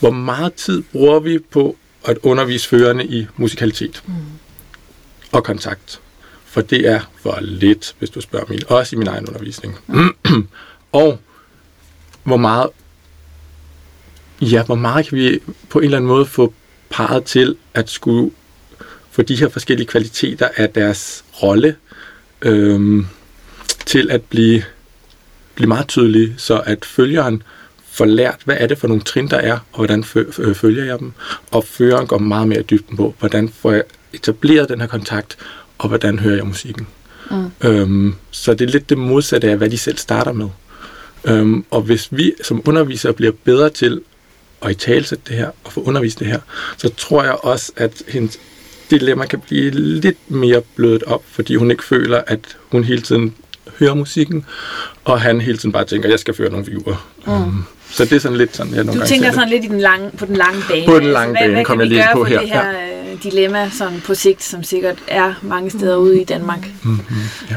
[0.00, 4.14] hvor meget tid bruger vi på at undervise førerne i musikalitet mm.
[5.32, 6.00] og kontakt.
[6.44, 9.78] For det er for lidt, hvis du spørger min, også i min egen undervisning.
[9.86, 10.16] Mm.
[10.92, 11.18] og
[12.22, 12.68] hvor meget,
[14.40, 16.54] ja, hvor meget kan vi på en eller anden måde få
[16.90, 18.30] parret til at skulle
[19.10, 21.76] få de her forskellige kvaliteter af deres rolle
[22.42, 23.06] øhm,
[23.86, 24.62] til at blive,
[25.54, 27.42] blive meget tydelige, så at følgeren
[27.92, 30.04] får lært, hvad er det for nogle trin, der er, og hvordan
[30.38, 31.12] øh, følger jeg dem,
[31.50, 33.82] og føreren går meget mere i dybden på, hvordan får jeg
[34.12, 35.36] etableret den her kontakt,
[35.78, 36.86] og hvordan hører jeg musikken.
[37.30, 37.50] Mm.
[37.64, 40.48] Øhm, så det er lidt det modsatte af, hvad de selv starter med.
[41.24, 44.00] Øhm, og hvis vi som undervisere bliver bedre til
[44.62, 46.40] at i talsætte det her, og få undervist det her,
[46.76, 48.38] så tror jeg også, at hendes
[48.90, 53.34] dilemma kan blive lidt mere blødt op, fordi hun ikke føler, at hun hele tiden
[53.78, 54.44] hører musikken,
[55.04, 57.10] og han hele tiden bare tænker, at jeg skal føre nogle figurer.
[57.26, 57.32] Mm.
[57.32, 59.68] Um, så det er sådan lidt sådan, jeg nogle Du gange tænker sådan lidt i
[59.68, 60.86] den lange, på den lange bane.
[60.86, 62.40] På den lange hvad, bane hvad kom kan jeg vi lige gøre på for her,
[62.40, 66.68] det her øh, dilemma sådan på sigt, som sikkert er mange steder ude i Danmark?
[66.82, 67.00] Mm-hmm,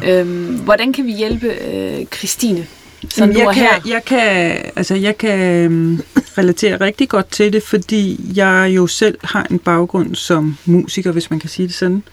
[0.03, 0.19] ja.
[0.19, 2.67] Øhm, hvordan kan vi hjælpe øh, Christine?
[3.09, 3.81] Så nu jeg, kan, her.
[3.85, 6.01] jeg kan, altså jeg kan øhm,
[6.37, 11.29] relatere rigtig godt til det, fordi jeg jo selv har en baggrund som musiker, hvis
[11.29, 12.03] man kan sige det sådan.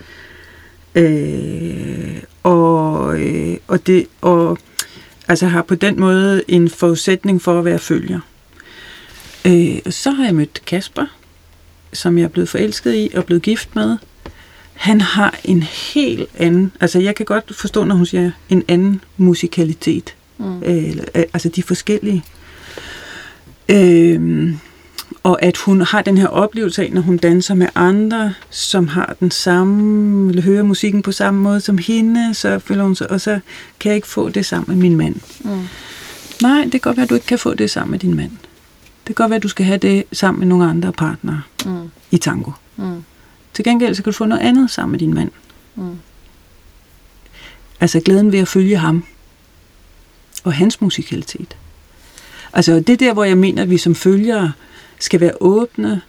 [0.94, 4.58] Øh, og, øh, og, det, og
[5.30, 8.20] altså har på den måde en forudsætning for at være følger.
[9.46, 11.06] Øh, så har jeg mødt Kasper,
[11.92, 13.96] som jeg er blevet forelsket i og blevet gift med.
[14.74, 19.00] Han har en helt anden, altså jeg kan godt forstå, når hun siger en anden
[19.16, 20.14] musikalitet.
[20.38, 20.62] Mm.
[20.62, 22.24] Øh, altså de forskellige.
[23.68, 24.50] Øh,
[25.22, 29.16] og at hun har den her oplevelse af, når hun danser med andre, som har
[29.20, 33.20] den samme, eller hører musikken på samme måde som hende, så føler hun sig, og
[33.20, 33.40] så
[33.80, 35.14] kan jeg ikke få det sammen med min mand.
[35.40, 35.60] Mm.
[36.42, 38.30] Nej, det kan godt være, at du ikke kan få det sammen med din mand.
[39.06, 41.90] Det kan godt være, at du skal have det sammen med nogle andre partnere Mm.
[42.10, 42.50] i tango.
[42.76, 43.04] Mm.
[43.54, 45.30] Til gengæld, så kan du få noget andet sammen med din mand.
[45.74, 45.98] Mm.
[47.80, 49.04] Altså glæden ved at følge ham.
[50.44, 51.56] Og hans musikalitet.
[52.52, 54.52] Altså det er der, hvor jeg mener, at vi som følgere
[55.00, 56.02] skal være åbne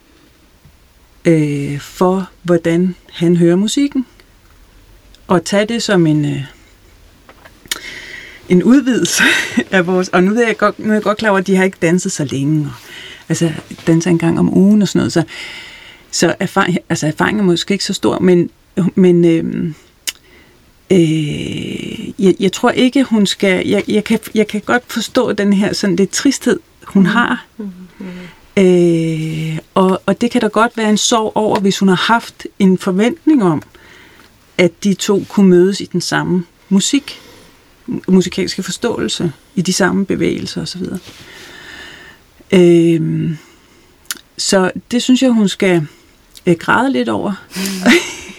[1.26, 4.06] øh, for, hvordan han hører musikken.
[5.28, 6.44] Og tage det som en, øh,
[8.50, 9.24] en udvidelse
[9.72, 10.10] af vores...
[10.10, 11.78] Og nu er jeg godt, nu er jeg godt klar over, at de har ikke
[11.82, 12.66] danset så længe.
[12.66, 12.74] Og,
[13.30, 13.52] altså
[13.88, 15.14] danser en gang om ugen og sådan noget.
[15.14, 15.24] Så,
[16.12, 18.50] så erfaring, altså erfaringen er måske ikke så stor, men,
[18.96, 19.74] men øh,
[20.92, 23.68] øh, jeg, jeg tror ikke, hun skal...
[23.68, 27.46] Jeg, jeg, kan, jeg kan godt forstå den her sådan lidt tristhed, hun har.
[28.58, 32.48] Øh, og, og det kan da godt være en sorg over, hvis hun har haft
[32.60, 33.62] en forventning om,
[34.58, 37.20] at de to kunne mødes i den samme musik,
[38.08, 40.84] musikalske forståelse, i de samme bevægelser osv.
[42.52, 43.32] Øh,
[44.38, 45.88] så det synes jeg, hun skal
[46.46, 47.34] øh, græde lidt over.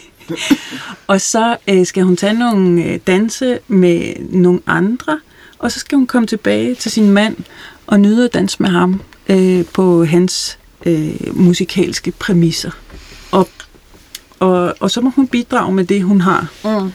[1.07, 5.21] og så øh, skal hun tage nogle øh, danse med nogle andre,
[5.59, 7.37] og så skal hun komme tilbage til sin mand
[7.87, 12.71] og nyde at danse med ham øh, på hans øh, musikalske præmisser.
[13.31, 13.49] Og,
[14.39, 16.53] og, og så må hun bidrage med det, hun har.
[16.65, 16.93] Mm.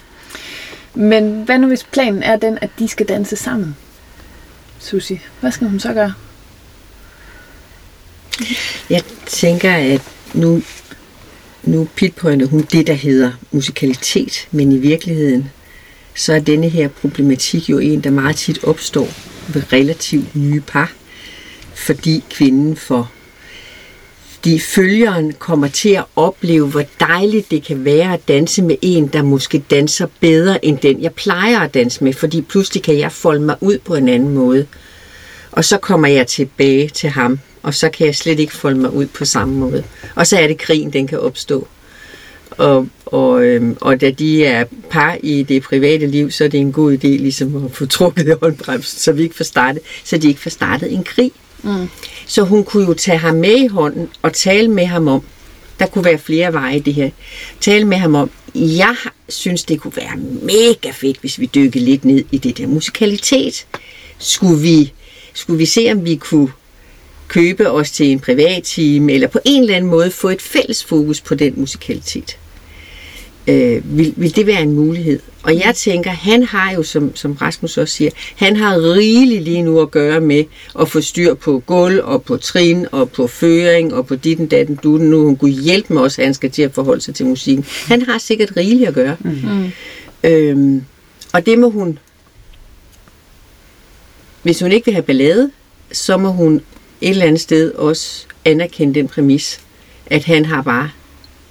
[0.94, 3.76] Men hvad nu hvis planen er den, at de skal danse sammen?
[4.80, 6.14] Susi, hvad skal hun så gøre?
[8.90, 10.02] Jeg tænker, at
[10.34, 10.62] nu,
[11.64, 15.50] nu pitpointer hun det, der hedder musikalitet, men i virkeligheden,
[16.16, 19.08] så er denne her problematik jo en, der meget tit opstår
[19.48, 20.92] ved relativt nye par,
[21.78, 23.12] fordi kvinden får
[24.48, 29.08] fordi følgeren kommer til at opleve, hvor dejligt det kan være at danse med en,
[29.08, 33.12] der måske danser bedre end den, jeg plejer at danse med, fordi pludselig kan jeg
[33.12, 34.66] folde mig ud på en anden måde.
[35.52, 38.94] Og så kommer jeg tilbage til ham, og så kan jeg slet ikke folde mig
[38.94, 39.84] ud på samme måde.
[40.16, 41.68] Og så er det krigen, den kan opstå.
[42.52, 46.60] Og, og, øhm, og da de er par i det private liv, så er det
[46.60, 50.18] en god idé ligesom at få trukket i håndbremsen, så vi ikke får startet, så
[50.18, 51.32] de ikke får startet en krig.
[51.64, 51.90] Mm.
[52.28, 55.24] Så hun kunne jo tage ham med i hånden og tale med ham om,
[55.80, 57.10] der kunne være flere veje i det her,
[57.62, 58.96] tale med ham om, jeg
[59.30, 63.68] synes, det kunne være mega fedt, hvis vi dykkede lidt ned i det der musikalitet.
[64.18, 64.94] Skulle vi,
[65.34, 66.52] skulle vi se, om vi kunne
[67.28, 70.84] købe os til en privat time, eller på en eller anden måde få et fælles
[70.84, 72.38] fokus på den musikalitet.
[73.48, 75.20] Øh, vil, vil det være en mulighed?
[75.44, 79.62] Og jeg tænker, han har jo, som, som Rasmus også siger, han har rigeligt lige
[79.62, 80.44] nu at gøre med
[80.80, 84.76] at få styr på gulv og på trin og på føring og på ditten datten
[84.84, 85.10] dutten.
[85.10, 87.66] Nu hun kunne hjælpe med os, at han skal til at forholde sig til musikken.
[87.88, 89.16] Han har sikkert rigeligt at gøre.
[89.20, 89.72] Mm.
[90.24, 90.84] Øhm,
[91.34, 92.00] og det må hun,
[94.44, 95.52] hvis hun ikke vil have ballade,
[95.92, 96.56] så må hun
[97.02, 99.60] et eller andet sted også anerkende den præmis,
[100.06, 100.90] at han har bare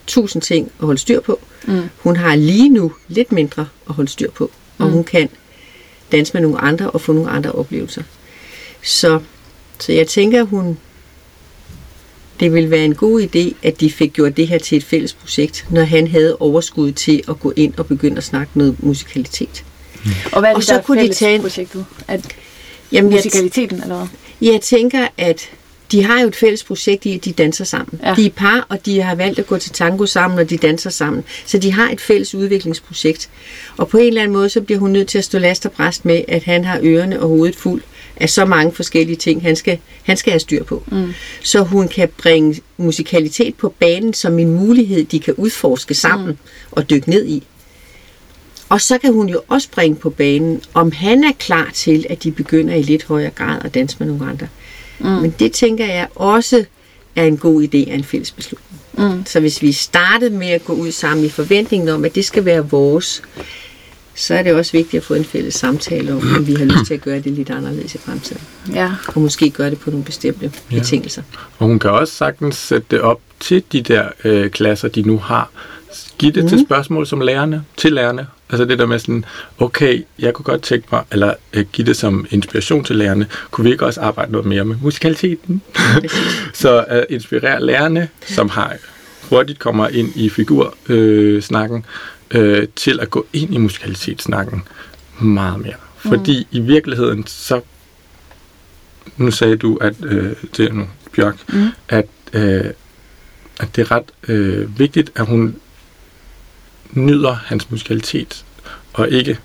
[0.06, 1.40] tusind ting at holde styr på.
[1.42, 1.55] Mm.
[1.98, 4.92] Hun har lige nu lidt mindre at holde styr på, og Mm.
[4.92, 5.28] hun kan
[6.12, 8.02] danse med nogle andre og få nogle andre oplevelser.
[8.82, 9.20] Så,
[9.78, 10.78] så jeg tænker, hun
[12.40, 15.12] det ville være en god idé, at de fik gjort det her til et fælles
[15.14, 19.64] projekt, når han havde overskud til at gå ind og begynde at snakke noget musikalitet.
[20.32, 21.84] Og hvad er Og det, så der er kunne de fælles tage en- projektet?
[22.08, 22.26] At
[22.92, 24.06] Jamen, jeg, musikaliteten, eller hvad?
[24.52, 25.50] jeg tænker, at
[25.92, 28.00] de har jo et fælles projekt i, at de danser sammen.
[28.02, 28.14] Ja.
[28.14, 30.90] De er par, og de har valgt at gå til tango sammen, og de danser
[30.90, 31.24] sammen.
[31.46, 33.28] Så de har et fælles udviklingsprojekt.
[33.76, 35.72] Og på en eller anden måde, så bliver hun nødt til at stå last og
[35.72, 37.82] bræst med, at han har ørerne og hovedet fuld
[38.16, 40.82] af så mange forskellige ting, han skal, han skal have styr på.
[40.92, 41.12] Mm.
[41.42, 46.36] Så hun kan bringe musikalitet på banen som en mulighed, de kan udforske sammen mm.
[46.70, 47.42] og dykke ned i.
[48.68, 52.22] Og så kan hun jo også bringe på banen, om han er klar til, at
[52.22, 54.46] de begynder i lidt højere grad at danse med nogle andre.
[54.46, 54.65] Mm.
[54.98, 56.64] Men det tænker jeg også
[57.16, 58.80] er en god idé af en fælles beslutning.
[58.98, 59.26] Mm.
[59.26, 62.44] Så hvis vi startede med at gå ud sammen i forventningen om, at det skal
[62.44, 63.22] være vores,
[64.14, 66.86] så er det også vigtigt at få en fælles samtale om, om vi har lyst
[66.86, 68.42] til at gøre det lidt anderledes i fremtiden.
[68.72, 68.92] Ja.
[69.08, 70.74] Og måske gøre det på nogle bestemte Ja.
[70.76, 70.78] ja.
[70.78, 71.22] betingelser.
[71.58, 75.18] Og hun kan også sagtens sætte det op til de der øh, klasser, de nu
[75.18, 75.50] har.
[76.18, 76.48] Giv det mm.
[76.48, 78.26] til spørgsmål som lærerne, til lærerne.
[78.50, 79.24] Altså det der med sådan,
[79.58, 83.64] okay, jeg kunne godt tænke mig, eller øh, give det som inspiration til lærerne, kunne
[83.64, 85.62] vi ikke også arbejde noget mere med musikaliteten?
[86.54, 88.76] Så at uh, inspirere lærerne, som har
[89.30, 91.84] hurtigt kommer ind i figursnakken, øh, snakken,
[92.30, 94.62] øh, til at gå ind i musikalitetssnakken
[95.20, 95.74] meget mere.
[95.96, 96.58] Fordi mm.
[96.58, 97.60] i virkeligheden, så
[99.16, 100.86] nu sagde du, at øh, det er nu,
[101.16, 101.68] Bjørk, mm.
[101.88, 102.64] at, øh,
[103.60, 105.56] at det er ret øh, vigtigt, at hun
[106.92, 108.44] nyder hans musikalitet,
[108.92, 109.38] og ikke...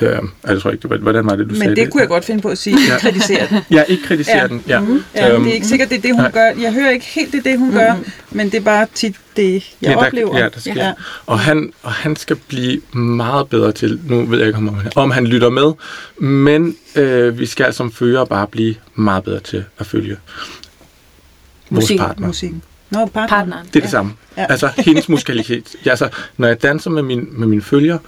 [0.00, 2.08] Øh, altså, jeg tror ikke, det hvordan var det, du sagde Men det kunne jeg
[2.08, 2.76] godt finde på at sige.
[2.88, 2.92] Ja.
[2.92, 2.98] Ja.
[2.98, 3.58] Kritisere den.
[3.70, 4.46] Ja, ikke kritisere Ja.
[4.46, 4.62] den.
[4.68, 4.80] Ja.
[4.80, 5.04] Mm-hmm.
[5.14, 6.30] Ja, Øhm, det er ikke sikkert, det er det, hun nej.
[6.30, 6.52] gør.
[6.60, 7.94] Jeg hører ikke helt, det er det, hun gør,
[8.30, 10.38] men det er bare tit det, jeg ja, der, oplever.
[10.38, 10.74] Ja, der sker.
[10.74, 10.86] Ja.
[10.86, 10.92] Ja.
[11.26, 14.92] Og, han, og han skal blive meget bedre til, nu ved jeg ikke, om han,
[14.96, 15.72] om han lytter med,
[16.28, 20.16] men øh, vi skal som fører bare blive meget bedre til at følge
[21.70, 22.06] vores Musikken.
[22.06, 22.26] partner.
[22.26, 22.62] Musikken.
[22.94, 23.36] Nå, partner.
[23.36, 23.66] Partneren.
[23.66, 24.12] Det er det samme.
[24.36, 24.46] Ja.
[24.48, 25.76] Altså hendes musikalitet.
[25.86, 27.98] Ja, altså, når jeg danser med min, med mine følger,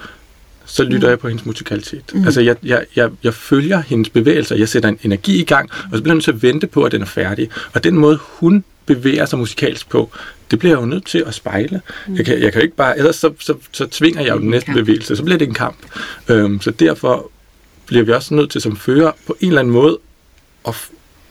[0.65, 1.11] så lytter mm.
[1.11, 2.03] jeg på hendes musikalitet.
[2.15, 2.25] Mm.
[2.25, 5.97] Altså, jeg, jeg, jeg, jeg følger hendes bevægelser, jeg sætter en energi i gang, og
[5.99, 7.51] så bliver jeg nødt til at vente på, at den er færdig.
[7.73, 10.11] Og den måde, hun bevæger sig musikalsk på,
[10.51, 11.81] det bliver jeg jo nødt til at spejle.
[12.07, 12.17] Mm.
[12.17, 14.51] Jeg, kan, jeg kan jo ikke bare, ellers så, så, så tvinger jeg jo den
[14.51, 14.79] næste kamp.
[14.79, 15.77] bevægelse, så bliver det en kamp.
[16.29, 17.31] Øhm, så derfor
[17.87, 19.99] bliver vi også nødt til som fører på en eller anden måde
[20.69, 20.75] at,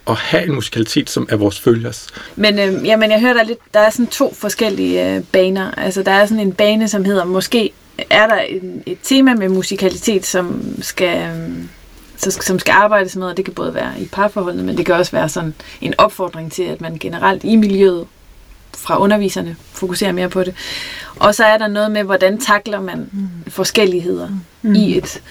[0.08, 2.08] at have en musikalitet, som er vores følgers.
[2.36, 5.72] Men øh, jamen, jeg hører der er lidt, der er sådan to forskellige øh, baner.
[5.72, 7.72] Altså der er sådan en bane, som hedder, måske
[8.10, 11.50] er der en, et tema med musikalitet, som skal, øh,
[12.18, 14.96] så, som skal arbejdes med, og det kan både være i parforholdet, men det kan
[14.96, 18.08] også være sådan en opfordring til, at man generelt i miljøet
[18.78, 20.56] fra underviserne fokuserer mere på det.
[21.16, 23.10] Og så er der noget med, hvordan takler man
[23.48, 24.30] forskelligheder
[24.62, 24.76] mm.
[24.76, 25.22] i et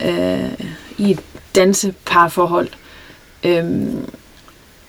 [0.00, 0.52] øh,
[0.98, 1.20] i et
[1.54, 2.68] danseparforhold.
[3.44, 4.06] Øhm,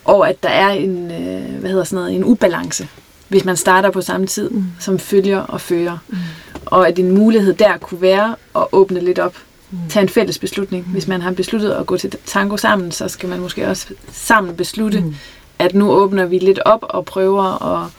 [0.06, 2.88] og at der er en, øh, hvad hedder sådan noget, en ubalance,
[3.28, 4.66] hvis man starter på samme tid, mm.
[4.80, 5.98] som følger og fører.
[6.08, 6.18] Mm.
[6.66, 9.36] Og at en mulighed der kunne være at åbne lidt op,
[9.72, 9.78] mm.
[9.90, 10.86] tage en fælles beslutning.
[10.88, 10.92] Mm.
[10.92, 14.56] Hvis man har besluttet at gå til tango sammen, så skal man måske også sammen
[14.56, 15.16] beslutte, mm.
[15.60, 17.90] at nu åbner vi lidt op og prøver at,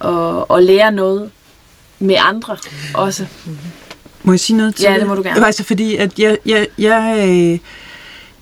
[0.00, 1.30] at, at lære noget
[1.98, 2.56] med andre
[2.94, 3.26] også.
[4.22, 5.46] Må jeg sige noget til Ja, det må du gerne.
[5.46, 7.58] Altså, fordi at jeg, jeg, jeg, øh,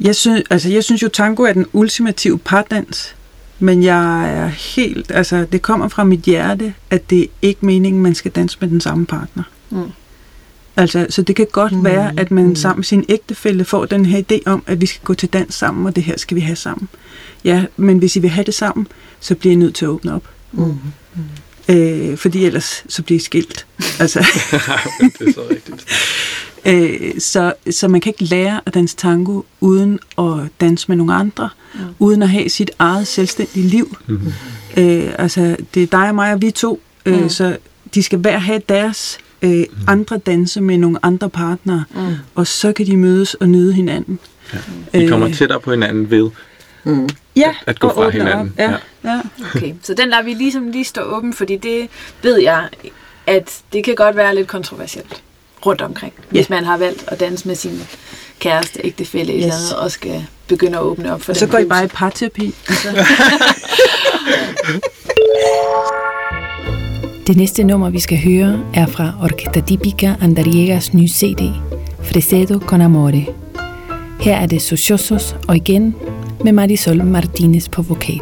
[0.00, 3.14] jeg, synes, altså, jeg synes jo, tango er den ultimative pardans.
[3.58, 8.02] Men jeg er helt, altså det kommer fra mit hjerte, at det er ikke meningen,
[8.02, 9.42] man skal danse med den samme partner.
[9.70, 9.82] Mm.
[10.76, 11.84] Altså, så det kan godt mm.
[11.84, 15.00] være, at man sammen med sin ægtefælle får den her idé om, at vi skal
[15.04, 16.88] gå til dans sammen, og det her skal vi have sammen.
[17.44, 18.86] Ja, men hvis I vil have det sammen,
[19.20, 20.28] så bliver I nødt til at åbne op.
[20.52, 20.74] Mm.
[21.68, 23.66] Øh, fordi ellers så bliver I skilt.
[23.98, 24.18] Altså,
[25.18, 25.86] det er så rigtigt.
[26.68, 30.24] Øh, så, så man kan ikke lære at danse tango uden at
[30.60, 31.80] danse med nogle andre, mm.
[31.98, 33.96] uden at have sit eget selvstændige liv.
[34.06, 34.32] Mm-hmm.
[34.76, 37.28] Øh, altså, det er dig og mig og vi to, øh, Mm.
[37.28, 37.56] så
[37.94, 42.00] de skal hver have deres øh, andre danse med nogle andre partnere, Mm.
[42.34, 44.18] og så kan de mødes og nyde hinanden.
[44.92, 45.34] Vi kommer Øh.
[45.34, 46.30] tættere på hinanden ved
[46.84, 47.08] Mm.
[47.36, 48.48] Ja, at gå og fra hinanden.
[48.48, 48.58] Op.
[48.58, 49.20] Ja, ja.
[49.54, 51.88] Okay, så den lader vi ligesom lige stå åben, fordi det
[52.22, 52.68] ved jeg,
[53.26, 55.22] at det kan godt være lidt kontroversielt
[55.66, 56.22] rundt omkring, Ja.
[56.30, 57.82] hvis man har valgt at danse med sin
[58.38, 59.42] kæreste, ægtefælle yes.
[59.42, 61.84] eller andet, og skal begynde at åbne op for Og den så går I bare
[61.84, 62.54] i parterapi.
[67.26, 71.52] Det næste nummer, vi skal høre, er fra Orquesta Típica Andariegas nye CD,
[72.02, 73.26] Fresedo con Amore.
[74.20, 75.94] Her er det Sociosos, og igen
[76.44, 78.20] med Marisol Martinez på vokal.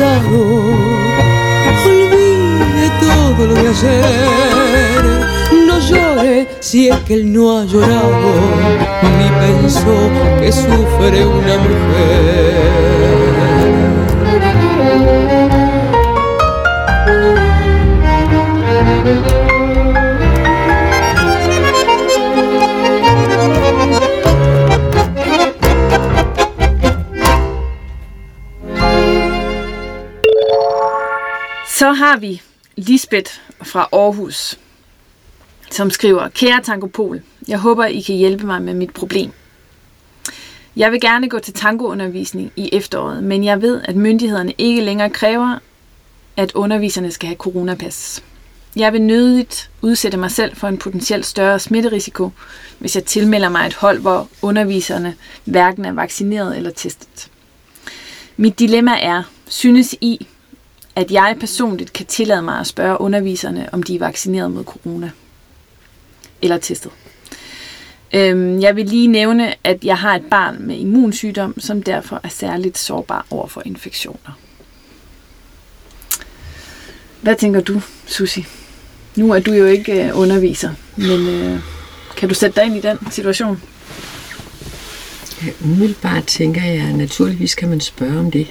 [0.00, 0.40] Pasado,
[1.84, 4.26] olvide todo lo de ayer.
[5.66, 8.32] No llore si es que él no ha llorado,
[9.18, 12.80] ni pensó que sufre una mujer.
[32.10, 32.42] Har vi
[32.76, 33.32] Lisbeth
[33.62, 34.58] fra Aarhus,
[35.70, 39.32] som skriver, Kære Tankopol, jeg håber, I kan hjælpe mig med mit problem.
[40.76, 45.10] Jeg vil gerne gå til tangoundervisning i efteråret, men jeg ved, at myndighederne ikke længere
[45.10, 45.58] kræver,
[46.36, 48.24] at underviserne skal have coronapas.
[48.76, 52.30] Jeg vil nødigt udsætte mig selv for en potentielt større smitterisiko,
[52.78, 57.30] hvis jeg tilmelder mig et hold, hvor underviserne hverken er vaccineret eller testet.
[58.36, 60.26] Mit dilemma er, synes I,
[61.00, 65.10] at jeg personligt kan tillade mig at spørge underviserne, om de er vaccineret mod corona
[66.42, 66.92] eller testet.
[68.14, 72.28] Øhm, jeg vil lige nævne, at jeg har et barn med immunsygdom, som derfor er
[72.28, 74.38] særligt sårbar over for infektioner.
[77.20, 78.46] Hvad tænker du, Susi?
[79.16, 81.60] Nu er du jo ikke øh, underviser, men øh,
[82.16, 83.62] kan du sætte dig ind i den situation?
[85.42, 88.46] Ja, umiddelbart tænker jeg, at naturligvis kan man spørge om det.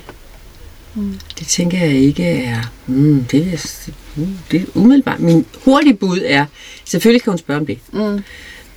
[0.95, 1.19] Mm.
[1.39, 2.71] Det tænker jeg ikke er...
[2.87, 5.19] Mm, det, er mm, det er umiddelbart...
[5.19, 6.45] Min hurtige bud er,
[6.85, 7.79] selvfølgelig kan hun spørge om det.
[7.93, 8.23] Mm.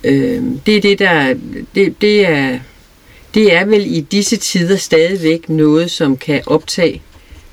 [0.03, 1.35] Øh, det er det, der...
[1.75, 2.59] Det, det, er,
[3.33, 7.01] det er vel i disse tider stadigvæk noget, som kan optage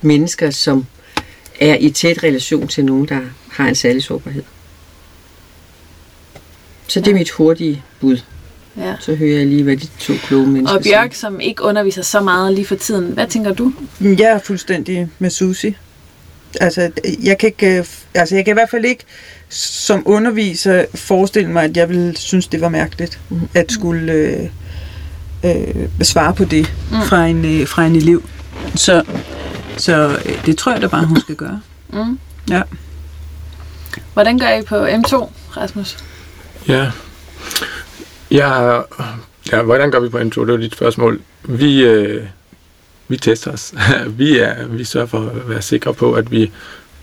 [0.01, 0.87] mennesker, som
[1.61, 4.43] er i tæt relation til nogen, der har en særlig sårbarhed.
[6.87, 8.19] Så det er mit hurtige bud.
[8.77, 8.95] Ja.
[9.01, 12.21] Så hører jeg lige, hvad de to kloge mennesker Og Bjørk, som ikke underviser så
[12.21, 13.73] meget lige for tiden, hvad tænker du?
[14.01, 15.77] Jeg er fuldstændig med Susi.
[16.61, 16.91] Altså,
[17.23, 19.05] jeg kan, ikke, øh, altså, jeg kan i hvert fald ikke
[19.49, 23.21] som underviser forestille mig, at jeg ville synes, det var mærkeligt
[23.55, 24.49] at skulle øh,
[25.45, 27.03] øh, svare på det Mm.
[27.03, 28.23] fra, en, øh, fra en elev.
[28.75, 29.03] Så,
[29.77, 31.61] så øh, det tror jeg da bare, hun skal gøre.
[31.93, 32.19] Mm.
[32.51, 32.63] Ja.
[34.13, 35.99] Hvordan gør I på M2, Rasmus?
[36.69, 36.91] Ja.
[38.31, 38.81] Ja,
[39.53, 40.41] ja, hvordan gør vi på M2?
[40.41, 41.21] Det var dit spørgsmål.
[41.43, 42.27] Vi, øh,
[43.09, 43.75] vi tester os.
[44.19, 46.51] vi, er, vi sørger for at være sikre på, at vi,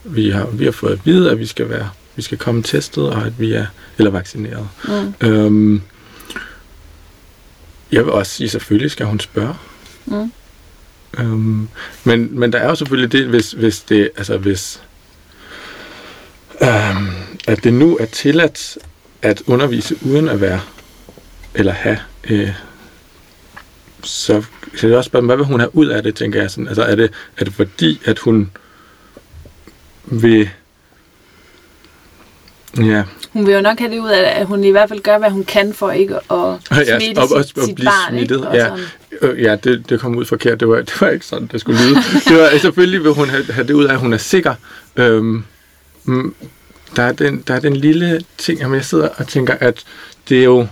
[0.03, 3.09] vi, har, vi har fået at vide, at vi skal, være, vi skal komme testet,
[3.09, 3.65] og at vi er
[3.97, 4.67] eller vaccineret.
[4.88, 5.28] Mm.
[5.28, 5.82] Øhm,
[7.91, 9.55] jeg vil også sige, selvfølgelig skal hun spørge.
[10.05, 10.32] Mm.
[11.19, 11.67] Øhm,
[12.03, 14.82] men, men der er jo selvfølgelig det, hvis, hvis det, altså hvis,
[16.61, 17.07] øhm,
[17.47, 18.78] at det nu er tilladt
[19.21, 20.61] at undervise uden at være,
[21.58, 21.99] eller have,
[22.30, 22.49] øh,
[24.03, 24.34] så,
[24.74, 26.68] er det også spørge, hvad vil hun have ud af det, tænker jeg sådan.
[26.68, 28.51] Altså er det, er det fordi, at hun
[30.05, 30.49] vil,
[32.78, 33.03] ja,
[33.34, 35.30] Hun vil jo nok have det ud af, at hun i hvert fald gør, hvad
[35.30, 36.22] hun kan for ikke at
[36.72, 38.14] Ja, smitte og- og- sit, og blive barn.
[38.14, 38.47] smittet, Ikke?
[38.47, 38.68] Og ja.
[38.68, 38.84] sådan.
[39.22, 40.60] Øh, ja, det, det kom ud forkert.
[40.60, 41.95] Det var, det var ikke sådan, det skulle lyde.
[42.28, 44.53] Det var, selvfølgelig vil hun have, have det ud af, at hun er sikker.
[44.95, 45.43] Øhm,
[46.03, 46.34] mm,
[46.95, 49.84] der, er den, der er den lille ting, jamen jeg sidder og tænker, at
[50.30, 50.68] det er jo...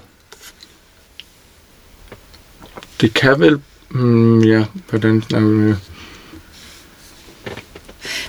[3.02, 3.60] Det kan vel...
[3.90, 5.76] Mm, ja, hvordan snakker vi med?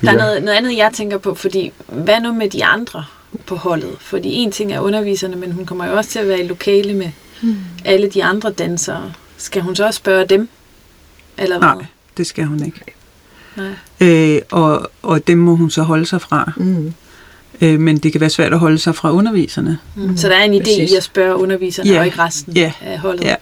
[0.03, 0.19] Der er Ja.
[0.19, 3.05] noget, noget andet, jeg tænker på, fordi hvad nu med de andre
[3.47, 3.97] på holdet?
[4.01, 6.95] Fordi en ting er underviserne, men hun kommer jo også til at være i lokale
[6.95, 7.11] med
[7.41, 7.57] Hmm.
[7.85, 9.13] alle de andre dansere.
[9.37, 10.49] Skal hun så også spørge dem?
[11.39, 11.69] Eller hvad?
[11.69, 11.85] Nej,
[12.17, 12.81] det skal hun ikke.
[13.57, 13.71] Nej.
[14.01, 16.53] Øh, og, og dem må hun så holde sig fra.
[16.57, 16.95] Mm.
[17.61, 19.79] Øh, men det kan være svært at holde sig fra underviserne.
[19.97, 20.17] Mm.
[20.17, 20.91] Så der er en idé Præcis.
[20.93, 21.99] i at spørge underviserne, Ja.
[21.99, 22.73] og ikke resten Ja.
[22.81, 23.25] af holdet.
[23.25, 23.35] Ja,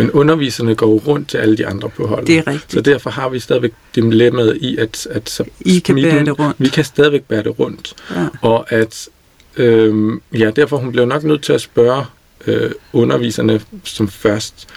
[0.00, 2.26] Men underviserne går jo rundt til alle de andre på holdet.
[2.26, 2.72] det er rigtigt.
[2.72, 6.38] Så derfor har vi stadigvæk dilemmaet i, at, at så I kan bære smitten- det
[6.38, 6.56] rundt.
[6.58, 7.94] Vi kan stadigvæk bære det rundt.
[8.16, 8.26] Ja.
[8.42, 9.08] Og at,
[9.56, 12.04] øhm, ja, derfor hun blev nok nødt til at spørge
[12.46, 14.68] øh, underviserne som først,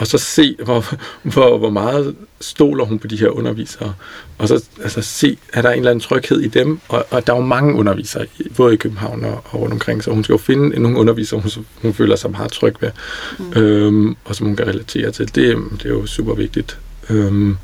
[0.00, 0.84] og så se, hvor,
[1.22, 3.94] hvor, hvor meget stoler hun på de her undervisere.
[4.38, 6.80] Og så altså, se, er der en eller anden tryghed i dem.
[6.88, 8.26] Og, og der er jo mange undervisere,
[8.56, 11.50] både i København og, og rundt omkring, så hun skal jo finde nogle undervisere, hun,
[11.82, 12.90] hun føler sig meget tryg ved,
[13.38, 13.62] mm.
[13.62, 15.34] øhm, og som hun kan relatere til.
[15.34, 16.78] Det, det er jo super vigtigt.
[17.10, 17.56] Øhm,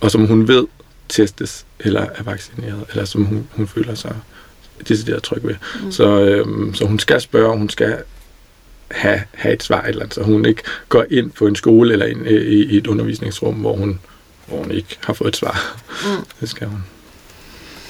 [0.00, 0.66] og som hun ved
[1.08, 4.16] testes eller er vaccineret, eller som hun, hun føler sig
[4.88, 5.54] decideret tryg ved.
[5.84, 5.92] Mm.
[5.92, 7.96] Så, øhm, så hun skal spørge, hun skal
[8.90, 11.92] have, have et svar et eller andet, så hun ikke går ind på en skole
[11.92, 14.00] eller ind, i, i et undervisningsrum, hvor hun,
[14.46, 15.80] hvor hun ikke har fået et svar.
[16.04, 16.24] Mm.
[16.40, 16.84] Det skal hun.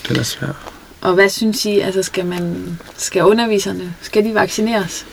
[0.09, 0.75] Den er svær.
[1.01, 5.07] Og hvad synes I, altså skal, man, skal underviserne, skal de vaccineres?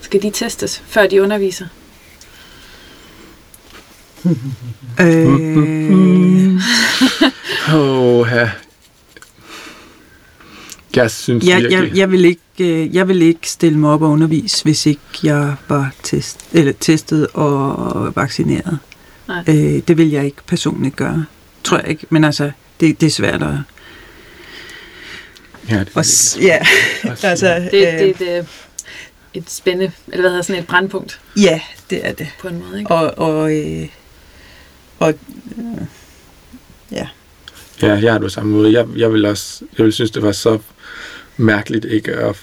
[0.00, 1.66] Skal de testes, før de underviser?
[5.00, 6.60] øh,
[7.74, 8.50] oh, ja.
[10.96, 11.88] Jeg synes jeg, virkelig...
[11.88, 15.00] jeg, jeg, vil ikke, øh, jeg vil ikke stille mig op og undervise, hvis ikke
[15.22, 18.78] jeg var test, eller testet og vaccineret.
[19.28, 19.44] Nej.
[19.48, 21.24] Øh, det vil jeg ikke personligt gøre.
[21.64, 22.06] Tror jeg ikke.
[22.10, 23.54] Men altså, det, det er svært at...
[25.68, 26.58] Ja, det er ja,
[27.28, 28.46] altså, Det, det, øh, det er et,
[29.34, 32.28] et spænde, eller hvad hedder sådan et brandpunkt ja, det er det.
[32.40, 32.90] på en måde, ikke?
[32.90, 33.88] Og, og, øh,
[34.98, 35.14] og
[35.58, 35.86] øh,
[36.92, 37.08] ja.
[37.82, 38.72] Ja, jeg har det på samme måde.
[38.72, 40.58] Jeg, jeg vil også, jeg vil synes, det var så
[41.36, 42.36] mærkeligt ikke at,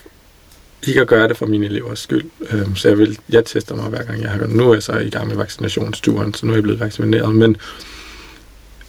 [0.87, 2.25] ikke at gøre det for mine elevers skyld.
[2.51, 4.51] Øhm, så jeg, vil, jeg tester mig hver gang, jeg har gjort.
[4.51, 7.35] Nu er jeg så i gang med vaccinationsturen, så nu er jeg blevet vaccineret.
[7.35, 7.57] Men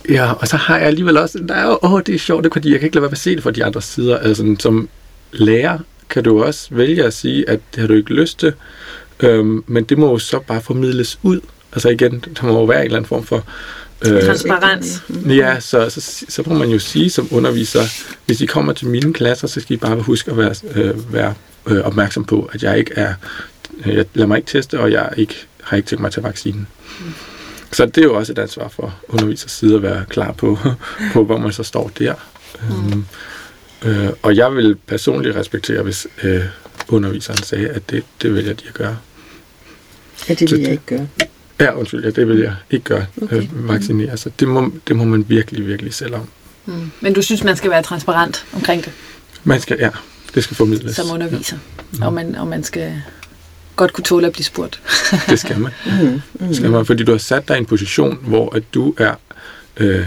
[0.09, 2.71] ja, og så har jeg alligevel også, der er åh, det er sjovt, det fordi
[2.71, 4.19] jeg kan ikke lade være med at se det fra de andre sider.
[4.19, 4.89] Altså, som
[5.33, 5.79] lærer
[6.11, 8.53] kan du også vælge at sige, at det har du ikke lyst til,
[9.21, 11.41] øhm, men det må jo så bare formidles ud.
[11.73, 13.45] Altså igen, der må jo være en eller anden form for
[14.07, 15.03] øh, Transparens.
[15.29, 17.83] Ja, så, så, så må man jo sige som underviser,
[18.27, 21.35] hvis I kommer til mine klasser, så skal I bare huske at være, øh, være
[21.67, 23.15] øh, opmærksom på, at jeg ikke er,
[23.87, 26.25] øh, jeg lader mig ikke teste, og jeg ikke, har ikke tænkt mig at tage
[26.25, 26.67] vaccinen.
[27.01, 27.13] Mm.
[27.73, 30.59] Så det er jo også et ansvar for undervisers side at være klar på,
[31.13, 32.15] på hvor man så står der.
[32.69, 32.93] Mm.
[32.93, 33.05] Øhm,
[33.85, 36.41] øh, og jeg vil personligt respektere, hvis øh,
[36.89, 38.97] underviseren sagde, at det, det vælger de at gøre.
[40.29, 41.29] Ja, det Så vil jeg det- ikke gøre.
[41.61, 43.37] Ja, undskyld, ja, det vil jeg ikke gøre, Okay.
[43.37, 43.47] okay.
[43.57, 44.17] øh, vaccinere.
[44.17, 46.29] Så det må, det må man virkelig, virkelig selv om.
[46.67, 46.91] Mm.
[47.01, 48.93] Men du synes, man skal være transparent omkring det,
[49.45, 49.91] Man skal, ja,
[50.35, 50.97] det skal formidles.
[50.97, 51.57] som underviser.
[52.03, 53.03] Og, man, og man skal
[53.77, 54.81] godt kunne tåle at blive spurgt.
[55.31, 55.73] Det skal man.
[56.03, 56.55] Mm, mm.
[56.55, 56.87] skal man.
[56.87, 59.15] Fordi du har sat dig i en position, hvor at du er
[59.77, 60.07] øh,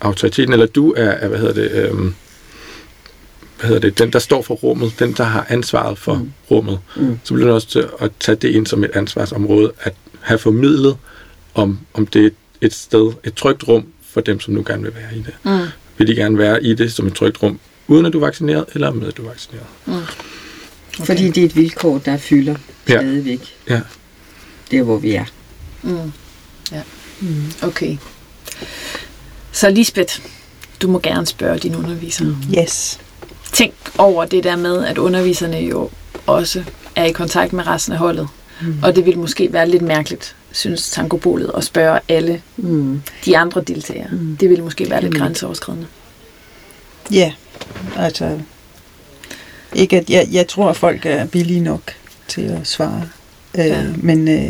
[0.00, 1.94] autoriteten, eller du er, er hvad hedder det, øh,
[3.58, 6.20] hvad hedder det, den, der står for rummet, den, der har ansvaret for Mm.
[6.20, 6.32] mm.
[6.50, 6.78] rummet.
[6.96, 7.18] Mm.
[7.24, 9.94] Så bliver du også til at tage det ind som et ansvarsområde, at
[10.28, 10.96] have formidlet,
[11.54, 14.94] om, om det er et sted, et trygt rum for dem, som nu gerne vil
[14.94, 15.34] være i det.
[15.42, 15.66] Mm.
[15.98, 18.64] Vil de gerne være i det som et trygt rum, uden at du er vaccineret,
[18.74, 19.66] eller med at du er vaccineret?
[19.86, 21.06] Okay.
[21.06, 22.54] Fordi det er et vilkår, der fylder
[22.88, 22.98] Ja.
[23.00, 23.40] stadigvæk.
[23.68, 23.80] Ja.
[24.70, 25.24] Der, hvor vi er.
[25.82, 26.12] Mm.
[26.72, 26.82] Ja.
[27.20, 27.52] Mm.
[27.62, 27.96] Okay.
[29.52, 30.20] Så Lisbeth,
[30.82, 32.24] du må gerne spørge din underviser.
[32.24, 32.36] Mm.
[32.58, 32.98] Yes.
[33.52, 35.90] Tænk over det der med, at underviserne jo
[36.26, 36.64] også
[36.96, 38.28] er i kontakt med resten af holdet.
[38.62, 38.74] Mm.
[38.82, 43.02] Og det vil måske være lidt mærkeligt, synes tangobolet, at spørge alle Mm.
[43.24, 44.08] de andre deltagere.
[44.12, 44.36] Mm.
[44.40, 45.18] Det vil måske være lidt Mm.
[45.20, 45.86] grænseoverskridende.
[47.12, 47.32] Ja,
[47.96, 48.38] altså...
[49.74, 51.82] Ikke at jeg, jeg tror, at folk er villige nok
[52.28, 53.02] til at svare.
[53.58, 53.84] Øh, Ja.
[53.96, 54.44] Men, øh,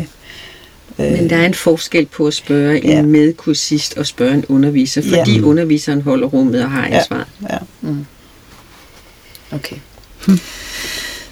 [0.99, 2.99] øh, Men der er en forskel på at spørge Ja.
[2.99, 5.19] en medkursist og spørge en underviser, Ja.
[5.19, 6.97] fordi underviseren holder rummet og har Ja.
[6.97, 7.27] ansvar.
[7.49, 7.57] ja.
[9.51, 9.75] Okay.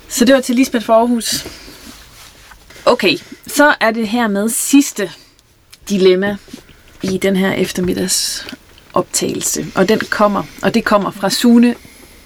[0.09, 1.45] Så det var til Lisbeth for Aarhus.
[2.87, 3.17] Okay,
[3.47, 5.11] så er det her med sidste
[5.89, 6.37] dilemma
[7.03, 8.47] i den her eftermiddags
[8.93, 9.65] optagelse.
[9.75, 11.75] Og den kommer, og det kommer fra Sune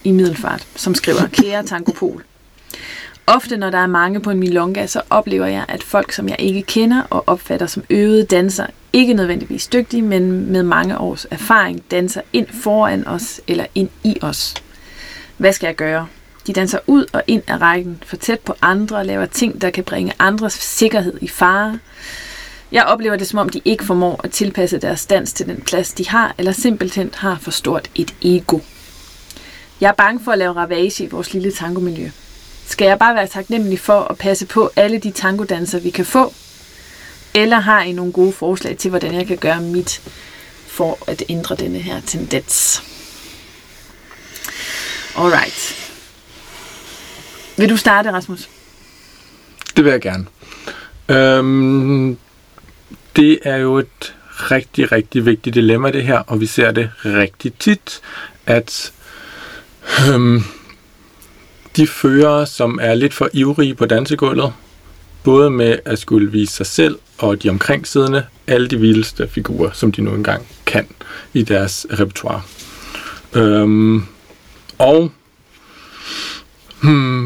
[0.03, 2.23] i Middelfart, som skriver, Kære Tankopol.
[3.27, 6.35] Ofte når der er mange på en milonga, så oplever jeg, at folk, som jeg
[6.39, 11.83] ikke kender og opfatter som øvede danser, ikke nødvendigvis dygtige, men med mange års erfaring,
[11.91, 14.53] danser ind foran os eller ind i os.
[15.37, 16.07] Hvad skal jeg gøre?
[16.47, 19.69] De danser ud og ind af rækken, for tæt på andre og laver ting, der
[19.69, 21.79] kan bringe andres sikkerhed i fare.
[22.71, 25.93] Jeg oplever det, som om de ikke formår at tilpasse deres dans til den plads,
[25.93, 28.59] de har, eller simpelthen har for stort et ego.
[29.81, 32.09] Jeg er bange for at lave ravage i vores lille tangomiljø.
[32.67, 36.33] Skal jeg bare være taknemmelig for at passe på alle de tangodanser, vi kan få?
[37.33, 40.01] Eller har I nogle gode forslag til, hvordan jeg kan gøre mit
[40.67, 42.83] for at ændre denne her tendens?
[45.17, 45.90] Alright.
[47.61, 48.49] Vil du starte, Rasmus?
[49.75, 50.25] Det vil jeg gerne.
[51.09, 52.17] Øhm,
[53.15, 57.53] det er jo et rigtig, rigtig vigtigt dilemma, det her, og vi ser det rigtig
[57.59, 58.01] tit,
[58.45, 58.93] at
[60.09, 60.43] øhm,
[61.75, 64.53] de fører, som er lidt for ivrige på dansegulvet,
[65.23, 69.91] både med at skulle vise sig selv og de omkringsiddende alle de vildeste figurer, som
[69.91, 70.87] de nu engang kan
[71.33, 72.41] i deres repertoire.
[73.33, 74.05] Øhm,
[74.77, 75.11] og
[76.81, 77.20] hmm,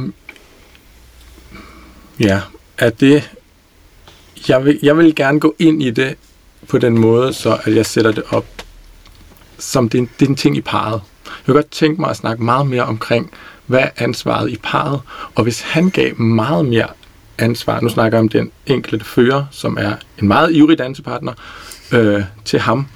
[2.19, 2.41] ja,
[2.77, 3.31] er det
[4.49, 6.15] jeg vil, jeg vil gerne gå ind i det
[6.67, 8.45] på den måde, så at jeg sætter det op
[9.59, 11.01] som det er, en, det er en ting i parret.
[11.25, 13.31] Jeg vil godt tænke mig at snakke meget mere omkring,
[13.65, 15.01] hvad er ansvaret i parret,
[15.35, 16.87] og hvis han gav meget mere
[17.37, 21.33] ansvar, nu snakker jeg om den enkelte fører, som er en meget ivrig dansepartner,
[21.91, 22.87] øh, til ham,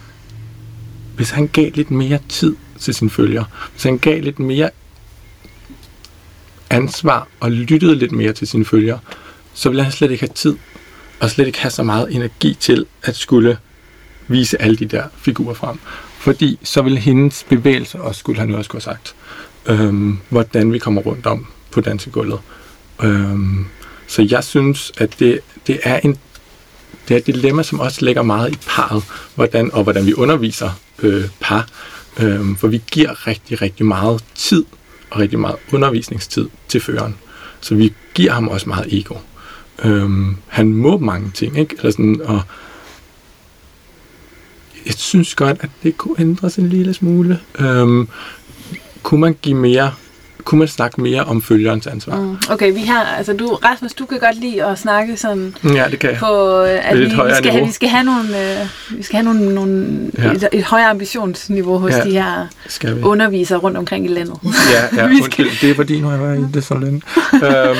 [1.15, 4.69] hvis han gav lidt mere tid til sine følger, hvis han gav lidt mere
[6.69, 8.99] ansvar og lyttede lidt mere til sine følgere,
[9.53, 10.57] så ville han slet ikke have tid
[11.19, 13.57] og slet ikke have så meget energi til at skulle
[14.27, 15.79] vise alle de der figurer frem.
[16.19, 19.15] Fordi så vil hendes bevægelser også skulle han også have sagt,
[19.65, 22.39] øhm, hvordan vi kommer rundt om på dansegulvet.
[23.03, 23.65] Øhm,
[24.07, 26.17] så jeg synes, at det, det er en
[27.07, 29.03] det er et dilemma, som også lægger meget i parret,
[29.35, 31.67] hvordan, og hvordan vi underviser øh, par.
[32.19, 34.65] Øhm, for vi giver rigtig, rigtig meget tid
[35.09, 37.15] og rigtig meget undervisningstid til føreren.
[37.61, 39.15] Så vi giver ham også meget ego.
[39.83, 41.75] Øhm, han må mange ting, ikke?
[41.77, 42.41] Eller sådan, og
[44.85, 47.39] jeg synes godt, at det kunne ændres en lille smule.
[47.59, 48.07] Øhm,
[49.03, 49.93] kunne man give mere
[50.49, 52.15] kunne man snakke mere om følgerens ansvar.
[52.15, 52.37] Mm.
[52.49, 55.99] Okay, vi har, altså du, Rasmus, du kan godt lide at snakke sådan ja, det
[55.99, 59.15] kan på, øh, at vi, vi, skal have, vi skal have nogle, øh, vi skal
[59.15, 60.31] have nogle, nogle ja.
[60.31, 62.47] et, et højere ambitionsniveau hos ja, de her
[63.03, 64.35] undervisere rundt omkring i landet.
[64.43, 67.01] Ja, ja undskyld, det er fordi, nu har jeg været i det så længe.
[67.33, 67.77] øhm,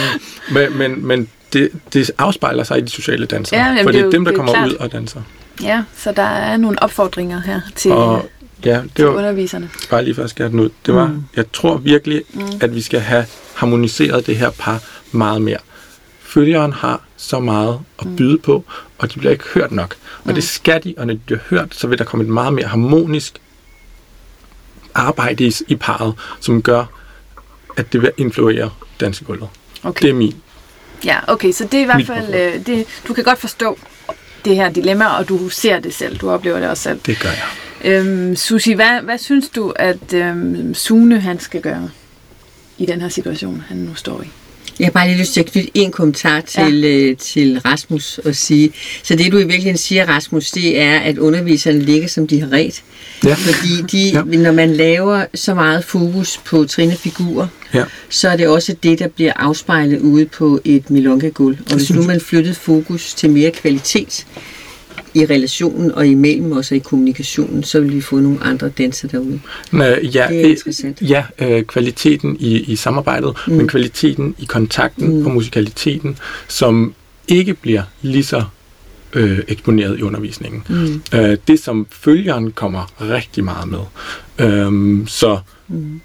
[0.51, 4.09] men, men, men det, det afspejler sig i de sociale dansere, ja, for det er
[4.09, 4.70] dem, der kommer klart.
[4.70, 5.22] ud og danser.
[5.63, 8.30] Ja, så der er nogle opfordringer her til, og,
[8.66, 9.70] ja, det var, underviserne.
[9.89, 10.70] Bare lige for at skære den ud.
[10.86, 11.24] Det var, mm.
[11.36, 12.41] jeg tror virkelig, mm.
[12.61, 13.26] at vi skal have
[13.56, 15.57] harmoniseret det her par meget mere.
[16.19, 18.15] Følgeren har så meget at mm.
[18.15, 18.64] byde på,
[18.98, 19.95] og de bliver ikke hørt nok.
[20.23, 20.34] Og mm.
[20.34, 22.68] det skal de, og når de bliver hørt, så vil der komme et meget mere
[22.68, 23.41] harmonisk
[24.95, 26.86] arbejde i, i parret, som gør,
[27.77, 28.69] at det vil influere
[28.99, 29.49] dansegulvet.
[29.84, 30.02] Okay.
[30.02, 30.36] Det er min.
[31.06, 33.80] Ja, okay, så det er i hvert fald, øh, det, du kan godt forstå
[34.45, 36.99] det her dilemma, og du ser det selv, du oplever det også selv.
[37.06, 37.48] Det gør jeg.
[37.85, 41.89] Øhm, Susi, hvad, hvad synes du, at øhm, Sune han skal gøre
[42.77, 44.26] i den her situation, han nu står i?
[44.80, 46.88] Jeg har bare lige lyst til at knytte en kommentar til, ja.
[46.88, 48.72] øh, til Rasmus og sige,
[49.03, 52.51] så det du i virkeligheden siger, Rasmus, det er, at underviserne ligger som de har
[52.51, 52.84] ret.
[53.26, 53.34] Ja.
[53.34, 54.23] Fordi de, ja.
[54.23, 57.84] når man laver så meget fokus på trinefigurer, ja.
[58.10, 61.57] så er det også det, der bliver afspejlet ude på et milongagulv.
[61.72, 64.26] Og hvis nu man flyttede fokus til mere kvalitet,
[65.14, 69.07] i relationen og imellem os og i kommunikationen, så vil vi få nogle andre danser
[69.07, 69.40] derude.
[69.72, 71.02] Nå, ja, det er interessant.
[71.02, 73.53] Ja, øh, kvaliteten i, i samarbejdet, mm.
[73.53, 75.26] men kvaliteten i kontakten mm.
[75.26, 76.18] og musikaliteten,
[76.48, 76.94] som
[77.27, 78.44] ikke bliver lige så
[79.14, 80.64] øh, eksponeret i undervisningen.
[80.69, 81.19] Mm.
[81.19, 83.80] Øh, det, som følgeren kommer rigtig meget med.
[84.40, 86.02] Øh, så, mm.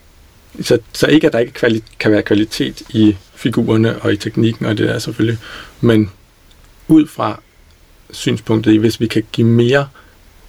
[0.62, 4.66] så, så ikke, at der ikke kvali- kan være kvalitet i figurerne og i teknikken,
[4.66, 5.38] og det er selvfølgelig,
[5.80, 6.10] men
[6.88, 7.40] ud fra
[8.14, 9.88] synspunktet i, hvis vi kan give mere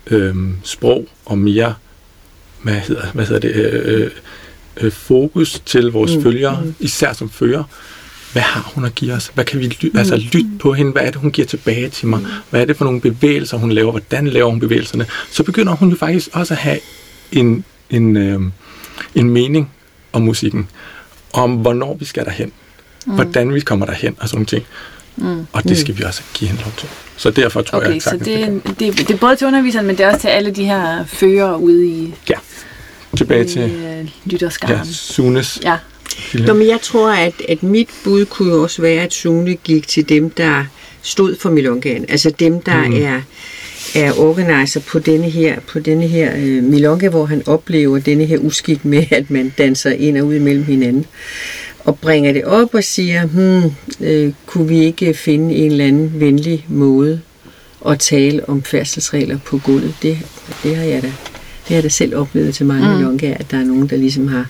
[0.07, 1.75] øh, sprog og mere
[2.65, 4.11] hvad hedder, hvad hedder det, øh,
[4.77, 6.23] øh, fokus til vores mm.
[6.23, 6.75] følgere, mm.
[6.79, 7.63] især som fører.
[8.33, 9.31] Hvad har hun at give os?
[9.33, 9.99] Hvad kan vi ly- mm.
[9.99, 10.91] altså, lytte på hende?
[10.91, 12.19] Hvad er det, hun giver tilbage til mig?
[12.19, 12.25] Mm.
[12.49, 13.91] Hvad er det for nogle bevægelser, hun laver?
[13.91, 15.05] Hvordan laver hun bevægelserne?
[15.31, 16.79] Så begynder hun jo faktisk også at have
[17.31, 18.39] en, en, øh,
[19.15, 19.71] en mening
[20.13, 20.67] om musikken.
[21.33, 22.51] Om hvornår vi skal derhen.
[23.05, 23.13] Mm.
[23.13, 24.65] Hvordan vi kommer derhen og sådan nogle ting.
[25.17, 25.47] Mm.
[25.53, 25.99] Og det skal mm.
[25.99, 26.89] vi også give hende lov til.
[27.17, 29.97] Så derfor tror okay, jeg, så det, det, det, det er både til underviseren, men
[29.97, 32.13] det er også til alle de her fører ude i...
[32.29, 32.35] Ja,
[33.17, 33.61] tilbage til...
[33.61, 34.75] Øh, lytterskaren.
[34.75, 35.59] Ja, Sunes.
[35.63, 35.77] Ja.
[36.33, 40.09] Nå, men jeg tror, at, at mit bud kunne også være, at Sune gik til
[40.09, 40.65] dem, der
[41.01, 42.05] stod for milongaen.
[42.09, 43.03] Altså dem, der mm.
[43.03, 43.21] er
[43.95, 48.37] er organiser på denne her, på denne her øh, milonga, hvor han oplever denne her
[48.37, 51.05] uskik med, at man danser ind og ud imellem hinanden
[51.85, 56.19] og bringer det op og siger, hmm, øh, kunne vi ikke finde en eller anden
[56.19, 57.21] venlig måde
[57.87, 59.95] at tale om færdselsregler på gulvet?
[60.01, 60.17] Det,
[60.63, 61.11] det har jeg da
[61.67, 63.01] det har jeg da selv oplevet til mange mm.
[63.01, 64.49] lunge, at der er nogen, der ligesom har,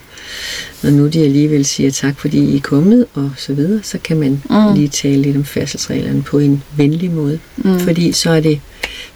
[0.84, 4.18] når nu de alligevel siger tak, fordi I er kommet, og så videre, så kan
[4.18, 4.74] man mm.
[4.76, 7.40] lige tale lidt om færdselsreglerne på en venlig måde.
[7.58, 7.80] Mm.
[7.80, 8.62] Fordi så er det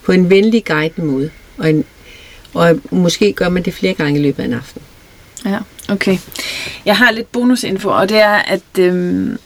[0.03, 1.29] på en venlig, guidende måde.
[1.57, 1.83] Og, en,
[2.53, 4.81] og måske gør man det flere gange i løbet af en aften.
[5.45, 5.57] Ja,
[5.89, 6.17] okay.
[6.85, 9.37] Jeg har lidt bonusinfo, og det er, at øhm,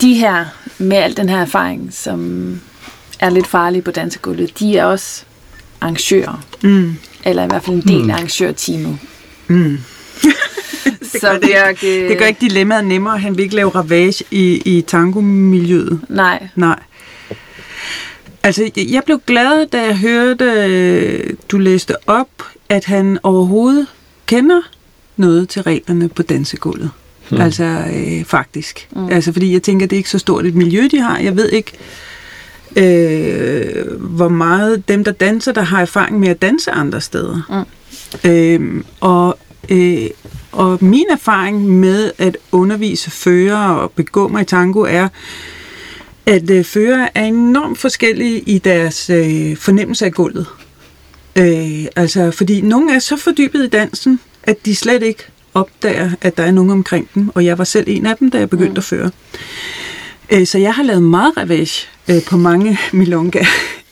[0.00, 0.44] de her,
[0.78, 2.60] med al den her erfaring, som
[3.20, 5.24] er lidt farlige på dansegulvet, de er også
[5.80, 6.44] arrangører.
[6.62, 6.96] Mm.
[7.24, 8.10] Eller i hvert fald en del mm.
[8.10, 8.98] af arrangørteamet.
[9.48, 9.78] Mm.
[10.84, 13.18] det, Så gør det, Bjørk, ikke, det gør ikke dilemmaet nemmere.
[13.18, 16.00] Han vil ikke lave ravage i, i tangomiljøet.
[16.08, 16.48] Nej.
[16.56, 16.78] Nej.
[18.42, 22.28] Altså, jeg blev glad, da jeg hørte, øh, du læste op,
[22.68, 23.86] at han overhovedet
[24.26, 24.60] kender
[25.16, 26.90] noget til reglerne på dansegulvet.
[27.28, 27.40] Hmm.
[27.40, 28.88] Altså, øh, faktisk.
[28.96, 29.08] Mm.
[29.08, 31.18] Altså, fordi jeg tænker, det er ikke så stort et miljø, de har.
[31.18, 31.72] Jeg ved ikke,
[32.76, 37.64] øh, hvor meget dem, der danser, der har erfaring med at danse andre steder.
[38.24, 38.30] Mm.
[38.30, 40.10] Øh, og, øh,
[40.52, 45.08] og min erfaring med at undervise fører og begå mig i tango er,
[46.26, 50.46] at øh, fører er enormt forskellige i deres øh, fornemmelse af gulvet.
[51.36, 55.24] Øh, altså, fordi nogle er så fordybet i dansen, at de slet ikke
[55.54, 58.38] opdager, at der er nogen omkring dem, og jeg var selv en af dem, da
[58.38, 58.78] jeg begyndte mm.
[58.78, 59.10] at føre.
[60.30, 63.44] Øh, så jeg har lavet meget ravage øh, på mange milonga,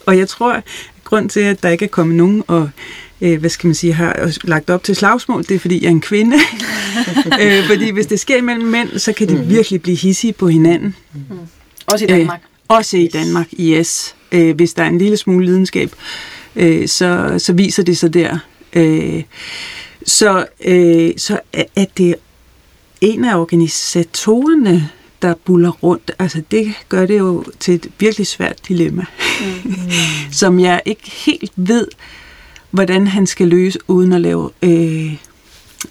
[0.07, 0.65] og jeg tror, at
[1.05, 2.71] grund til, at der ikke er kommet nogen og
[3.21, 5.91] øh, hvad skal man sige, har lagt op til slagsmål, det er, fordi jeg er
[5.91, 6.37] en kvinde.
[7.43, 9.49] øh, fordi hvis det sker imellem mænd, så kan de mm.
[9.49, 10.95] virkelig blive hissige på hinanden.
[11.15, 11.21] Mm.
[11.87, 12.41] Også i Danmark.
[12.43, 14.15] Øh, også i Danmark, yes.
[14.33, 15.91] Øh, hvis der er en lille smule lidenskab,
[16.57, 18.39] øh, så, så viser det sig der.
[18.73, 19.23] Øh,
[20.07, 22.15] så, øh, så er det
[23.01, 24.91] en af organisatorerne,
[25.23, 26.11] der buller rundt.
[26.19, 29.05] Altså det gør det jo til et virkelig svært dilemma,
[29.65, 29.75] mm.
[30.33, 31.87] som jeg ikke helt ved,
[32.71, 35.13] hvordan han skal løse uden at lave øh,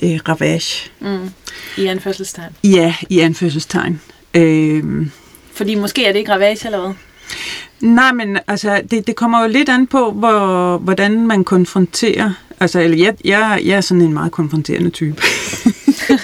[0.02, 0.90] øh, ravage.
[1.00, 1.30] Mm.
[1.78, 2.56] I anførselstegn.
[2.64, 4.02] Ja, i anførselstegn.
[4.34, 5.08] Øh,
[5.54, 6.94] Fordi måske er det ikke ravage eller hvad?
[7.80, 12.32] Nej, men altså, det, det kommer jo lidt an på, hvor, hvordan man konfronterer.
[12.60, 15.22] Altså, eller jeg, jeg, jeg er sådan en meget konfronterende type.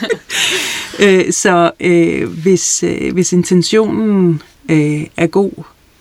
[1.03, 4.41] øh, så øh, hvis, øh, hvis intentionen
[4.72, 5.52] øh, er god,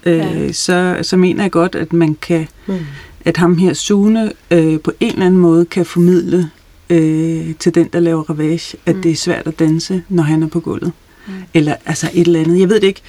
[0.04, 0.52] øh, ja.
[0.52, 2.78] så, så mener jeg godt, at man kan, mm.
[3.24, 6.50] at ham her Sune øh, på en eller anden måde kan formidle
[6.90, 9.02] øh, til den, der laver ravage, at mm.
[9.02, 10.92] det er svært at danse, når han er på gulvet.
[11.26, 11.32] Mm.
[11.54, 12.60] Eller altså et eller andet.
[12.60, 13.02] Jeg ved det ikke.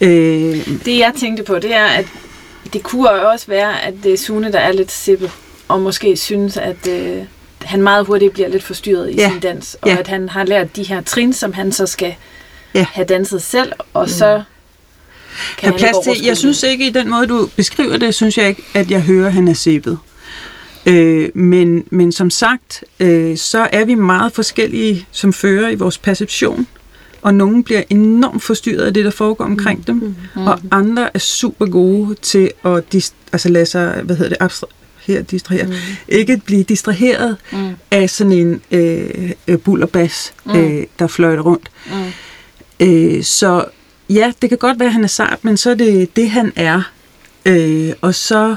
[0.00, 2.06] Øh, det jeg tænkte på, det er, at
[2.72, 5.30] det kunne også være, at det er Sune, der er lidt sippet,
[5.68, 7.22] og måske synes, at øh,
[7.62, 9.30] han meget hurtigt bliver lidt forstyrret i ja.
[9.30, 9.96] sin dans, og ja.
[9.96, 12.14] at han har lært de her trin, som han så skal
[12.74, 12.86] ja.
[12.92, 14.08] have danset selv, og mm.
[14.08, 14.42] så
[15.58, 18.48] kan han plads til, jeg synes ikke, i den måde, du beskriver det, synes jeg
[18.48, 19.98] ikke, at jeg hører, at han er sippet.
[20.86, 25.98] Øh, men, men som sagt, øh, så er vi meget forskellige som fører i vores
[25.98, 26.66] perception
[27.26, 30.46] og nogen bliver enormt forstyrret af det, der foregår omkring dem, mm.
[30.46, 34.72] og andre er super gode til at dist- altså lade sig, hvad hedder det, abstra-
[35.06, 35.72] her distrahere, mm.
[36.08, 37.70] ikke blive distraheret mm.
[37.90, 40.52] af sådan en øh, øh, bullerbas, mm.
[40.52, 41.70] øh, der fløjter rundt.
[41.86, 42.86] Mm.
[42.86, 43.64] Øh, så
[44.10, 46.52] ja, det kan godt være, at han er sart, men så er det det, han
[46.56, 46.82] er.
[47.46, 48.56] Øh, og så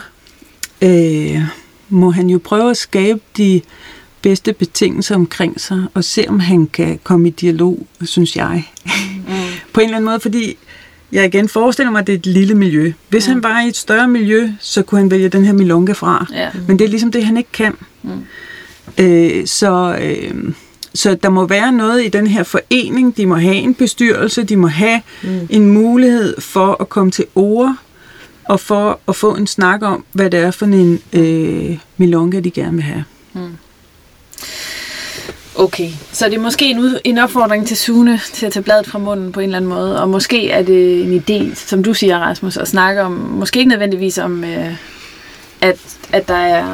[0.82, 1.42] øh,
[1.90, 3.62] må han jo prøve at skabe de
[4.22, 8.64] bedste betingelser omkring sig, og se om han kan komme i dialog, synes jeg.
[8.86, 8.92] Mm.
[9.74, 10.58] på en eller anden måde, fordi
[11.12, 12.92] jeg igen forestiller mig, at det er et lille miljø.
[13.10, 13.34] Hvis mm.
[13.34, 16.26] han var i et større miljø, så kunne han vælge den her milonga fra.
[16.34, 16.50] Ja.
[16.68, 17.76] Men det er ligesom det, han ikke kan.
[18.04, 18.10] Mm.
[18.98, 20.54] Øh, så, øh,
[20.94, 23.18] så der må være noget i den her forening.
[23.18, 25.48] De må have en bestyrelse, de må have mm.
[25.50, 27.76] en mulighed for at komme til ord,
[28.46, 32.52] og for at få en snak om, hvad det er for en øh, milonga, de
[32.52, 33.04] gerne vil have.
[33.34, 33.58] Mm.
[35.60, 39.00] Okay, så det er måske en, en opfordring til Sune til at tage bladet fra
[39.00, 42.20] munden på en eller anden måde, og måske er det en idé, som du siger,
[42.20, 44.76] Rasmus, at snakke om, måske ikke nødvendigvis om, øh,
[45.62, 45.78] at,
[46.14, 46.66] at der er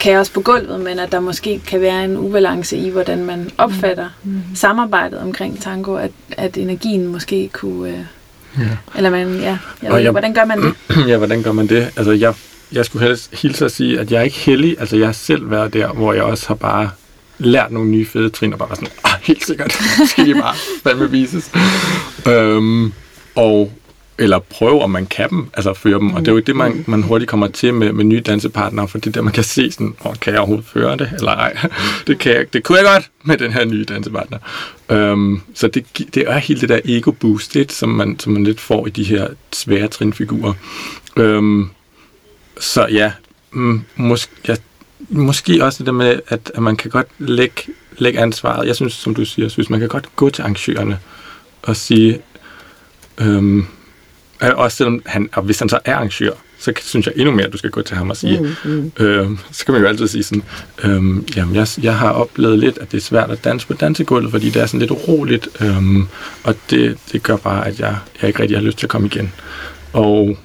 [0.00, 4.08] kaos på gulvet, men at der måske kan være en ubalance i, hvordan man opfatter
[4.24, 4.32] mm.
[4.32, 4.42] mm.
[4.54, 7.90] samarbejdet omkring tango, at, at energien måske kunne...
[7.90, 7.98] Øh,
[8.58, 8.64] ja.
[8.96, 10.74] Eller man, ja, jeg ved, jeg, hvordan gør man det?
[11.10, 11.90] Ja, hvordan gør man det?
[11.96, 12.34] Altså, jeg,
[12.72, 14.76] jeg skulle helst hilse at sige, at jeg er ikke heldig.
[14.80, 16.90] Altså, jeg har selv været der, hvor jeg også har bare
[17.38, 19.72] lært nogle nye fede trin, og bare sådan, ah, helt sikkert,
[20.10, 21.52] skal de bare fandme vises.
[22.26, 22.92] øhm,
[23.34, 23.72] og
[24.18, 26.14] eller prøve, om man kan dem, altså føre dem.
[26.14, 28.98] Og det er jo det, man, man hurtigt kommer til med, med nye dansepartnere, for
[28.98, 31.56] det er der, man kan se sådan, oh, kan jeg overhovedet føre det, eller ej?
[32.06, 34.38] det, kan jeg, det kunne jeg godt med den her nye dansepartner.
[34.90, 35.84] Øhm, så det,
[36.14, 39.04] det er hele det der ego-boost, det, som man, som man lidt får i de
[39.04, 40.52] her svære trinfigurer.
[41.16, 41.70] Øhm,
[42.60, 43.12] så ja,
[43.52, 44.56] mm, måske, jeg
[45.08, 47.62] måske også det der med, at, at man kan godt lægge,
[47.98, 48.66] lægge ansvaret.
[48.66, 50.98] Jeg synes, som du siger, synes, man kan godt gå til arrangørerne
[51.62, 52.20] og sige,
[53.18, 53.66] øhm,
[54.40, 57.52] også selvom han, og hvis han så er arrangør, så synes jeg endnu mere, at
[57.52, 58.92] du skal gå til ham og sige, mm, mm.
[58.98, 60.42] Øhm, så kan man jo altid sige sådan,
[60.84, 64.30] øhm, jamen jeg, jeg har oplevet lidt, at det er svært at danse på dansegulvet,
[64.30, 66.06] fordi det er sådan lidt uroligt, øhm,
[66.44, 69.06] og det, det gør bare, at jeg, jeg ikke rigtig har lyst til at komme
[69.06, 69.32] igen.
[69.92, 70.38] Og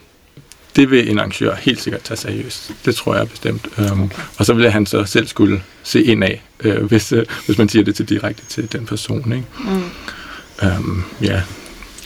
[0.76, 2.72] det vil en arrangør helt sikkert tage seriøst.
[2.86, 3.68] Det tror jeg bestemt.
[3.78, 7.58] Øhm, og så vil han så selv skulle se ind af, øh, hvis, øh, hvis
[7.58, 9.34] man siger det til direkte til den person.
[9.34, 9.46] Ikke?
[9.60, 10.68] Mm.
[10.68, 11.42] Øhm, ja.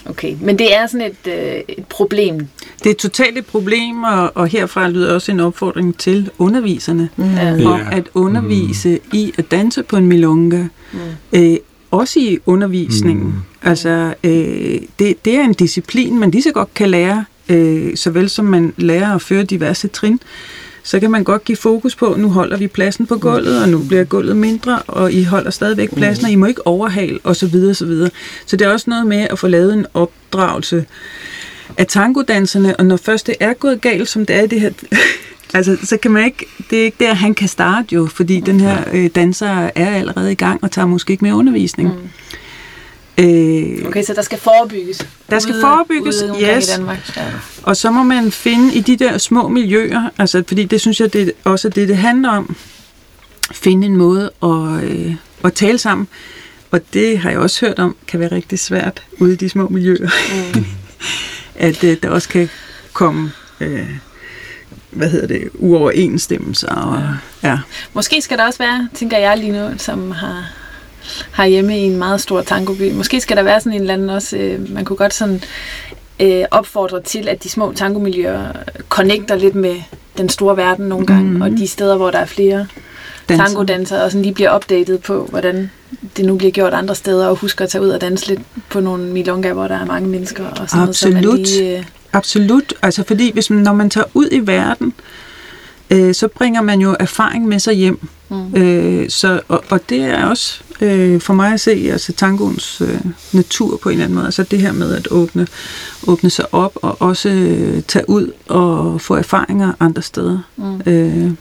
[0.06, 2.48] Okay, men det er sådan et, øh, et problem.
[2.84, 7.66] Det er totalt et problem, og, og herfra lyder også en opfordring til underviserne Ja.
[7.66, 9.10] om at undervise mm.
[9.18, 10.64] i at danse på en milonga.
[10.94, 11.00] Mm.
[11.34, 11.58] Øh,
[11.92, 13.26] også i undervisningen.
[13.26, 13.34] Mm.
[13.64, 18.30] Altså, øh, det, det er en disciplin, man lige så godt kan lære, øh, såvel
[18.30, 20.20] som man lærer at føre diverse trin.
[20.84, 23.80] Så kan man godt give fokus på, nu holder vi pladsen på gulvet, og nu
[23.88, 27.34] bliver gulvet mindre, og I holder stadigvæk pladsen, og I må ikke overhale, osv.
[27.34, 28.10] Så, videre, så, videre.
[28.46, 30.86] så det er også noget med at få lavet en opdragelse
[31.78, 34.70] af tangodanserne, og når først det er gået galt, som det er i det her...
[35.54, 36.46] altså, så kan man ikke...
[36.70, 40.32] Det er ikke der, han kan starte jo, fordi den her øh, danser er allerede
[40.32, 41.90] i gang, og tager måske ikke mere undervisning.
[41.90, 42.10] Mm.
[43.20, 45.08] Øh, Okay, så der skal forebygges.
[45.30, 46.68] Der skal Ude- forebygges, ude yes.
[46.68, 47.18] i Danmark.
[47.18, 47.24] Ja.
[47.64, 51.14] Og så må man finde i de der små miljøer, altså fordi det synes jeg
[51.14, 52.56] det er også det, det handler om,
[53.52, 56.08] finde en måde at, øh, at tale sammen.
[56.72, 59.68] Og det har jeg også hørt om, kan være rigtig svært ude i de små
[59.70, 60.10] miljøer.
[60.56, 60.66] Mm.
[61.56, 62.50] at øh, der også kan
[62.94, 63.90] komme, øh,
[64.92, 66.76] hvad hedder det, uoverensstemmelser.
[66.76, 67.04] Og,
[67.44, 67.58] ja.
[67.94, 70.44] Måske skal der også være, tænker jeg lige nu, som har,
[71.32, 72.92] har hjemme i en meget stor tangoby.
[72.92, 75.42] Måske skal der være sådan en eller anden også, øh, man kunne godt sådan
[76.20, 78.44] øh, opfordre til, at de små tangomiljøer
[78.90, 79.76] connecter lidt med
[80.18, 81.42] den store verden nogle gange, mm.
[81.42, 82.68] og de steder, hvor der er flere
[83.30, 83.46] Danser.
[83.46, 85.72] tangodansere, og sådan lige bliver opdateret på, hvordan
[86.18, 88.80] det nu bliver gjort andre steder, og husker at tage ud og danse lidt på
[88.80, 91.40] nogle milonga, hvor der er mange mennesker, og sådan noget, så man Absolut.
[91.40, 92.74] lige, øh, Absolut.
[92.82, 95.27] Altså fordi hvis man, når man tager ud i verden, øh,
[96.14, 98.00] så bringer man jo erfaring med sig hjem.
[98.30, 98.56] Mm.
[98.56, 103.00] Øh, så, og, og det er også øh, for mig at se altså tangoens øh,
[103.32, 104.26] natur på en eller anden måde.
[104.26, 105.48] Altså det her med at åbne,
[106.08, 110.40] åbne sig op og også øh, tage ud og få erfaringer andre steder.
[110.58, 110.82] Mm.
[110.86, 111.32] Øh,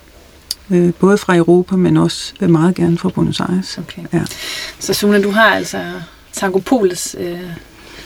[0.70, 3.78] øh, både fra Europa, men også øh, meget gerne fra Buenos Aires.
[3.78, 4.02] Okay.
[4.12, 4.22] Ja.
[4.78, 5.78] Så Suna, du har altså
[6.32, 7.38] Tangopolets øh,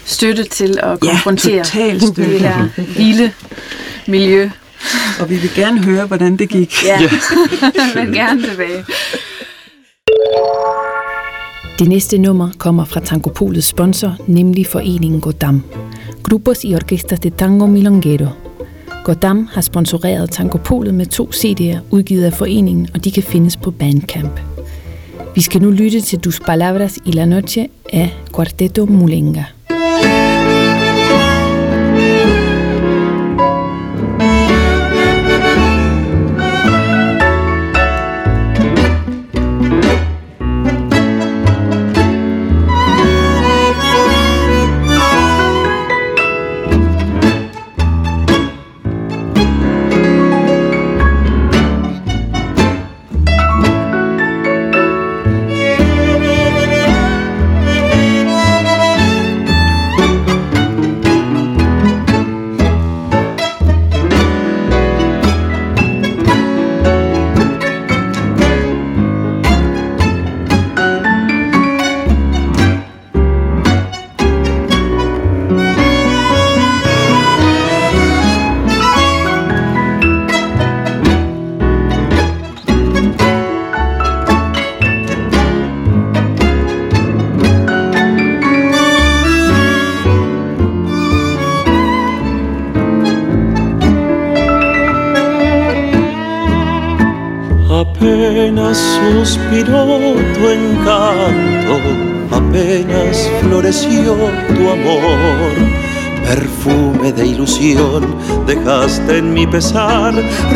[0.05, 3.31] støtte til at Ja, konfrontere total det her vilde
[4.07, 4.49] miljø.
[5.19, 6.73] Og vi vil gerne høre, hvordan det gik.
[6.85, 6.99] Ja,
[7.95, 8.85] men gerne tilbage.
[11.79, 15.63] Det næste nummer kommer fra Tangopolets sponsor, nemlig foreningen Godam.
[16.23, 18.27] Grupos y Orquestas de Tango Milonguero.
[19.03, 23.71] Godam har sponsoreret Tangopolet med to CD'er udgivet af foreningen, og de kan findes på
[23.71, 24.39] Bandcamp.
[25.35, 29.43] Vi skal nu lytte til Dus Palabras y la Noche af Quarteto Mulenga.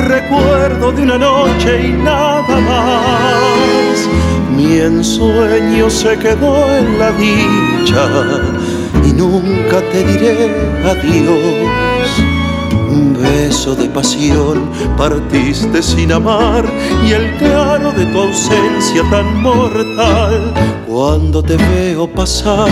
[0.08, 4.10] Recuerdo de una noche y nada más.
[4.56, 8.08] Mi ensueño se quedó en la dicha
[9.06, 10.50] y nunca te diré
[10.86, 12.10] adiós.
[12.90, 16.64] Un beso de pasión partiste sin amar
[17.06, 20.54] y el claro de tu ausencia tan mortal.
[20.96, 22.72] Cuando te veo pasar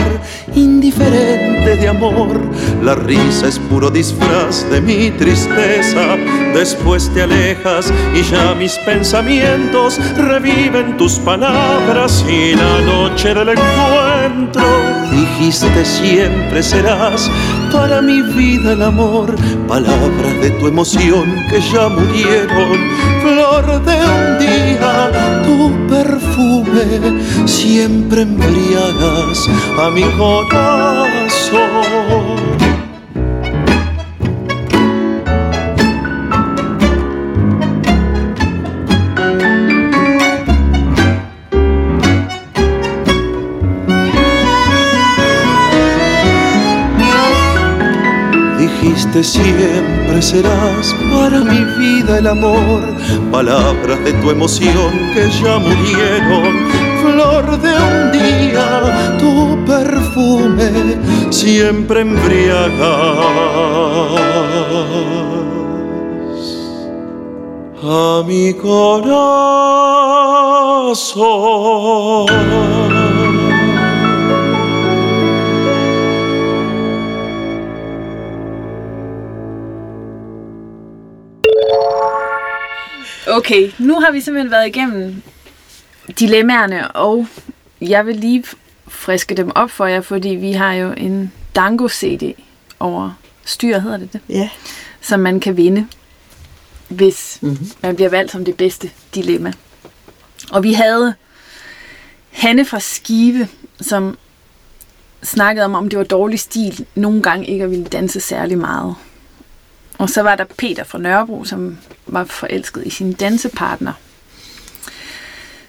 [0.56, 2.40] indiferente de amor,
[2.82, 6.16] la risa es puro disfraz de mi tristeza.
[6.54, 14.64] Después te alejas y ya mis pensamientos reviven tus palabras y la noche del encuentro.
[15.12, 17.30] Dijiste siempre serás
[17.74, 19.36] para mi vida el amor,
[19.68, 22.80] palabras de tu emoción que ya murieron,
[23.62, 25.12] de un día,
[25.46, 29.48] tu perfume siempre embriagas
[29.80, 31.13] a mi corazón.
[49.24, 52.82] Siempre serás para mi vida el amor.
[53.32, 56.68] Palabras de tu emoción que ya murieron.
[57.02, 60.72] Flor de un día, tu perfume
[61.32, 62.80] siempre embriagas
[67.84, 69.54] a mi corazón.
[83.34, 85.22] Okay, nu har vi simpelthen været igennem
[86.20, 87.28] dilemmaerne, og
[87.82, 88.44] jeg vil lige
[88.88, 92.34] friske dem op for jer, fordi vi har jo en Dango-CD
[92.80, 93.12] over
[93.46, 94.50] styr, hedder det det, Ja.
[95.02, 95.88] som man kan vinde,
[96.88, 97.52] hvis Mhm.
[97.52, 97.72] mm-hmm.
[97.82, 99.54] man bliver valgt som det bedste dilemma.
[100.52, 101.14] Og vi havde
[102.32, 103.48] Hanne fra Skive,
[103.82, 104.18] som
[105.24, 108.96] snakkede om, om det var dårlig stil nogle gange ikke at ville danse særlig meget.
[109.98, 113.94] Og så var der Peter fra Nørrebro, som var forelsket i sin dansepartner.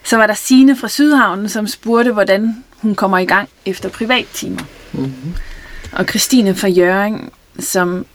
[0.05, 4.63] Så var der Sine fra Sydhavnen, som spurgte, hvordan hun kommer i gang efter privattimer.
[4.93, 5.35] Mm-hmm.
[5.93, 8.07] Og Christine fra Jøring, som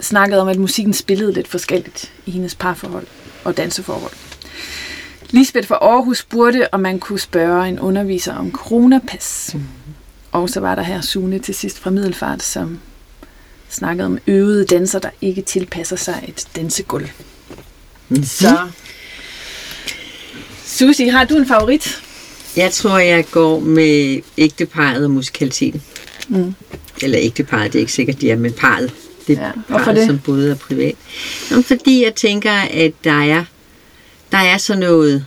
[0.00, 3.06] snakkede om, at musikken spillede lidt forskelligt i hendes parforhold
[3.44, 4.12] og danseforhold.
[5.30, 9.50] Lisbeth fra Aarhus spurgte, om man kunne spørge en underviser om coronapas.
[9.54, 9.62] Mm.
[10.32, 12.80] Og så var der her Sune til sidst fra Middelfart, som
[13.72, 17.08] snakkede om øvede danser, der ikke tilpasser sig et dansegulv.
[18.08, 18.24] Mm.
[18.24, 18.58] Så,
[20.66, 22.02] Susi, har du en favorit?
[22.56, 25.82] Jeg tror, jeg går med ægteparret og musikaliteten.
[26.28, 26.54] Mm.
[27.02, 28.92] Eller ægteparret, det er ikke sikkert, de er, men parret.
[29.26, 30.06] Det er Ja, hvorfor parret, det?
[30.06, 30.94] som både er privat.
[31.50, 33.44] Jamen, fordi jeg tænker, at der er,
[34.32, 35.26] der er sådan noget...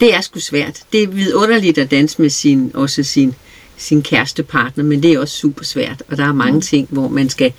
[0.00, 0.80] Det er sgu svært.
[0.92, 3.34] Det er vidunderligt at danse med sin, også sin,
[3.78, 6.02] sin kærestepartner, men det er også super svært.
[6.08, 6.60] Og der er mange mm.
[6.60, 7.52] ting, hvor man skal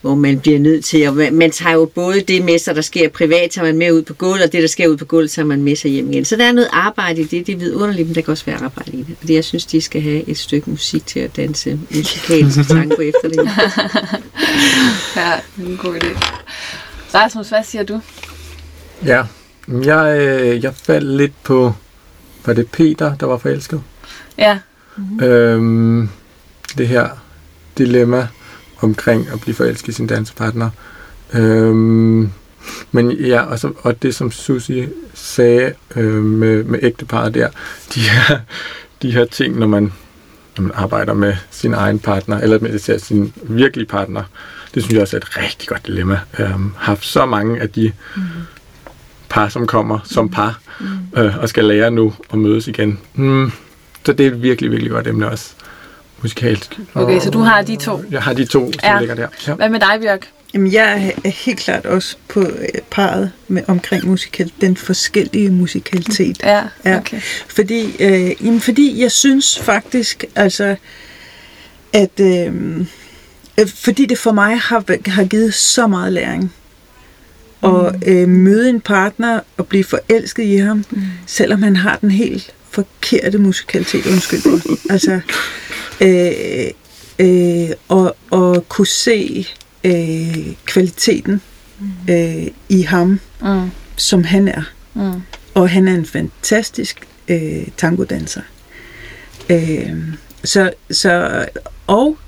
[0.00, 1.32] hvor man bliver nødt til at...
[1.32, 4.14] Man tager jo både det med sig, der sker privat, tager man med ud på
[4.14, 6.24] gulvet, og det, der sker ud på gulvet, tager man med sig hjem igen.
[6.24, 7.46] Så der er noget arbejde i det.
[7.46, 9.16] Det er vidunderligt, men der kan også være arbejde i det.
[9.18, 13.28] Fordi jeg synes, de skal have et stykke musik til at danse musikalsk tango efter
[13.28, 13.36] det.
[15.16, 16.08] Ja, det er en god idé.
[17.14, 18.00] Rasmus, hvad siger du?
[19.06, 19.24] Ja,
[19.68, 21.72] jeg, øh, jeg faldt lidt på,
[22.46, 23.82] var det Peter, der var forelsket?
[24.38, 24.58] Ja,
[25.00, 25.24] Mm.
[25.24, 26.08] Øhm,
[26.78, 27.08] det her
[27.78, 28.28] dilemma
[28.80, 30.70] omkring at blive forelsket i sin dansepartner.
[31.34, 32.30] Øhm,
[32.92, 37.48] men ja, og, så, og det som Susi sagde øh, med, med ægteparret der,
[37.94, 38.38] de her,
[39.02, 39.92] de her ting, når man,
[40.56, 44.22] når man arbejder med sin egen partner, eller med sin virkelige partner,
[44.74, 46.20] det synes jeg også er et rigtig godt dilemma.
[46.38, 48.22] Øhm, haft så mange af de mm.
[49.28, 50.86] par, som kommer som par, mm.
[51.16, 52.98] øh, og skal lære nu at mødes igen.
[53.14, 53.52] Mm.
[54.06, 55.50] Så det er et virkelig, virkelig godt emne også,
[56.22, 56.78] musikalsk.
[56.94, 58.04] okay, så du har de to.
[58.10, 58.92] Jeg har de to, som Ja.
[58.92, 58.98] ja.
[58.98, 59.26] ligger der.
[59.46, 59.54] Ja.
[59.54, 60.28] Hvad med dig, Bjørk?
[60.54, 66.40] Jamen, jeg er helt klart også på øh, parret med, omkring musikal, den forskellige musikalitet.
[66.42, 66.96] Ja, Ja.
[66.98, 67.20] okay.
[67.48, 70.76] Fordi, øh, jamen, fordi jeg synes faktisk, altså,
[71.92, 72.80] at øh,
[73.60, 76.52] øh, fordi det for mig har, har givet så meget læring.
[77.60, 81.02] Og øh, møde en partner og blive forelsket i ham, mm.
[81.26, 84.60] selvom han har den helt forkerte musikalitet, undskyld mig.
[84.94, 85.20] altså,
[86.00, 86.70] øh,
[87.18, 89.46] øh, og, og kunne se
[89.84, 91.40] øh, kvaliteten
[92.10, 93.70] øh, i ham, Mm.
[93.96, 94.62] som han er.
[94.94, 95.22] Mm.
[95.54, 98.40] Og han er en fantastisk øh, tangodanser.
[99.50, 99.96] Øh,
[100.44, 101.46] så, så,
[101.86, 102.18] og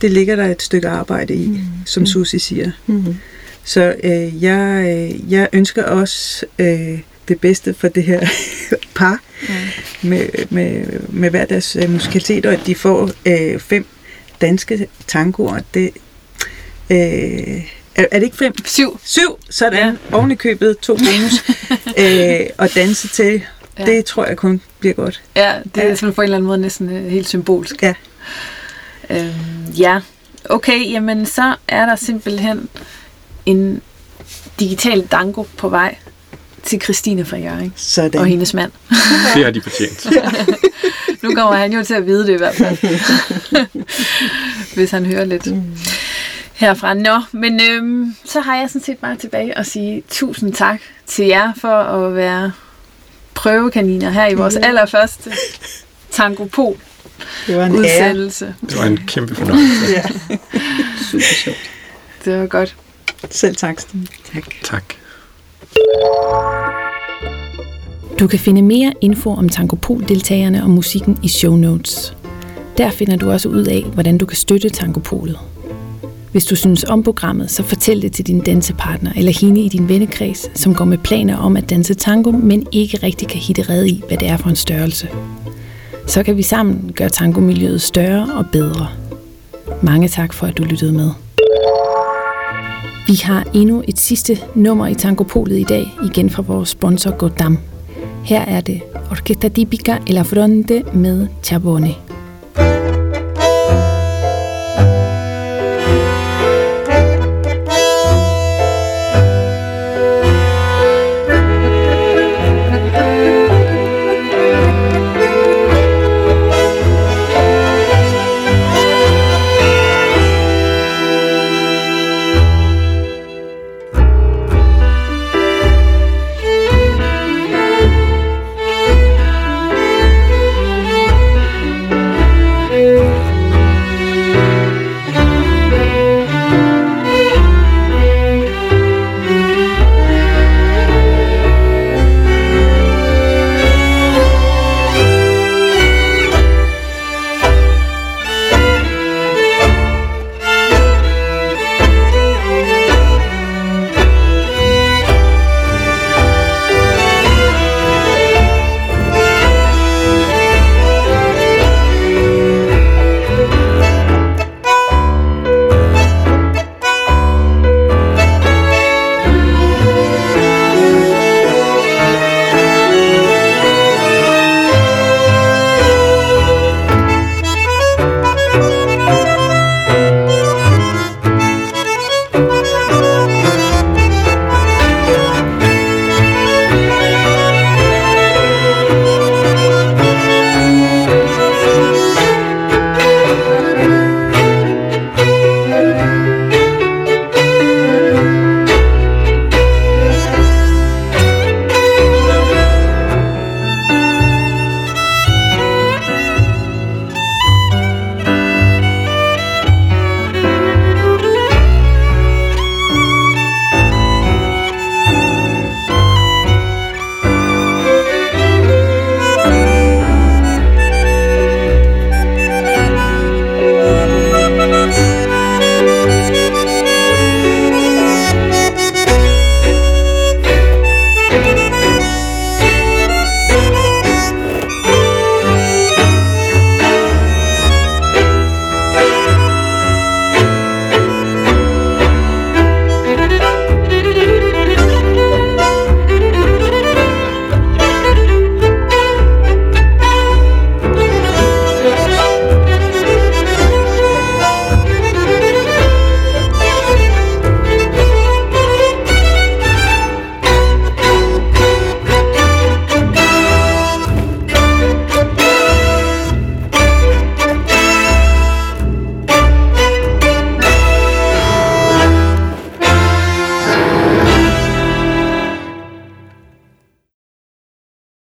[0.00, 1.62] det ligger der et stykke arbejde i, mm.
[1.86, 2.70] som Susi siger.
[2.86, 3.16] Mm.
[3.64, 8.20] Så øh, jeg, øh, jeg ønsker også øh, det bedste for det her
[8.94, 10.08] par mm.
[10.08, 13.86] med, med, med hver deres øh, musikalitet, og at de får øh, fem
[14.40, 15.58] danske tangoer.
[15.74, 15.90] Det,
[16.90, 16.96] øh,
[17.94, 18.54] er, er det ikke fem?
[18.64, 19.00] Syv.
[19.04, 19.98] Syv, sådan.
[20.10, 20.16] Ja.
[20.16, 21.44] Oven i købet, to bonus.
[22.02, 23.32] øh, og danse til.
[23.32, 23.40] Ja.
[23.78, 23.84] Ja.
[23.96, 25.22] Det tror jeg kun bliver godt.
[25.36, 25.94] Ja, det er Ja.
[25.94, 27.82] sådan på en eller anden måde næsten øh, helt symbolsk.
[27.82, 27.94] Ja.
[29.10, 29.32] Øhm,
[29.78, 30.00] ja,
[30.50, 32.68] okay, jamen så er der simpelthen
[33.46, 33.82] en
[34.60, 35.96] digital dango på vej
[36.66, 38.20] til Christine fra Jørgen Sådan.
[38.20, 38.72] og hendes mand.
[39.34, 40.06] Det har de fortjent.
[41.22, 42.78] Nu kommer han jo til at vide det i hvert fald.
[44.74, 45.48] Hvis han hører lidt
[46.54, 46.94] herfra.
[46.94, 51.26] Nå, men øhm, så har jeg sådan set bare tilbage og sige tusind tak til
[51.26, 52.52] jer for at være
[53.34, 55.32] prøvekaniner her i vores allerførste
[56.10, 56.76] Tangopol
[57.46, 57.78] Det var en ære.
[57.80, 58.54] udsendelse.
[58.70, 59.86] Det var en kæmpe fornøjelse.
[59.92, 60.02] Ja.
[61.10, 61.56] Super sjovt.
[62.24, 62.76] Det var godt.
[63.30, 64.06] Selv tak, Stine.
[64.62, 64.84] Tak.
[68.20, 72.16] Du kan finde mere info om Tankopol-deltagerne og musikken i show notes.
[72.78, 75.38] Der finder du også ud af, hvordan du kan støtte Tankopolet.
[76.32, 79.88] Hvis du synes om programmet, så fortæl det til din dansepartner eller hende i din
[79.88, 83.86] vennekreds, som går med planer om at danse tango, men ikke rigtig kan hitte red
[83.86, 85.08] i, hvad det er for en størrelse.
[86.06, 88.88] Så kan vi sammen gøre tangomiljøet større og bedre.
[89.82, 91.10] Mange tak for, at du lyttede med.
[93.06, 97.58] Vi har endnu et sidste nummer i Tangopolet i dag, igen fra vores sponsor Godam.
[98.24, 102.05] Her er det Orquesta Típica El Afronte med Chabone.